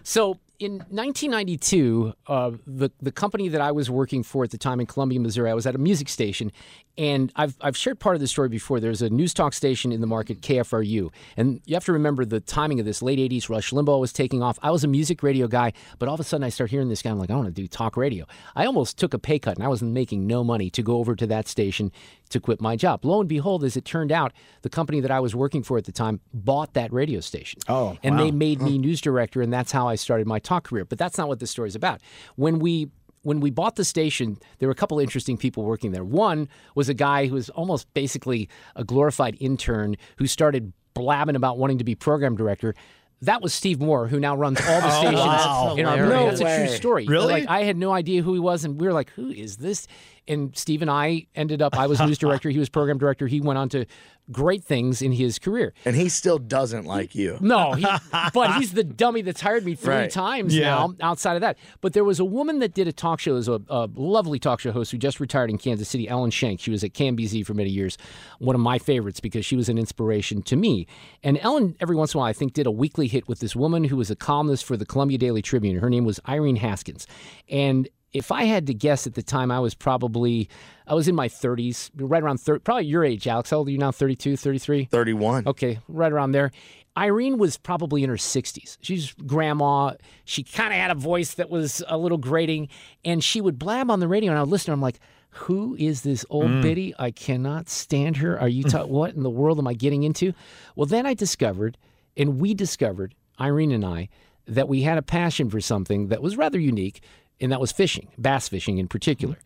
So 0.02 0.38
in 0.58 0.78
1992, 0.90 2.14
uh, 2.26 2.50
the 2.66 2.90
the 3.00 3.12
company 3.12 3.48
that 3.48 3.60
I 3.60 3.70
was 3.70 3.88
working 3.88 4.24
for 4.24 4.42
at 4.42 4.50
the 4.50 4.58
time 4.58 4.80
in 4.80 4.86
Columbia, 4.86 5.20
Missouri, 5.20 5.50
I 5.50 5.54
was 5.54 5.66
at 5.66 5.76
a 5.76 5.78
music 5.78 6.08
station, 6.08 6.50
and 6.96 7.32
I've 7.36 7.56
I've 7.60 7.76
shared 7.76 8.00
part 8.00 8.16
of 8.16 8.20
the 8.20 8.26
story 8.26 8.48
before. 8.48 8.80
There's 8.80 9.00
a 9.00 9.08
news 9.08 9.32
talk 9.32 9.52
station 9.52 9.92
in 9.92 10.00
the 10.00 10.08
market, 10.08 10.40
KFRU, 10.40 11.12
and 11.36 11.60
you 11.64 11.74
have 11.74 11.84
to 11.84 11.92
remember 11.92 12.24
the 12.24 12.40
timing 12.40 12.80
of 12.80 12.86
this. 12.86 13.02
Late 13.02 13.20
80s, 13.20 13.48
Rush 13.48 13.70
Limbaugh 13.70 14.00
was 14.00 14.12
taking 14.12 14.42
off. 14.42 14.58
I 14.60 14.72
was 14.72 14.82
a 14.82 14.88
music 14.88 15.22
radio 15.22 15.46
guy, 15.46 15.72
but 16.00 16.08
all 16.08 16.14
of 16.14 16.20
a 16.20 16.24
sudden 16.24 16.42
I 16.42 16.48
start 16.48 16.70
hearing 16.70 16.88
this 16.88 17.02
guy. 17.02 17.10
I'm 17.10 17.18
like, 17.20 17.30
I 17.30 17.36
want 17.36 17.46
to 17.46 17.52
do 17.52 17.68
talk 17.68 17.96
radio. 17.96 18.26
I 18.56 18.66
almost 18.66 18.98
took 18.98 19.14
a 19.14 19.18
pay 19.18 19.38
cut, 19.38 19.56
and 19.56 19.64
I 19.64 19.68
was 19.68 19.80
making 19.80 20.26
no 20.26 20.42
money 20.42 20.70
to 20.70 20.82
go 20.82 20.96
over 20.96 21.14
to 21.14 21.26
that 21.28 21.46
station 21.46 21.92
to 22.28 22.40
quit 22.40 22.60
my 22.60 22.76
job. 22.76 23.04
Lo 23.04 23.20
and 23.20 23.28
behold, 23.28 23.64
as 23.64 23.76
it 23.76 23.84
turned 23.84 24.12
out, 24.12 24.32
the 24.62 24.68
company 24.68 25.00
that 25.00 25.10
I 25.10 25.20
was 25.20 25.34
working 25.34 25.62
for 25.62 25.78
at 25.78 25.84
the 25.84 25.92
time 25.92 26.20
bought 26.32 26.74
that 26.74 26.92
radio 26.92 27.20
station. 27.20 27.60
Oh, 27.68 27.96
and 28.02 28.16
wow. 28.16 28.24
they 28.24 28.30
made 28.30 28.60
me 28.62 28.78
news 28.78 29.00
director, 29.00 29.42
and 29.42 29.52
that's 29.52 29.72
how 29.72 29.88
I 29.88 29.94
started 29.94 30.26
my 30.26 30.38
talk 30.38 30.64
career. 30.64 30.84
But 30.84 30.98
that's 30.98 31.18
not 31.18 31.28
what 31.28 31.40
this 31.40 31.50
story 31.50 31.68
is 31.68 31.74
about. 31.74 32.00
When 32.36 32.58
we 32.58 32.88
when 33.22 33.40
we 33.40 33.50
bought 33.50 33.76
the 33.76 33.84
station, 33.84 34.38
there 34.58 34.68
were 34.68 34.72
a 34.72 34.76
couple 34.76 34.98
interesting 35.00 35.36
people 35.36 35.64
working 35.64 35.92
there. 35.92 36.04
One 36.04 36.48
was 36.74 36.88
a 36.88 36.94
guy 36.94 37.26
who 37.26 37.34
was 37.34 37.50
almost 37.50 37.92
basically 37.92 38.48
a 38.76 38.84
glorified 38.84 39.36
intern 39.40 39.96
who 40.16 40.26
started 40.26 40.72
blabbing 40.94 41.36
about 41.36 41.58
wanting 41.58 41.78
to 41.78 41.84
be 41.84 41.94
program 41.94 42.36
director. 42.36 42.74
That 43.22 43.42
was 43.42 43.52
Steve 43.52 43.80
Moore, 43.80 44.06
who 44.06 44.20
now 44.20 44.36
runs 44.36 44.60
all 44.60 44.80
the 44.80 44.90
stations 44.90 45.20
Oh, 45.24 45.26
stations 45.26 45.46
wow. 45.46 45.76
in 45.76 45.86
our 45.86 46.06
movie. 46.06 46.36
That's 46.36 46.40
a 46.40 46.66
true 46.66 46.76
story. 46.76 47.06
Really? 47.06 47.32
Like 47.32 47.48
I 47.48 47.64
had 47.64 47.76
no 47.76 47.92
idea 47.92 48.22
who 48.22 48.32
he 48.32 48.40
was, 48.40 48.64
and 48.64 48.80
we 48.80 48.86
were 48.86 48.92
like, 48.92 49.10
"Who 49.10 49.30
is 49.30 49.56
this?" 49.56 49.88
And 50.28 50.56
Steve 50.56 50.82
and 50.82 50.90
I 50.90 51.26
ended 51.34 51.62
up. 51.62 51.76
I 51.76 51.86
was 51.86 51.98
news 52.00 52.18
director. 52.24 52.50
He 52.50 52.58
was 52.58 52.68
program 52.68 52.98
director. 52.98 53.26
He 53.26 53.40
went 53.40 53.58
on 53.58 53.68
to 53.70 53.86
great 54.30 54.62
things 54.62 55.00
in 55.00 55.10
his 55.10 55.38
career. 55.38 55.72
And 55.86 55.96
he 55.96 56.10
still 56.10 56.38
doesn't 56.38 56.84
like 56.84 57.14
you. 57.14 57.38
No, 57.40 57.72
he, 57.72 57.86
but 58.34 58.56
he's 58.56 58.72
the 58.74 58.84
dummy 58.84 59.22
that's 59.22 59.40
hired 59.40 59.64
me 59.64 59.74
three 59.74 59.94
Right. 59.94 60.10
times 60.10 60.54
Yeah. 60.54 60.66
now. 60.68 60.94
Outside 61.00 61.36
of 61.36 61.40
that, 61.40 61.56
but 61.80 61.94
there 61.94 62.04
was 62.04 62.20
a 62.20 62.26
woman 62.26 62.58
that 62.58 62.74
did 62.74 62.86
a 62.86 62.92
talk 62.92 63.20
show. 63.20 63.36
As 63.36 63.48
a, 63.48 63.58
a 63.70 63.88
lovely 63.94 64.38
talk 64.38 64.60
show 64.60 64.70
host 64.70 64.92
who 64.92 64.98
just 64.98 65.18
retired 65.18 65.48
in 65.48 65.56
Kansas 65.56 65.88
City, 65.88 66.06
Ellen 66.08 66.30
Shank. 66.30 66.60
She 66.60 66.70
was 66.70 66.84
at 66.84 66.92
KMBZ 66.92 67.46
for 67.46 67.54
many 67.54 67.70
years. 67.70 67.96
One 68.38 68.54
of 68.54 68.60
my 68.60 68.78
favorites 68.78 69.18
because 69.20 69.46
she 69.46 69.56
was 69.56 69.70
an 69.70 69.78
inspiration 69.78 70.42
to 70.42 70.56
me. 70.56 70.86
And 71.22 71.38
Ellen, 71.40 71.74
every 71.80 71.96
once 71.96 72.12
in 72.12 72.18
a 72.18 72.20
while, 72.20 72.28
I 72.28 72.34
think, 72.34 72.52
did 72.52 72.66
a 72.66 72.70
weekly 72.70 73.08
hit 73.08 73.28
with 73.28 73.38
this 73.40 73.56
woman 73.56 73.84
who 73.84 73.96
was 73.96 74.10
a 74.10 74.16
columnist 74.16 74.66
for 74.66 74.76
the 74.76 74.84
Columbia 74.84 75.16
Daily 75.16 75.40
Tribune. 75.40 75.78
Her 75.78 75.88
name 75.88 76.04
was 76.04 76.20
Irene 76.28 76.56
Haskins, 76.56 77.06
and 77.48 77.88
if 78.12 78.32
I 78.32 78.44
had 78.44 78.66
to 78.68 78.74
guess 78.74 79.06
at 79.06 79.14
the 79.14 79.22
time, 79.22 79.50
I 79.50 79.60
was 79.60 79.74
probably, 79.74 80.48
I 80.86 80.94
was 80.94 81.08
in 81.08 81.14
my 81.14 81.28
30s, 81.28 81.90
right 81.94 82.22
around 82.22 82.38
30, 82.38 82.60
probably 82.60 82.86
your 82.86 83.04
age, 83.04 83.26
Alex. 83.26 83.50
How 83.50 83.58
old 83.58 83.68
are 83.68 83.70
you 83.70 83.78
now? 83.78 83.92
32, 83.92 84.36
33? 84.36 84.86
31. 84.86 85.46
Okay, 85.46 85.78
right 85.88 86.10
around 86.10 86.32
there. 86.32 86.50
Irene 86.96 87.38
was 87.38 87.56
probably 87.56 88.02
in 88.02 88.10
her 88.10 88.16
60s. 88.16 88.76
She's 88.80 89.12
grandma. 89.12 89.92
She 90.24 90.42
kind 90.42 90.72
of 90.72 90.78
had 90.80 90.90
a 90.90 90.96
voice 90.96 91.34
that 91.34 91.48
was 91.48 91.82
a 91.86 91.96
little 91.96 92.18
grating, 92.18 92.68
and 93.04 93.22
she 93.22 93.40
would 93.40 93.58
blab 93.58 93.90
on 93.90 94.00
the 94.00 94.08
radio, 94.08 94.32
and 94.32 94.38
I 94.38 94.42
would 94.42 94.50
listen. 94.50 94.66
to. 94.66 94.72
I'm 94.72 94.80
like, 94.80 94.98
who 95.30 95.76
is 95.78 96.02
this 96.02 96.24
old 96.30 96.50
mm. 96.50 96.62
biddy? 96.62 96.94
I 96.98 97.10
cannot 97.12 97.68
stand 97.68 98.16
her. 98.16 98.38
Are 98.40 98.48
you 98.48 98.64
ta- 98.64 98.84
what 98.86 99.14
in 99.14 99.22
the 99.22 99.30
world 99.30 99.58
am 99.58 99.68
I 99.68 99.74
getting 99.74 100.02
into? 100.02 100.32
Well, 100.74 100.86
then 100.86 101.06
I 101.06 101.14
discovered, 101.14 101.78
and 102.16 102.40
we 102.40 102.54
discovered, 102.54 103.14
Irene 103.40 103.70
and 103.70 103.84
I, 103.84 104.08
that 104.46 104.68
we 104.68 104.82
had 104.82 104.98
a 104.98 105.02
passion 105.02 105.50
for 105.50 105.60
something 105.60 106.08
that 106.08 106.22
was 106.22 106.36
rather 106.36 106.58
unique, 106.58 107.02
and 107.40 107.52
that 107.52 107.60
was 107.60 107.72
fishing, 107.72 108.08
bass 108.18 108.48
fishing 108.48 108.78
in 108.78 108.88
particular. 108.88 109.36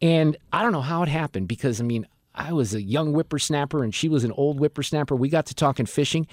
And 0.00 0.36
I 0.52 0.62
don't 0.62 0.72
know 0.72 0.80
how 0.80 1.02
it 1.02 1.08
happened 1.08 1.48
because 1.48 1.80
I 1.80 1.84
mean, 1.84 2.06
I 2.34 2.52
was 2.52 2.74
a 2.74 2.82
young 2.82 3.12
whippersnapper 3.12 3.82
and 3.82 3.94
she 3.94 4.08
was 4.08 4.24
an 4.24 4.32
old 4.32 4.58
whippersnapper. 4.58 5.16
We 5.16 5.28
got 5.28 5.46
to 5.46 5.54
talking 5.54 5.86
fishing 5.86 6.26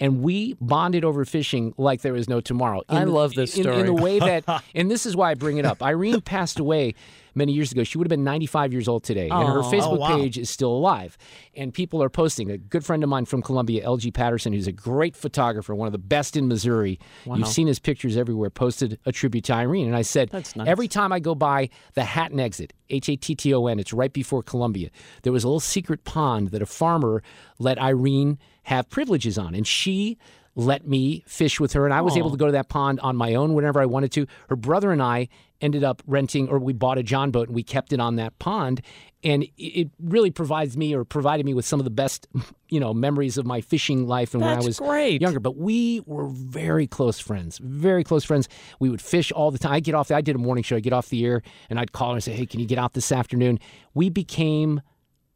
and 0.00 0.22
we 0.22 0.54
bonded 0.60 1.04
over 1.04 1.24
fishing 1.24 1.74
like 1.78 2.00
there 2.02 2.12
was 2.14 2.28
no 2.28 2.40
tomorrow. 2.40 2.82
I 2.88 3.02
In- 3.02 3.12
love 3.12 3.34
this 3.34 3.56
in- 3.56 3.68
In, 3.68 3.86
the 3.86 3.94
way 3.94 4.18
that, 4.18 4.44
and 4.74 4.90
this 4.90 5.06
is 5.06 5.14
why 5.14 5.30
I 5.30 5.34
bring 5.34 5.58
it 5.58 5.64
up. 5.64 5.82
Irene 5.82 6.20
passed 6.20 6.58
away 6.58 6.94
many 7.34 7.52
years 7.52 7.72
ago. 7.72 7.84
She 7.84 7.98
would 7.98 8.06
have 8.06 8.10
been 8.10 8.24
95 8.24 8.72
years 8.72 8.88
old 8.88 9.04
today, 9.04 9.28
and 9.28 9.48
her 9.48 9.60
Oh. 9.60 9.62
Facebook 9.62 9.92
Oh, 9.92 9.96
wow. 9.96 10.16
page 10.16 10.38
is 10.38 10.50
still 10.50 10.70
alive. 10.72 11.16
And 11.56 11.72
people 11.72 12.02
are 12.02 12.08
posting. 12.10 12.50
A 12.50 12.58
good 12.58 12.84
friend 12.84 13.02
of 13.02 13.08
mine 13.08 13.24
from 13.24 13.42
Columbia, 13.42 13.84
LG 13.86 14.10
Patterson, 14.12 14.52
who's 14.52 14.66
a 14.66 14.72
great 14.72 15.16
photographer, 15.16 15.74
one 15.74 15.86
of 15.86 15.92
the 15.92 15.98
best 15.98 16.36
in 16.36 16.48
Missouri. 16.48 16.98
You've 17.26 17.48
seen 17.48 17.66
his 17.66 17.78
pictures 17.78 18.16
everywhere. 18.16 18.50
Posted 18.50 18.98
a 19.06 19.12
tribute 19.12 19.44
to 19.44 19.54
Irene, 19.54 19.86
and 19.86 19.96
I 19.96 20.02
said, 20.02 20.30
That's 20.30 20.54
nice. 20.56 20.68
every 20.68 20.88
time 20.88 21.12
I 21.12 21.20
go 21.20 21.34
by 21.34 21.68
the 21.94 22.04
Hatton 22.04 22.40
exit, 22.40 22.72
H 22.90 23.08
A 23.08 23.16
T 23.16 23.34
T 23.34 23.54
O 23.54 23.66
N, 23.66 23.78
it's 23.78 23.92
right 23.92 24.12
before 24.12 24.42
Columbia. 24.42 24.90
There 25.22 25.32
was 25.32 25.44
a 25.44 25.48
little 25.48 25.60
secret 25.60 26.04
pond 26.04 26.48
that 26.48 26.60
a 26.62 26.66
farmer 26.66 27.22
let 27.58 27.78
Irene 27.78 28.38
have 28.64 28.88
privileges 28.90 29.38
on, 29.38 29.54
and 29.54 29.66
she 29.66 30.18
let 30.54 30.86
me 30.86 31.24
fish 31.26 31.58
with 31.58 31.72
her, 31.72 31.84
and 31.84 31.94
I 31.94 32.02
was 32.02 32.16
able 32.16 32.28
oh. 32.28 32.32
to 32.32 32.36
go 32.36 32.46
to 32.46 32.52
that 32.52 32.68
pond 32.68 33.00
on 33.00 33.16
my 33.16 33.34
own 33.34 33.54
whenever 33.54 33.80
I 33.80 33.86
wanted 33.86 34.12
to. 34.12 34.26
Her 34.48 34.56
brother 34.56 34.92
and 34.92 35.02
I 35.02 35.28
ended 35.62 35.84
up 35.84 36.02
renting, 36.06 36.48
or 36.48 36.58
we 36.58 36.72
bought 36.72 36.98
a 36.98 37.02
John 37.02 37.30
boat 37.30 37.48
and 37.48 37.54
we 37.54 37.62
kept 37.62 37.92
it 37.92 38.00
on 38.00 38.16
that 38.16 38.38
pond, 38.38 38.82
and 39.24 39.46
it- 39.56 39.90
really 40.00 40.30
provides 40.30 40.76
me 40.76 40.94
or 40.94 41.04
provided 41.04 41.46
me 41.46 41.54
with 41.54 41.64
some 41.64 41.80
of 41.80 41.84
the 41.84 41.90
best, 41.90 42.26
you 42.68 42.80
know, 42.80 42.92
memories 42.92 43.38
of 43.38 43.46
my 43.46 43.60
fishing 43.60 44.06
life 44.06 44.34
and 44.34 44.42
when 44.42 44.58
I 44.58 44.60
was 44.60 44.78
great. 44.78 45.22
younger. 45.22 45.40
But 45.40 45.56
we 45.56 46.00
were 46.04 46.26
very 46.26 46.86
close 46.86 47.18
friends, 47.18 47.58
very 47.58 48.04
close 48.04 48.24
friends. 48.24 48.48
We 48.80 48.90
would 48.90 49.00
fish 49.00 49.32
all 49.32 49.50
the 49.50 49.58
time. 49.58 49.72
I 49.72 49.80
get 49.80 49.94
off. 49.94 50.08
The, 50.08 50.16
I 50.16 50.20
did 50.20 50.34
a 50.34 50.40
morning 50.40 50.64
show. 50.64 50.76
I 50.76 50.80
get 50.80 50.92
off 50.92 51.08
the 51.08 51.24
air 51.24 51.42
and 51.70 51.78
I'd 51.78 51.92
call 51.92 52.10
her 52.10 52.14
and 52.14 52.24
say, 52.24 52.32
"Hey, 52.32 52.46
can 52.46 52.60
you 52.60 52.66
get 52.66 52.78
out 52.78 52.92
this 52.92 53.12
afternoon?" 53.12 53.58
We 53.94 54.10
became 54.10 54.82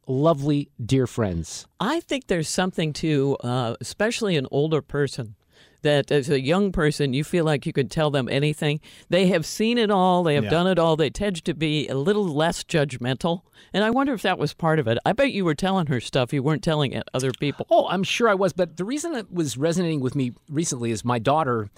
lovely, 0.07 0.69
dear 0.83 1.05
friends. 1.07 1.67
I 1.79 1.99
think 1.99 2.27
there's 2.27 2.49
something 2.49 2.93
to, 2.93 3.37
uh, 3.43 3.75
especially 3.81 4.35
an 4.37 4.47
older 4.51 4.81
person, 4.81 5.35
that 5.83 6.11
as 6.11 6.29
a 6.29 6.41
young 6.41 6.71
person, 6.71 7.13
you 7.13 7.23
feel 7.23 7.45
like 7.45 7.65
you 7.65 7.71
could 7.71 7.91
tell 7.91 8.09
them 8.09 8.27
anything. 8.29 8.79
They 9.09 9.27
have 9.27 9.45
seen 9.45 9.77
it 9.77 9.91
all, 9.91 10.23
they 10.23 10.33
have 10.35 10.45
Yeah. 10.45 10.49
done 10.49 10.67
it 10.67 10.79
all. 10.79 10.95
They 10.95 11.09
tend 11.11 11.43
to 11.45 11.53
be 11.53 11.87
a 11.87 11.95
little 11.95 12.25
less 12.25 12.63
judgmental. 12.63 13.41
And 13.73 13.83
I 13.83 13.89
wonder 13.91 14.13
if 14.13 14.23
that 14.23 14.39
was 14.39 14.53
part 14.53 14.79
of 14.79 14.87
it. 14.87 14.97
I 15.05 15.13
bet 15.13 15.31
you 15.33 15.45
were 15.45 15.55
telling 15.55 15.87
her 15.87 15.99
stuff 15.99 16.33
you 16.33 16.41
weren't 16.41 16.63
telling 16.63 16.93
it 16.93 17.07
other 17.13 17.31
people. 17.39 17.67
Oh, 17.69 17.87
I'm 17.89 18.03
sure 18.03 18.27
I 18.27 18.33
was. 18.33 18.53
But 18.53 18.77
the 18.77 18.85
reason 18.85 19.13
it 19.13 19.31
was 19.31 19.55
resonating 19.57 19.99
with 19.99 20.15
me 20.15 20.31
recently 20.49 20.91
is 20.91 21.05
my 21.05 21.19
daughter, 21.19 21.69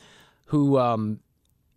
who, 0.45 0.77
um, 0.80 1.19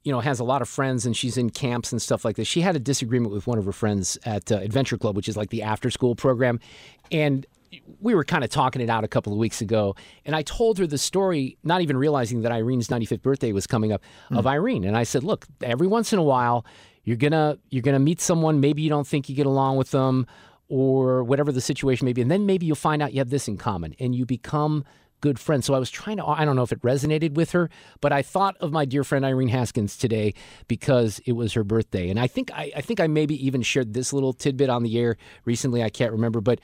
you 0.04 0.12
know, 0.12 0.20
has 0.20 0.40
a 0.40 0.44
lot 0.44 0.62
of 0.62 0.68
friends 0.68 1.06
and 1.06 1.16
she's 1.16 1.36
in 1.36 1.50
camps 1.50 1.92
and 1.92 2.02
stuff 2.02 2.24
like 2.24 2.36
this. 2.36 2.48
She 2.48 2.60
had 2.60 2.74
a 2.74 2.80
disagreement 2.80 3.32
with 3.32 3.46
one 3.46 3.58
of 3.58 3.64
her 3.64 3.72
friends 3.72 4.18
at 4.24 4.50
uh, 4.50 4.56
Adventure 4.56 4.98
Club, 4.98 5.16
which 5.16 5.28
is 5.28 5.36
like 5.36 5.50
the 5.50 5.62
after 5.62 5.90
school 5.90 6.14
program. 6.14 6.58
And 7.10 7.46
we 8.00 8.14
were 8.14 8.24
kind 8.24 8.44
of 8.44 8.50
talking 8.50 8.82
it 8.82 8.90
out 8.90 9.04
a 9.04 9.08
couple 9.08 9.32
of 9.32 9.38
weeks 9.38 9.60
ago. 9.60 9.94
And 10.24 10.34
I 10.34 10.42
told 10.42 10.78
her 10.78 10.86
the 10.86 10.98
story, 10.98 11.56
not 11.62 11.80
even 11.80 11.96
realizing 11.96 12.42
that 12.42 12.52
Irene's 12.52 12.88
95th 12.88 13.22
birthday 13.22 13.52
was 13.52 13.66
coming 13.66 13.92
up 13.92 14.02
of 14.30 14.46
Irene. 14.46 14.84
And 14.84 14.96
I 14.96 15.04
said, 15.04 15.24
look, 15.24 15.46
every 15.62 15.86
once 15.86 16.12
in 16.12 16.18
a 16.18 16.22
while, 16.22 16.66
you're 17.04 17.16
gonna 17.16 17.58
you're 17.70 17.82
gonna 17.82 17.98
meet 17.98 18.20
someone. 18.20 18.60
Maybe 18.60 18.82
you 18.82 18.88
don't 18.88 19.06
think 19.06 19.28
you 19.28 19.34
get 19.34 19.46
along 19.46 19.76
with 19.76 19.90
them, 19.90 20.26
or 20.68 21.24
whatever 21.24 21.52
the 21.52 21.60
situation 21.60 22.04
may 22.04 22.12
be, 22.12 22.22
and 22.22 22.30
then 22.30 22.46
maybe 22.46 22.64
you'll 22.64 22.76
find 22.76 23.02
out 23.02 23.12
you 23.12 23.18
have 23.18 23.30
this 23.30 23.48
in 23.48 23.56
common, 23.56 23.94
and 23.98 24.14
you 24.14 24.24
become 24.24 24.84
good 25.22 25.38
friend. 25.38 25.64
So 25.64 25.72
I 25.72 25.78
was 25.78 25.90
trying 25.90 26.18
to 26.18 26.26
I 26.26 26.44
don't 26.44 26.56
know 26.56 26.62
if 26.62 26.72
it 26.72 26.82
resonated 26.82 27.32
with 27.32 27.52
her, 27.52 27.70
but 28.02 28.12
I 28.12 28.20
thought 28.20 28.58
of 28.60 28.72
my 28.72 28.84
dear 28.84 29.04
friend 29.04 29.24
Irene 29.24 29.48
Haskins 29.48 29.96
today 29.96 30.34
because 30.68 31.22
it 31.24 31.32
was 31.32 31.54
her 31.54 31.64
birthday, 31.64 32.10
and 32.10 32.20
I 32.20 32.26
think 32.26 32.52
I, 32.52 32.70
I 32.76 32.82
think 32.82 33.00
I 33.00 33.06
maybe 33.06 33.34
even 33.46 33.62
shared 33.62 33.94
this 33.94 34.12
little 34.12 34.34
tidbit 34.34 34.68
on 34.68 34.82
the 34.82 34.98
air 34.98 35.16
recently. 35.46 35.82
I 35.82 35.88
can't 35.88 36.12
remember, 36.12 36.42
but 36.42 36.60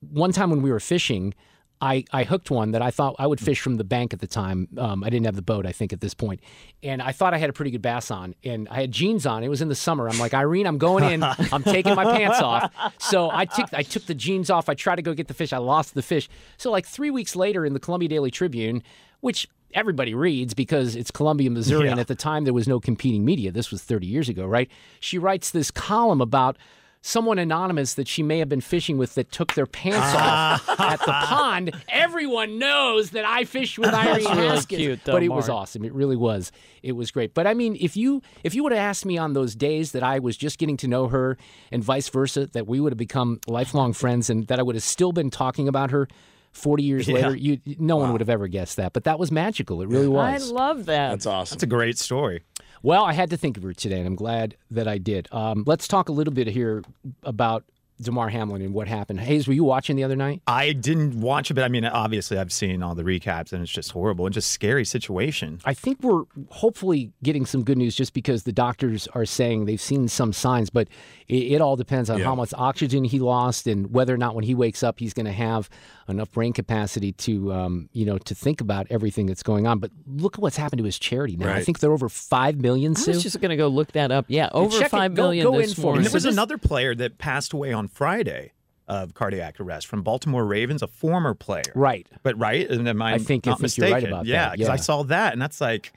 one 0.00 0.32
time 0.32 0.50
when 0.50 0.62
we 0.62 0.72
were 0.72 0.80
fishing, 0.80 1.34
I, 1.80 2.04
I 2.12 2.24
hooked 2.24 2.50
one 2.50 2.72
that 2.72 2.82
I 2.82 2.90
thought 2.90 3.16
I 3.18 3.26
would 3.26 3.40
fish 3.40 3.60
from 3.60 3.76
the 3.76 3.84
bank 3.84 4.12
at 4.12 4.20
the 4.20 4.26
time. 4.26 4.68
Um, 4.76 5.02
I 5.02 5.08
didn't 5.08 5.24
have 5.26 5.36
the 5.36 5.42
boat, 5.42 5.64
I 5.64 5.72
think, 5.72 5.92
at 5.92 6.00
this 6.00 6.12
point. 6.12 6.40
And 6.82 7.00
I 7.00 7.12
thought 7.12 7.32
I 7.32 7.38
had 7.38 7.48
a 7.48 7.52
pretty 7.54 7.70
good 7.70 7.80
bass 7.80 8.10
on. 8.10 8.34
And 8.44 8.68
I 8.68 8.82
had 8.82 8.92
jeans 8.92 9.24
on. 9.24 9.42
It 9.42 9.48
was 9.48 9.62
in 9.62 9.68
the 9.68 9.74
summer. 9.74 10.08
I'm 10.08 10.18
like, 10.18 10.34
Irene, 10.34 10.66
I'm 10.66 10.78
going 10.78 11.04
in. 11.04 11.22
I'm 11.52 11.62
taking 11.62 11.94
my 11.94 12.04
pants 12.04 12.40
off. 12.40 12.72
So 12.98 13.30
I 13.30 13.46
took, 13.46 13.72
I 13.72 13.82
took 13.82 14.04
the 14.04 14.14
jeans 14.14 14.50
off. 14.50 14.68
I 14.68 14.74
tried 14.74 14.96
to 14.96 15.02
go 15.02 15.14
get 15.14 15.28
the 15.28 15.34
fish. 15.34 15.52
I 15.52 15.58
lost 15.58 15.94
the 15.94 16.02
fish. 16.02 16.28
So, 16.58 16.70
like 16.70 16.86
three 16.86 17.10
weeks 17.10 17.34
later 17.34 17.64
in 17.64 17.72
the 17.72 17.80
Columbia 17.80 18.08
Daily 18.10 18.30
Tribune, 18.30 18.82
which 19.20 19.48
everybody 19.72 20.14
reads 20.14 20.52
because 20.52 20.96
it's 20.96 21.10
Columbia, 21.10 21.50
Missouri. 21.50 21.88
And 21.88 22.00
at 22.00 22.08
the 22.08 22.14
time, 22.14 22.44
there 22.44 22.54
was 22.54 22.68
no 22.68 22.80
competing 22.80 23.24
media. 23.24 23.52
This 23.52 23.70
was 23.70 23.82
30 23.82 24.06
years 24.06 24.28
ago, 24.28 24.46
right? 24.46 24.70
She 24.98 25.16
writes 25.16 25.50
this 25.50 25.70
column 25.70 26.20
about 26.20 26.58
someone 27.02 27.38
anonymous 27.38 27.94
that 27.94 28.06
she 28.08 28.22
may 28.22 28.38
have 28.38 28.48
been 28.48 28.60
fishing 28.60 28.98
with 28.98 29.14
that 29.14 29.32
took 29.32 29.54
their 29.54 29.66
pants 29.66 29.98
off 29.98 30.64
ah. 30.68 30.92
at 30.92 31.00
the 31.00 31.12
pond. 31.12 31.72
Everyone 31.88 32.58
knows 32.58 33.10
that 33.10 33.24
I 33.24 33.44
fish 33.44 33.78
with 33.78 33.88
Irene 33.94 34.24
That's 34.24 34.36
really 34.36 34.48
Haskins, 34.48 34.78
cute, 34.78 35.04
though, 35.04 35.12
but 35.12 35.22
it 35.22 35.30
was 35.30 35.48
awesome. 35.48 35.84
It 35.84 35.92
really 35.94 36.16
was. 36.16 36.52
It 36.82 36.92
was 36.92 37.10
great. 37.10 37.34
But 37.34 37.46
I 37.46 37.54
mean, 37.54 37.76
if 37.80 37.96
you 37.96 38.22
if 38.44 38.54
you 38.54 38.62
would 38.62 38.72
have 38.72 38.80
asked 38.80 39.06
me 39.06 39.18
on 39.18 39.32
those 39.32 39.54
days 39.54 39.92
that 39.92 40.02
I 40.02 40.18
was 40.18 40.36
just 40.36 40.58
getting 40.58 40.76
to 40.78 40.88
know 40.88 41.08
her, 41.08 41.36
and 41.72 41.82
vice 41.82 42.08
versa, 42.08 42.46
that 42.48 42.66
we 42.66 42.80
would 42.80 42.92
have 42.92 42.98
become 42.98 43.40
lifelong 43.46 43.92
friends, 43.92 44.30
and 44.30 44.46
that 44.48 44.58
I 44.58 44.62
would 44.62 44.74
have 44.74 44.84
still 44.84 45.12
been 45.12 45.30
talking 45.30 45.68
about 45.68 45.90
her. 45.90 46.08
40 46.52 46.82
years 46.82 47.06
Yeah. 47.06 47.14
later, 47.14 47.36
you 47.36 47.60
no 47.78 47.96
one 47.96 48.10
would 48.10 48.20
have 48.20 48.28
ever 48.28 48.48
guessed 48.48 48.76
that, 48.78 48.92
but 48.92 49.04
that 49.04 49.20
was 49.20 49.30
magical. 49.30 49.82
It 49.82 49.88
really 49.88 50.08
was. 50.08 50.50
I 50.50 50.52
love 50.52 50.86
that. 50.86 51.10
That's 51.10 51.26
awesome. 51.26 51.54
That's 51.54 51.62
a 51.62 51.68
great 51.68 51.96
story. 51.96 52.42
Well, 52.82 53.04
I 53.04 53.12
had 53.12 53.30
to 53.30 53.36
think 53.36 53.56
of 53.56 53.62
her 53.62 53.74
today, 53.74 53.98
and 53.98 54.06
I'm 54.06 54.16
glad 54.16 54.56
that 54.70 54.88
I 54.88 54.98
did. 54.98 55.28
Um, 55.32 55.64
let's 55.66 55.86
talk 55.86 56.08
a 56.08 56.12
little 56.12 56.32
bit 56.32 56.46
here 56.46 56.82
about 57.22 57.64
Damar 58.00 58.28
Hamlin 58.28 58.62
and 58.62 58.72
what 58.74 58.88
happened. 58.88 59.20
Hayes, 59.20 59.46
were 59.46 59.54
you 59.54 59.64
watching 59.64 59.96
the 59.96 60.04
other 60.04 60.16
night? 60.16 60.42
I 60.46 60.72
didn't 60.72 61.20
watch 61.20 61.50
it, 61.50 61.54
but 61.54 61.64
I 61.64 61.68
mean, 61.68 61.84
obviously, 61.84 62.38
I've 62.38 62.52
seen 62.52 62.82
all 62.82 62.94
the 62.94 63.02
recaps, 63.02 63.52
and 63.52 63.62
it's 63.62 63.70
just 63.72 63.92
horrible 63.92 64.26
and 64.26 64.32
just 64.34 64.50
scary 64.50 64.84
situation. 64.84 65.60
I 65.64 65.74
think 65.74 66.02
we're 66.02 66.24
hopefully 66.48 67.12
getting 67.22 67.46
some 67.46 67.62
good 67.64 67.78
news 67.78 67.94
just 67.94 68.12
because 68.12 68.42
the 68.44 68.52
doctors 68.52 69.06
are 69.14 69.24
saying 69.26 69.64
they've 69.66 69.80
seen 69.80 70.08
some 70.08 70.32
signs, 70.32 70.70
but 70.70 70.88
it, 71.28 71.52
it 71.54 71.60
all 71.60 71.76
depends 71.76 72.10
on 72.10 72.18
Yeah. 72.18 72.24
how 72.24 72.34
much 72.34 72.52
oxygen 72.56 73.04
he 73.04 73.18
lost 73.18 73.66
and 73.66 73.92
whether 73.92 74.14
or 74.14 74.18
not 74.18 74.34
when 74.34 74.44
he 74.44 74.54
wakes 74.54 74.82
up 74.82 74.98
he's 74.98 75.14
going 75.14 75.26
to 75.26 75.32
have 75.32 75.68
enough 76.08 76.30
brain 76.32 76.52
capacity 76.52 77.12
to, 77.12 77.52
um, 77.52 77.88
you 77.92 78.04
know, 78.04 78.18
to 78.18 78.34
think 78.34 78.60
about 78.60 78.86
everything 78.90 79.26
that's 79.26 79.44
going 79.44 79.66
on. 79.66 79.78
But 79.78 79.92
look 80.08 80.34
at 80.36 80.40
what's 80.40 80.56
happened 80.56 80.78
to 80.78 80.84
his 80.84 80.98
charity 80.98 81.36
now. 81.36 81.52
I 81.54 81.62
think 81.62 81.78
they're 81.78 81.92
over 81.92 82.08
five 82.08 82.56
million. 82.56 82.92
I 82.96 83.00
Sue. 83.00 83.12
was 83.12 83.22
just 83.22 83.40
going 83.40 83.50
to 83.50 83.56
go 83.56 83.68
look 83.68 83.92
that 83.92 84.10
up. 84.10 84.24
Yeah, 84.28 84.48
over 84.52 84.76
check 84.76 84.86
it. 84.86 84.90
five 84.90 85.14
Go- 85.14 85.22
million 85.24 85.44
go 85.46 85.56
this 85.58 85.70
in 85.70 85.74
for 85.76 85.80
it. 85.80 85.84
morning. 85.84 85.98
And 85.98 86.06
there 86.06 86.12
was 86.14 86.22
So 86.24 86.28
this- 86.30 86.34
another 86.34 86.58
player 86.58 86.94
that 86.96 87.18
passed 87.18 87.52
away 87.52 87.72
on 87.72 87.86
Friday 87.90 88.52
of 88.88 89.14
cardiac 89.14 89.60
arrest 89.60 89.86
from 89.86 90.02
Baltimore 90.02 90.44
Ravens, 90.44 90.82
a 90.82 90.86
former 90.88 91.34
player. 91.34 91.62
right. 91.74 92.08
But 92.22 92.36
right, 92.38 92.68
and 92.68 92.88
am 92.88 93.00
I, 93.02 93.14
I 93.14 93.18
think- 93.18 93.46
I 93.46 93.50
not 93.50 93.60
think 93.60 93.76
you're 93.76 93.86
right 93.86 93.92
mistaken? 93.94 94.12
about 94.12 94.26
yeah, 94.26 94.50
because 94.52 94.68
I 94.68 94.76
saw 94.76 95.02
that, 95.04 95.32
and 95.32 95.40
that's 95.40 95.60
like 95.60 95.92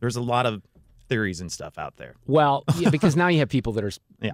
there's 0.00 0.16
a 0.16 0.20
lot 0.20 0.44
of 0.46 0.62
theories 1.08 1.40
and 1.40 1.50
stuff 1.50 1.78
out 1.78 1.96
there. 1.96 2.14
Well, 2.26 2.64
yeah, 2.78 2.90
because 2.90 3.16
now 3.16 3.28
you 3.28 3.38
have 3.38 3.48
people 3.48 3.72
that 3.74 3.84
are 3.84 3.92
Yeah. 4.20 4.32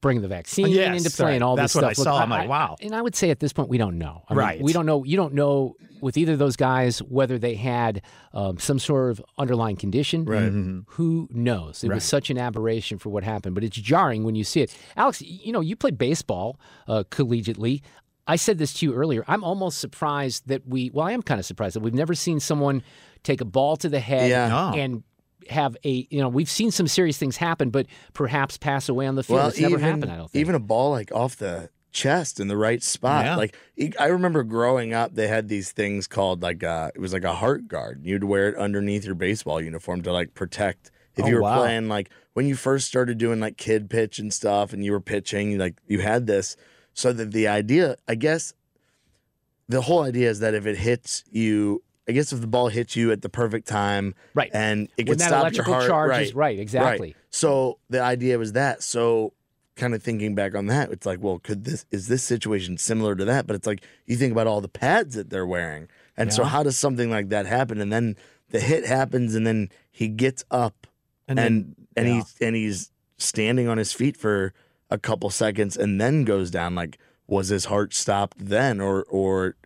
Bringing 0.00 0.22
the 0.22 0.28
vaccine 0.28 0.68
Yes, 0.68 1.04
into 1.04 1.16
play 1.16 1.34
and 1.34 1.42
all 1.42 1.56
That's 1.56 1.72
this 1.72 1.82
what 1.82 1.88
I 1.90 1.92
stuff. 1.92 2.04
saw. 2.04 2.18
I'm 2.22 2.30
like, 2.30 2.48
wow. 2.48 2.76
And 2.80 2.94
I 2.94 3.02
would 3.02 3.16
say 3.16 3.30
at 3.30 3.40
this 3.40 3.52
point 3.52 3.68
we 3.68 3.78
don't 3.78 3.98
know. 3.98 4.22
I 4.28 4.32
mean, 4.34 4.38
Right. 4.38 4.60
we 4.62 4.72
don't 4.72 4.86
know. 4.86 5.02
You 5.04 5.16
don't 5.16 5.34
know 5.34 5.74
with 6.00 6.16
either 6.16 6.34
of 6.34 6.38
those 6.38 6.54
guys 6.56 7.00
whether 7.00 7.38
they 7.38 7.54
had 7.56 8.02
um, 8.32 8.58
some 8.58 8.78
sort 8.78 9.10
of 9.10 9.20
underlying 9.38 9.74
condition. 9.76 10.24
Right. 10.24 10.52
Who 10.94 11.28
knows? 11.32 11.82
It 11.82 11.88
Right. 11.88 11.96
was 11.96 12.04
such 12.04 12.30
an 12.30 12.38
aberration 12.38 12.98
for 12.98 13.08
what 13.10 13.24
happened, 13.24 13.56
but 13.56 13.64
it's 13.64 13.76
jarring 13.76 14.22
when 14.22 14.36
you 14.36 14.44
see 14.44 14.60
it. 14.60 14.76
Alex, 14.96 15.20
you 15.22 15.50
know, 15.52 15.60
you 15.60 15.74
played 15.74 15.98
baseball 15.98 16.60
uh, 16.86 17.02
collegiately. 17.10 17.80
I 18.28 18.36
said 18.36 18.58
this 18.58 18.74
to 18.74 18.86
you 18.86 18.94
earlier. 18.94 19.24
I'm 19.26 19.42
almost 19.42 19.78
surprised 19.80 20.46
that 20.48 20.66
we, 20.66 20.90
well, 20.90 21.06
I 21.06 21.12
am 21.12 21.22
kind 21.22 21.40
of 21.40 21.46
surprised 21.46 21.74
that 21.74 21.80
we've 21.80 21.94
never 21.94 22.14
seen 22.14 22.38
someone 22.40 22.82
take 23.24 23.40
a 23.40 23.44
ball 23.46 23.76
to 23.78 23.88
the 23.88 24.00
head 24.00 24.30
Yeah. 24.30 24.72
And 24.74 25.02
have 25.48 25.76
a, 25.84 26.06
you 26.10 26.20
know, 26.20 26.28
we've 26.28 26.50
seen 26.50 26.70
some 26.70 26.86
serious 26.86 27.16
things 27.18 27.36
happen, 27.36 27.70
but 27.70 27.86
perhaps 28.12 28.56
pass 28.56 28.88
away 28.88 29.06
on 29.06 29.14
the 29.14 29.22
field. 29.22 29.38
Well, 29.38 29.48
it's 29.48 29.58
never 29.60 29.74
even, 29.76 29.84
happened, 29.84 30.12
I 30.12 30.16
don't 30.16 30.30
think. 30.30 30.40
even 30.40 30.54
a 30.54 30.60
ball 30.60 30.90
like 30.90 31.12
off 31.12 31.36
the 31.36 31.70
chest 31.90 32.38
in 32.38 32.48
the 32.48 32.56
right 32.56 32.82
spot. 32.82 33.24
Yeah. 33.24 33.36
Like 33.36 33.56
I 33.98 34.06
remember 34.06 34.42
growing 34.42 34.92
up, 34.92 35.14
they 35.14 35.26
had 35.28 35.48
these 35.48 35.72
things 35.72 36.06
called 36.06 36.42
like 36.42 36.62
uh, 36.62 36.90
it 36.94 37.00
was 37.00 37.12
like 37.12 37.24
a 37.24 37.34
heart 37.34 37.66
guard. 37.68 38.00
You'd 38.04 38.24
wear 38.24 38.48
it 38.50 38.56
underneath 38.56 39.04
your 39.04 39.14
baseball 39.14 39.60
uniform 39.60 40.02
to 40.02 40.12
like 40.12 40.34
protect 40.34 40.90
if 41.16 41.24
Oh, 41.24 41.28
you 41.28 41.36
were 41.36 41.42
wow. 41.42 41.58
playing 41.60 41.88
like 41.88 42.10
when 42.34 42.46
you 42.46 42.54
first 42.54 42.86
started 42.86 43.18
doing 43.18 43.40
like 43.40 43.56
kid 43.56 43.90
pitch 43.90 44.18
and 44.18 44.32
stuff, 44.32 44.72
and 44.72 44.84
you 44.84 44.92
were 44.92 45.00
pitching, 45.00 45.58
like 45.58 45.76
you 45.86 46.00
had 46.00 46.26
this. 46.26 46.56
So 46.92 47.12
that 47.12 47.32
the 47.32 47.48
idea, 47.48 47.96
I 48.06 48.14
guess, 48.16 48.52
the 49.68 49.80
whole 49.82 50.02
idea 50.02 50.30
is 50.30 50.40
that 50.40 50.54
if 50.54 50.66
it 50.66 50.76
hits 50.78 51.24
you. 51.30 51.82
I 52.08 52.12
guess 52.12 52.32
if 52.32 52.40
the 52.40 52.46
ball 52.46 52.68
hits 52.68 52.96
you 52.96 53.12
at 53.12 53.20
the 53.22 53.28
perfect 53.28 53.68
time, 53.68 54.14
Right. 54.34 54.50
and 54.54 54.88
it 54.96 55.04
gets 55.04 55.10
could 55.10 55.18
that 55.20 55.28
stop 55.28 55.40
electrical 55.42 55.72
your 55.74 55.80
heart, 55.80 55.88
charge 55.90 56.10
right, 56.10 56.22
is- 56.22 56.34
right, 56.34 56.58
exactly. 56.58 57.14
So 57.30 57.78
the 57.90 58.00
idea 58.00 58.38
was 58.38 58.52
that. 58.54 58.82
So 58.82 59.34
kind 59.76 59.94
of 59.94 60.02
thinking 60.02 60.34
back 60.34 60.54
on 60.54 60.66
that, 60.66 60.90
it's 60.90 61.06
like, 61.06 61.20
well, 61.22 61.38
could 61.38 61.64
this 61.64 61.84
is 61.90 62.08
this 62.08 62.22
situation 62.22 62.78
similar 62.78 63.14
to 63.14 63.24
that? 63.26 63.46
But 63.46 63.56
it's 63.56 63.66
like 63.66 63.82
you 64.06 64.16
think 64.16 64.32
about 64.32 64.46
all 64.46 64.60
the 64.60 64.68
pads 64.68 65.14
that 65.16 65.30
they're 65.30 65.46
wearing, 65.46 65.88
and 66.16 66.32
so 66.32 66.44
how 66.44 66.62
does 66.62 66.76
something 66.78 67.10
like 67.10 67.28
that 67.28 67.46
happen? 67.46 67.80
And 67.80 67.92
then 67.92 68.16
the 68.50 68.60
hit 68.60 68.86
happens, 68.86 69.34
and 69.34 69.46
then 69.46 69.68
he 69.90 70.08
gets 70.08 70.44
up, 70.50 70.86
And 71.28 71.38
and 71.38 71.46
then- 71.66 71.74
and, 71.96 72.06
yeah. 72.08 72.14
he's 72.14 72.34
and 72.40 72.56
he's 72.56 72.90
standing 73.18 73.68
on 73.68 73.76
his 73.76 73.92
feet 73.92 74.16
for 74.16 74.54
a 74.90 74.96
couple 74.98 75.28
seconds, 75.28 75.76
and 75.76 76.00
then 76.00 76.24
goes 76.24 76.50
down. 76.50 76.74
Like, 76.74 76.96
was 77.26 77.48
his 77.48 77.66
heart 77.66 77.92
stopped 77.92 78.38
then, 78.38 78.80
or 78.80 79.04
or 79.10 79.56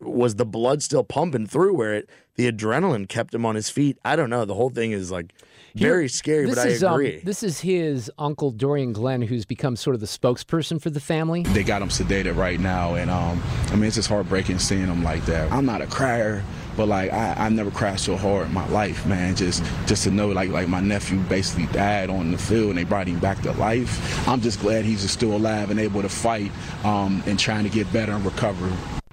was 0.00 0.36
the 0.36 0.46
blood 0.46 0.82
still 0.82 1.04
pumping 1.04 1.46
through 1.46 1.74
where 1.74 1.94
it 1.94 2.10
the 2.36 2.50
adrenaline 2.50 3.08
kept 3.08 3.34
him 3.34 3.44
on 3.44 3.54
his 3.54 3.68
feet? 3.68 3.98
I 4.04 4.16
don't 4.16 4.30
know. 4.30 4.44
The 4.44 4.54
whole 4.54 4.70
thing 4.70 4.92
is 4.92 5.10
like 5.10 5.32
very 5.74 6.08
scary, 6.08 6.46
this 6.46 6.54
but 6.54 6.66
I 6.66 6.70
is, 6.70 6.84
um, 6.84 6.94
agree. 6.94 7.20
this 7.24 7.42
is 7.42 7.60
his 7.60 8.10
uncle 8.18 8.52
Dorrian 8.52 8.92
Glenn, 8.92 9.22
who's 9.22 9.44
become 9.44 9.76
sort 9.76 9.94
of 9.94 10.00
the 10.00 10.06
spokesperson 10.06 10.80
for 10.80 10.90
the 10.90 11.00
family. 11.00 11.42
They 11.42 11.62
got 11.62 11.82
him 11.82 11.88
sedated 11.88 12.36
right 12.36 12.58
now, 12.58 12.94
and 12.94 13.10
um, 13.10 13.42
I 13.68 13.74
mean 13.74 13.84
it's 13.84 13.96
just 13.96 14.08
heartbreaking 14.08 14.58
seeing 14.58 14.86
him 14.86 15.02
like 15.02 15.24
that. 15.26 15.52
I'm 15.52 15.66
not 15.66 15.82
a 15.82 15.86
crier, 15.86 16.42
but 16.76 16.88
like 16.88 17.12
I, 17.12 17.34
I 17.34 17.48
never 17.48 17.70
cried 17.70 18.00
so 18.00 18.16
hard 18.16 18.46
in 18.46 18.54
my 18.54 18.68
life, 18.68 19.04
man. 19.06 19.36
Just 19.36 19.64
just 19.86 20.04
to 20.04 20.10
know 20.10 20.28
like 20.28 20.50
like 20.50 20.68
my 20.68 20.80
nephew 20.80 21.18
basically 21.20 21.66
died 21.66 22.10
on 22.10 22.30
the 22.32 22.38
field 22.38 22.70
and 22.70 22.78
they 22.78 22.84
brought 22.84 23.06
him 23.06 23.18
back 23.18 23.42
to 23.42 23.52
life. 23.52 24.26
I'm 24.28 24.40
just 24.40 24.60
glad 24.60 24.84
he's 24.84 25.08
still 25.10 25.36
alive 25.36 25.70
and 25.70 25.78
able 25.78 26.02
to 26.02 26.08
fight 26.08 26.50
um, 26.84 27.22
and 27.26 27.38
trying 27.38 27.64
to 27.64 27.70
get 27.70 27.92
better 27.92 28.12
and 28.12 28.24
recover. 28.24 28.70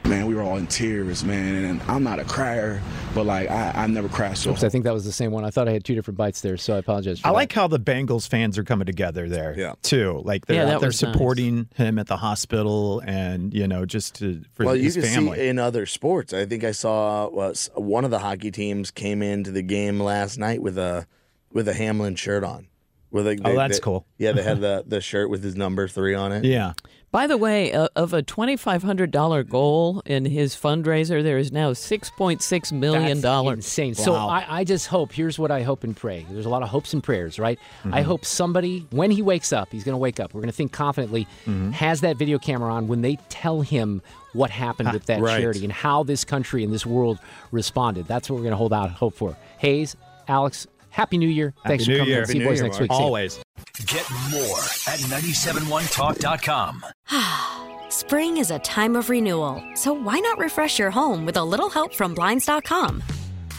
Man, 0.07 0.27
we 0.27 0.35
were 0.35 0.43
all 0.43 0.57
in 0.57 0.67
tears, 0.67 1.23
man, 1.25 1.65
and 1.65 1.81
I'm 1.87 2.03
not 2.03 2.19
a 2.19 2.25
crier, 2.25 2.79
but 3.15 3.25
like 3.25 3.49
I, 3.49 3.71
I 3.71 3.87
never 3.87 4.07
cried 4.07 4.37
so 4.37 4.51
Oops. 4.51 4.63
I 4.63 4.69
think 4.69 4.83
that 4.83 4.93
was 4.93 5.03
the 5.03 5.11
same 5.11 5.31
one. 5.31 5.43
I 5.43 5.49
thought 5.49 5.67
I 5.67 5.71
had 5.71 5.83
two 5.83 5.95
different 5.95 6.15
bites 6.15 6.41
there, 6.41 6.57
so 6.57 6.75
I 6.75 6.77
apologize. 6.77 7.19
For 7.21 7.27
I 7.27 7.31
that. 7.31 7.35
like 7.35 7.51
how 7.51 7.67
the 7.67 7.79
Bengals 7.79 8.27
fans 8.27 8.59
are 8.59 8.63
coming 8.63 8.85
together 8.85 9.27
there 9.27 9.55
Yeah. 9.57 9.73
too. 9.81 10.21
Like 10.23 10.45
they're 10.45 10.57
Yeah, 10.57 10.61
out 10.63 10.65
that 10.73 10.79
there 10.81 10.89
was 10.89 11.01
nice. 11.01 11.11
supporting 11.11 11.69
him 11.75 11.97
at 11.97 12.05
the 12.05 12.17
hospital, 12.17 13.01
and 13.03 13.51
you 13.51 13.67
know 13.67 13.83
just 13.87 14.13
to 14.19 14.43
for 14.53 14.67
well, 14.67 14.75
you 14.75 14.83
his 14.83 14.93
can 14.93 15.03
family. 15.05 15.39
see 15.39 15.47
in 15.47 15.57
other 15.57 15.87
sports. 15.87 16.33
I 16.35 16.45
think 16.45 16.63
I 16.63 16.71
saw 16.71 17.27
was 17.29 17.71
one 17.73 18.05
of 18.05 18.11
the 18.11 18.19
hockey 18.19 18.51
teams 18.51 18.91
came 18.91 19.23
into 19.23 19.49
the 19.49 19.63
game 19.63 19.99
last 19.99 20.37
night 20.37 20.61
with 20.61 20.77
a 20.77 21.07
with 21.51 21.67
a 21.67 21.73
Hamlin 21.73 22.13
shirt 22.15 22.43
on. 22.43 22.67
Where 23.15 23.23
they, 23.23 23.37
Oh, 23.45 23.55
that's 23.55 23.77
they- 23.77 23.81
cool. 23.81 24.05
Yeah, 24.17 24.33
they 24.33 24.43
had 24.43 24.59
the 24.67 24.83
the 24.85 24.99
shirt 24.99 25.29
with 25.29 25.41
his 25.41 25.55
number 25.55 25.87
three 25.87 26.13
on 26.15 26.33
it. 26.33 26.43
yeah, 26.43 26.73
By 27.11 27.27
the 27.27 27.37
way, 27.37 27.71
uh, 27.71 27.87
of 27.95 28.13
a 28.13 28.21
twenty-five 28.21 28.83
hundred 28.83 29.11
dollar 29.11 29.41
goal 29.41 30.01
in 30.05 30.25
his 30.25 30.53
fundraiser, 30.53 31.23
there 31.23 31.37
is 31.37 31.49
now 31.49 31.71
six 31.71 32.09
point 32.09 32.41
six 32.41 32.73
million 32.73 33.03
That's 33.05 33.21
dollars. 33.21 33.55
insane. 33.59 33.95
So 33.95 34.13
I, 34.15 34.45
I 34.59 34.63
just 34.65 34.87
hope. 34.87 35.13
Here's 35.13 35.39
what 35.39 35.49
I 35.49 35.61
hope 35.61 35.85
and 35.85 35.95
pray. 35.95 36.25
There's 36.29 36.45
a 36.45 36.49
lot 36.49 36.61
of 36.61 36.67
hopes 36.67 36.91
and 36.93 37.01
prayers, 37.01 37.39
right? 37.39 37.57
Mm-hmm. 37.79 37.93
I 37.93 38.01
hope 38.01 38.25
somebody, 38.25 38.85
when 38.89 39.11
he 39.11 39.21
wakes 39.21 39.53
up, 39.53 39.71
he's 39.71 39.85
going 39.85 39.93
to 39.93 39.97
wake 39.97 40.19
up. 40.19 40.33
We're 40.33 40.41
going 40.41 40.51
to 40.51 40.57
think 40.57 40.73
confidently. 40.73 41.25
Mm-hmm. 41.45 41.71
Has 41.71 42.01
that 42.01 42.17
video 42.17 42.37
camera 42.37 42.73
on 42.73 42.89
when 42.89 42.99
they 43.01 43.15
tell 43.29 43.61
him 43.61 44.01
what 44.33 44.49
happened 44.49 44.91
with 44.91 45.05
that 45.05 45.21
right. 45.21 45.39
charity 45.39 45.63
and 45.63 45.71
how 45.71 46.03
this 46.03 46.25
country 46.25 46.65
and 46.65 46.73
this 46.73 46.85
world 46.85 47.17
responded. 47.51 48.07
That's 48.07 48.29
what 48.29 48.35
we're 48.35 48.41
going 48.43 48.51
to 48.51 48.57
hold 48.57 48.73
out 48.73 48.91
hope 48.91 49.13
for. 49.15 49.37
Hayes, 49.59 49.95
Alex, 50.27 50.67
happy 50.95 51.17
New 51.17 51.27
Year. 51.27 51.53
Happy 51.57 51.69
Thanks 51.69 51.87
New 51.87 51.95
for 51.95 51.99
coming. 51.99 52.13
Year. 52.13 52.25
See 52.25 52.39
you 52.39 52.45
boys 52.45 52.57
Year, 52.57 52.67
next 52.67 52.79
week. 52.79 52.91
See 52.91 52.97
always. 52.97 53.39
Get 53.85 54.09
more 54.31 54.59
at 54.87 54.99
971talk.com. 55.11 56.85
Spring 57.89 58.37
is 58.37 58.51
a 58.51 58.59
time 58.59 58.95
of 58.95 59.09
renewal, 59.09 59.61
so 59.75 59.93
why 59.93 60.19
not 60.19 60.37
refresh 60.37 60.79
your 60.79 60.91
home 60.91 61.25
with 61.25 61.37
a 61.37 61.43
little 61.43 61.69
help 61.69 61.93
from 61.93 62.13
Blinds.com? 62.13 63.03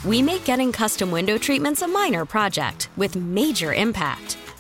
We 0.05 0.23
make 0.23 0.45
getting 0.45 0.73
custom 0.73 1.11
window 1.11 1.37
treatments 1.39 1.83
a 1.83 1.89
minor 1.89 2.25
project 2.25 2.89
with 2.97 3.17
major 3.17 3.75
impact. 3.75 4.37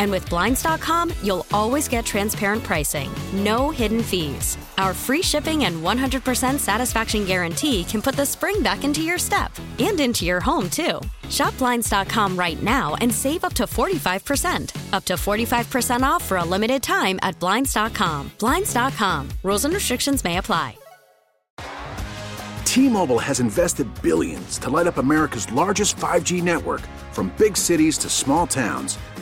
And 0.00 0.10
with 0.10 0.28
Blinds.com, 0.28 1.12
you'll 1.22 1.46
always 1.52 1.86
get 1.86 2.04
transparent 2.04 2.64
pricing, 2.64 3.12
no 3.32 3.70
hidden 3.70 4.02
fees. 4.02 4.58
Our 4.78 4.92
free 4.92 5.22
shipping 5.22 5.66
and 5.66 5.82
100% 5.84 6.58
satisfaction 6.58 7.24
guarantee 7.24 7.84
can 7.84 8.02
put 8.02 8.16
the 8.16 8.26
spring 8.26 8.62
back 8.62 8.82
into 8.82 9.02
your 9.02 9.18
step 9.18 9.52
and 9.78 10.00
into 10.00 10.24
your 10.24 10.40
home, 10.40 10.68
too. 10.68 11.00
Shop 11.30 11.56
Blinds.com 11.58 12.36
right 12.36 12.60
now 12.62 12.96
and 12.96 13.12
save 13.12 13.44
up 13.44 13.54
to 13.54 13.64
45%. 13.64 14.92
Up 14.92 15.04
to 15.04 15.14
45% 15.14 16.02
off 16.02 16.24
for 16.24 16.38
a 16.38 16.44
limited 16.44 16.82
time 16.82 17.18
at 17.22 17.38
Blinds.com. 17.38 18.32
Blinds.com. 18.38 19.28
Rules 19.44 19.64
and 19.64 19.74
restrictions 19.74 20.24
may 20.24 20.38
apply. 20.38 20.76
T-Mobile 22.74 23.20
has 23.20 23.38
invested 23.38 23.86
billions 24.02 24.58
to 24.58 24.68
light 24.68 24.88
up 24.88 24.96
America's 24.98 25.46
largest 25.52 25.94
5G 25.94 26.42
network 26.42 26.80
from 27.12 27.32
big 27.38 27.56
cities 27.56 27.96
to 27.98 28.08
small 28.08 28.48
towns, 28.48 28.98